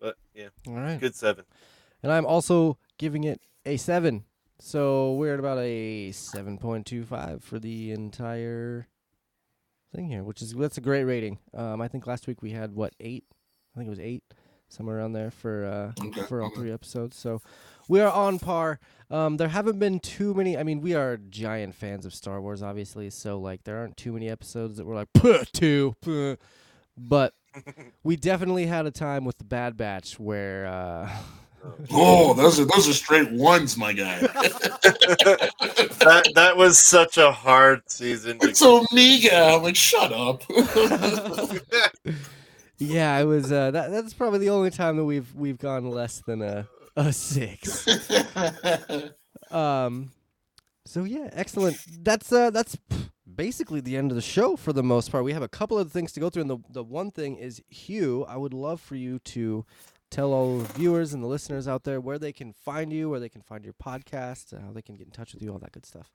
But 0.00 0.16
yeah, 0.32 0.48
All 0.68 0.74
right. 0.74 1.00
good 1.00 1.16
seven. 1.16 1.44
And 2.02 2.12
I'm 2.12 2.24
also 2.24 2.78
giving 2.98 3.24
it 3.24 3.40
a 3.66 3.76
seven. 3.76 4.24
So 4.60 5.14
we're 5.14 5.34
at 5.34 5.40
about 5.40 5.58
a 5.58 6.12
seven 6.12 6.58
point 6.58 6.86
two 6.86 7.04
five 7.04 7.42
for 7.42 7.58
the 7.58 7.90
entire 7.92 8.88
thing 9.94 10.08
here, 10.08 10.22
which 10.22 10.42
is 10.42 10.54
that's 10.54 10.78
a 10.78 10.82
great 10.82 11.04
rating. 11.04 11.38
Um, 11.54 11.80
I 11.80 11.88
think 11.88 12.06
last 12.06 12.26
week 12.26 12.42
we 12.42 12.50
had 12.50 12.74
what 12.74 12.94
eight? 13.00 13.24
I 13.74 13.78
think 13.78 13.86
it 13.88 13.90
was 13.90 14.00
eight, 14.00 14.22
somewhere 14.68 14.98
around 14.98 15.12
there 15.12 15.30
for 15.30 15.64
uh 15.64 16.04
Okay, 16.06 16.22
for 16.22 16.42
all 16.42 16.50
three 16.50 16.72
episodes. 16.72 17.16
So 17.16 17.40
we 17.88 18.00
are 18.00 18.10
on 18.10 18.38
par. 18.38 18.80
Um, 19.10 19.36
there 19.36 19.48
haven't 19.48 19.78
been 19.78 20.00
too 20.00 20.34
many. 20.34 20.56
I 20.56 20.62
mean, 20.62 20.80
we 20.80 20.94
are 20.94 21.16
giant 21.16 21.74
fans 21.74 22.04
of 22.04 22.14
Star 22.14 22.40
Wars, 22.40 22.62
obviously. 22.62 23.10
So 23.10 23.38
like, 23.38 23.64
there 23.64 23.78
aren't 23.78 23.96
too 23.96 24.12
many 24.12 24.28
episodes 24.28 24.76
that 24.76 24.86
we're 24.86 24.94
like 24.94 25.12
"Puh, 25.14 25.44
two, 25.52 25.94
puh." 26.02 26.36
but 26.96 27.34
we 28.02 28.16
definitely 28.16 28.66
had 28.66 28.86
a 28.86 28.90
time 28.90 29.24
with 29.24 29.38
the 29.38 29.44
Bad 29.44 29.76
Batch 29.76 30.18
where. 30.18 30.66
Uh, 30.66 31.10
Oh, 31.90 32.34
those 32.34 32.60
are 32.60 32.64
those 32.64 32.88
are 32.88 32.92
straight 32.92 33.30
ones, 33.32 33.76
my 33.76 33.92
guy. 33.92 34.20
that 34.20 36.30
that 36.34 36.56
was 36.56 36.78
such 36.78 37.18
a 37.18 37.32
hard 37.32 37.82
season. 37.90 38.38
To 38.38 38.48
it's 38.48 38.62
Omega. 38.62 39.54
I'm 39.54 39.62
like, 39.62 39.76
shut 39.76 40.12
up. 40.12 40.42
Yeah, 42.78 43.18
it 43.18 43.24
was. 43.24 43.50
Uh, 43.50 43.72
that 43.72 43.90
that's 43.90 44.14
probably 44.14 44.38
the 44.38 44.50
only 44.50 44.70
time 44.70 44.96
that 44.96 45.04
we've 45.04 45.34
we've 45.34 45.58
gone 45.58 45.90
less 45.90 46.22
than 46.26 46.42
a 46.42 46.68
a 46.96 47.12
six. 47.12 47.86
um, 49.50 50.12
so 50.86 51.04
yeah, 51.04 51.28
excellent. 51.32 51.76
That's 52.04 52.32
uh, 52.32 52.50
that's 52.50 52.78
basically 53.34 53.80
the 53.80 53.96
end 53.96 54.12
of 54.12 54.14
the 54.14 54.22
show 54.22 54.54
for 54.54 54.72
the 54.72 54.84
most 54.84 55.10
part. 55.10 55.24
We 55.24 55.32
have 55.32 55.42
a 55.42 55.48
couple 55.48 55.76
of 55.76 55.90
things 55.90 56.12
to 56.12 56.20
go 56.20 56.30
through, 56.30 56.42
and 56.42 56.50
the 56.50 56.58
the 56.70 56.84
one 56.84 57.10
thing 57.10 57.36
is 57.36 57.60
Hugh. 57.68 58.24
I 58.28 58.36
would 58.36 58.54
love 58.54 58.80
for 58.80 58.94
you 58.94 59.18
to 59.20 59.66
tell 60.10 60.32
all 60.32 60.58
the 60.58 60.72
viewers 60.74 61.12
and 61.12 61.22
the 61.22 61.26
listeners 61.26 61.68
out 61.68 61.84
there 61.84 62.00
where 62.00 62.18
they 62.18 62.32
can 62.32 62.52
find 62.52 62.92
you, 62.92 63.10
where 63.10 63.20
they 63.20 63.28
can 63.28 63.42
find 63.42 63.64
your 63.64 63.74
podcast, 63.74 64.54
uh, 64.54 64.60
how 64.60 64.72
they 64.72 64.82
can 64.82 64.96
get 64.96 65.06
in 65.06 65.12
touch 65.12 65.34
with 65.34 65.42
you, 65.42 65.52
all 65.52 65.58
that 65.58 65.72
good 65.72 65.86
stuff. 65.86 66.10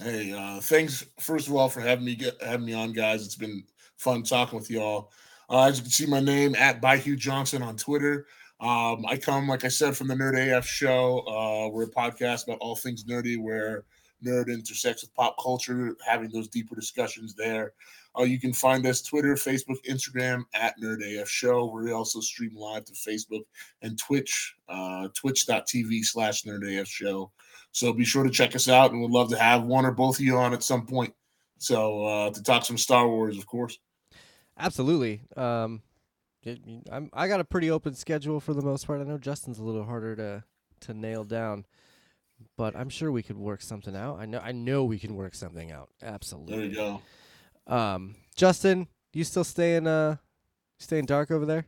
Hey, 0.00 0.32
uh, 0.32 0.60
thanks 0.60 1.04
first 1.20 1.48
of 1.48 1.54
all 1.54 1.68
for 1.68 1.80
having 1.80 2.04
me 2.04 2.14
get 2.14 2.42
having 2.42 2.64
me 2.64 2.72
on, 2.72 2.92
guys. 2.92 3.24
It's 3.24 3.36
been 3.36 3.64
fun 3.96 4.22
talking 4.22 4.58
with 4.58 4.70
y'all. 4.70 5.12
Uh, 5.50 5.64
as 5.64 5.76
you 5.76 5.82
can 5.82 5.90
see, 5.90 6.06
my 6.06 6.20
name 6.20 6.54
at 6.54 6.80
by 6.80 6.96
Hugh 6.96 7.16
Johnson 7.16 7.62
on 7.62 7.76
Twitter. 7.76 8.26
Um, 8.58 9.04
I 9.06 9.16
come, 9.16 9.48
like 9.48 9.64
I 9.64 9.68
said, 9.68 9.96
from 9.96 10.08
the 10.08 10.14
Nerd 10.14 10.56
AF 10.56 10.64
show. 10.64 11.18
Uh, 11.26 11.68
we're 11.68 11.82
a 11.82 11.90
podcast 11.90 12.44
about 12.44 12.58
all 12.60 12.76
things 12.76 13.04
nerdy, 13.04 13.36
where 13.36 13.84
nerd 14.24 14.48
intersects 14.48 15.02
with 15.02 15.14
pop 15.14 15.36
culture, 15.42 15.96
having 16.06 16.30
those 16.30 16.48
deeper 16.48 16.74
discussions 16.74 17.34
there. 17.34 17.72
Uh, 18.18 18.24
you 18.24 18.38
can 18.38 18.52
find 18.52 18.84
us 18.86 19.00
Twitter, 19.02 19.34
Facebook, 19.34 19.82
Instagram 19.88 20.44
at 20.54 20.78
Nerd 20.80 21.02
AF 21.02 21.28
Show. 21.28 21.66
We 21.66 21.92
also 21.92 22.20
stream 22.20 22.54
live 22.54 22.84
to 22.86 22.92
Facebook 22.92 23.42
and 23.80 23.98
Twitch, 23.98 24.54
uh, 24.68 25.08
twitch.tv 25.14 26.04
slash 26.04 26.42
Nerd 26.42 26.80
AF 26.80 26.88
Show. 26.88 27.30
So 27.72 27.92
be 27.92 28.04
sure 28.04 28.24
to 28.24 28.30
check 28.30 28.54
us 28.54 28.68
out, 28.68 28.92
and 28.92 29.00
we'd 29.00 29.10
love 29.10 29.30
to 29.30 29.38
have 29.38 29.64
one 29.64 29.86
or 29.86 29.92
both 29.92 30.16
of 30.18 30.24
you 30.24 30.36
on 30.36 30.52
at 30.52 30.62
some 30.62 30.86
point. 30.86 31.14
So 31.58 32.04
uh, 32.04 32.30
to 32.30 32.42
talk 32.42 32.64
some 32.64 32.76
Star 32.76 33.08
Wars, 33.08 33.38
of 33.38 33.46
course. 33.46 33.78
Absolutely. 34.58 35.22
Um, 35.36 35.80
it, 36.42 36.60
I'm, 36.90 37.08
I 37.12 37.28
got 37.28 37.40
a 37.40 37.44
pretty 37.44 37.70
open 37.70 37.94
schedule 37.94 38.40
for 38.40 38.52
the 38.52 38.62
most 38.62 38.86
part. 38.86 39.00
I 39.00 39.04
know 39.04 39.16
Justin's 39.16 39.58
a 39.58 39.64
little 39.64 39.84
harder 39.84 40.16
to 40.16 40.44
to 40.80 40.94
nail 40.94 41.22
down, 41.22 41.64
but 42.56 42.74
I'm 42.74 42.88
sure 42.88 43.12
we 43.12 43.22
could 43.22 43.38
work 43.38 43.62
something 43.62 43.94
out. 43.94 44.18
I 44.18 44.26
know 44.26 44.40
I 44.40 44.52
know 44.52 44.84
we 44.84 44.98
can 44.98 45.14
work 45.14 45.34
something 45.34 45.70
out. 45.70 45.88
Absolutely. 46.02 46.56
There 46.56 46.64
you 46.66 46.74
go. 46.74 47.02
Um, 47.66 48.16
Justin, 48.34 48.88
you 49.12 49.24
still 49.24 49.44
staying 49.44 49.86
uh 49.86 50.16
staying 50.78 51.06
dark 51.06 51.30
over 51.30 51.46
there? 51.46 51.66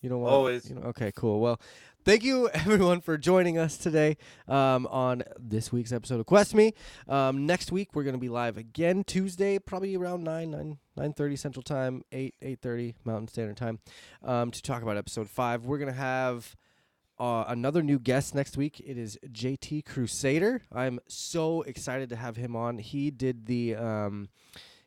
You 0.00 0.08
don't 0.08 0.20
want 0.20 0.32
Always. 0.32 0.68
You 0.68 0.76
know, 0.76 0.82
okay, 0.82 1.12
cool. 1.14 1.40
Well, 1.40 1.60
thank 2.04 2.22
you 2.22 2.48
everyone 2.54 3.00
for 3.00 3.18
joining 3.18 3.58
us 3.58 3.76
today 3.76 4.16
um, 4.46 4.86
on 4.86 5.24
this 5.38 5.72
week's 5.72 5.92
episode 5.92 6.20
of 6.20 6.26
Quest 6.26 6.54
Me. 6.54 6.72
Um, 7.08 7.46
next 7.46 7.72
week 7.72 7.94
we're 7.94 8.04
gonna 8.04 8.18
be 8.18 8.28
live 8.28 8.56
again 8.56 9.02
Tuesday, 9.04 9.58
probably 9.58 9.96
around 9.96 10.22
nine 10.22 10.50
nine 10.50 10.78
nine 10.96 11.12
thirty 11.12 11.36
Central 11.36 11.62
Time, 11.62 12.02
eight 12.12 12.34
eight 12.40 12.60
thirty 12.60 12.94
Mountain 13.04 13.28
Standard 13.28 13.56
Time, 13.56 13.80
um, 14.22 14.50
to 14.52 14.62
talk 14.62 14.82
about 14.82 14.96
episode 14.96 15.28
five. 15.28 15.64
We're 15.64 15.78
gonna 15.78 15.92
have. 15.92 16.56
Uh, 17.20 17.44
another 17.48 17.82
new 17.82 17.98
guest 17.98 18.32
next 18.32 18.56
week. 18.56 18.78
It 18.78 18.96
is 18.96 19.18
JT 19.26 19.84
Crusader. 19.84 20.62
I'm 20.70 21.00
so 21.08 21.62
excited 21.62 22.10
to 22.10 22.14
have 22.14 22.36
him 22.36 22.54
on. 22.54 22.78
He 22.78 23.10
did 23.10 23.46
the 23.46 23.74
um, 23.74 24.28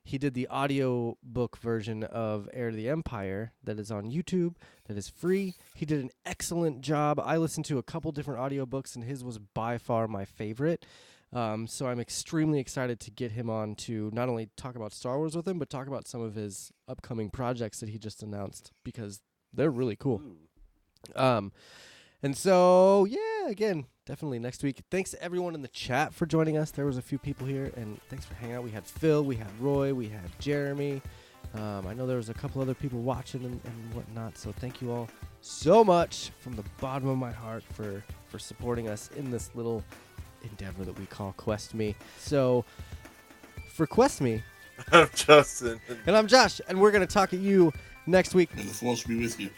he 0.04 0.18
did 0.18 0.34
the 0.34 0.48
audio 0.48 1.18
book 1.22 1.58
version 1.58 2.04
of 2.04 2.50
Heir 2.54 2.72
to 2.72 2.76
the 2.76 2.90
Empire 2.90 3.54
that 3.64 3.80
is 3.80 3.92
on 3.92 4.12
YouTube 4.12 4.56
that 4.88 4.98
is 4.98 5.08
free. 5.10 5.56
He 5.76 5.86
did 5.86 6.02
an 6.02 6.10
excellent 6.26 6.82
job. 6.82 7.20
I 7.24 7.38
listened 7.38 7.66
to 7.66 7.78
a 7.78 7.84
couple 7.84 8.12
different 8.12 8.40
audiobooks 8.40 8.96
and 8.96 9.04
his 9.04 9.24
was 9.24 9.38
by 9.38 9.78
far 9.78 10.08
my 10.08 10.26
favorite. 10.26 10.86
Um, 11.34 11.66
so 11.66 11.88
I'm 11.88 12.00
extremely 12.00 12.60
excited 12.60 13.00
to 13.02 13.12
get 13.12 13.32
him 13.32 13.50
on 13.50 13.76
to 13.76 14.10
not 14.14 14.28
only 14.28 14.50
talk 14.58 14.76
about 14.76 14.92
Star 14.92 15.18
Wars 15.18 15.36
with 15.36 15.48
him, 15.48 15.60
but 15.60 15.70
talk 15.70 15.88
about 15.88 16.08
some 16.08 16.22
of 16.22 16.36
his 16.36 16.74
upcoming 16.88 17.30
projects 17.30 17.80
that 17.80 17.90
he 17.90 17.98
just 17.98 18.22
announced 18.22 18.72
because 18.84 19.22
they're 19.54 19.72
really 19.72 19.96
cool. 19.96 20.22
Um, 21.16 21.54
and 22.22 22.36
so, 22.36 23.06
yeah, 23.06 23.50
again, 23.50 23.86
definitely 24.06 24.40
next 24.40 24.64
week. 24.64 24.82
Thanks 24.90 25.12
to 25.12 25.22
everyone 25.24 25.56
in 25.56 25.62
the 25.62 25.68
chat 25.68 26.14
for 26.14 26.26
joining 26.26 26.58
us. 26.58 26.72
There 26.72 26.86
was 26.86 26.98
a 26.98 27.02
few 27.02 27.18
people 27.18 27.46
here, 27.48 27.72
and 27.76 28.00
thanks 28.10 28.26
for 28.26 28.34
hanging 28.36 28.56
out. 28.56 28.64
We 28.64 28.72
had 28.72 28.86
Phil, 28.86 29.24
we 29.24 29.36
had 29.36 29.48
Roy, 29.60 29.94
we 29.94 30.08
had 30.10 30.30
Jeremy. 30.40 31.02
Um, 31.54 31.86
I 31.86 31.94
know 31.94 32.08
there 32.08 32.18
was 32.18 32.30
a 32.30 32.34
couple 32.34 32.62
other 32.62 32.74
people 32.74 33.00
watching 33.02 33.44
and, 33.44 33.60
and 33.66 33.94
whatnot. 33.94 34.38
So 34.38 34.52
thank 34.54 34.82
you 34.82 34.92
all 34.92 35.10
so 35.42 35.84
much 35.84 36.32
from 36.40 36.56
the 36.56 36.64
bottom 36.80 37.10
of 37.10 37.18
my 37.18 37.32
heart 37.32 37.64
for 37.74 38.04
for 38.30 38.40
supporting 38.40 38.88
us 38.88 39.10
in 39.18 39.32
this 39.32 39.50
little 39.54 39.84
endeavor 40.44 40.86
that 40.86 40.98
we 40.98 41.06
call 41.08 41.34
Quest 41.38 41.74
Me. 41.74 41.96
So 42.18 42.64
for 43.74 43.86
Quest 43.86 44.22
Me, 44.22 44.42
I'm 44.92 45.10
Justin. 45.14 45.82
and 46.06 46.16
I'm 46.16 46.28
Josh, 46.28 46.62
and 46.70 46.80
we're 46.80 46.92
gonna 46.92 47.06
talk 47.06 47.34
at 47.34 47.40
you 47.40 47.74
next 48.08 48.34
week. 48.34 48.56
May 48.56 48.64
the 48.64 48.74
force 48.74 49.04
be 49.04 49.20
with 49.20 49.40
you. 49.40 49.50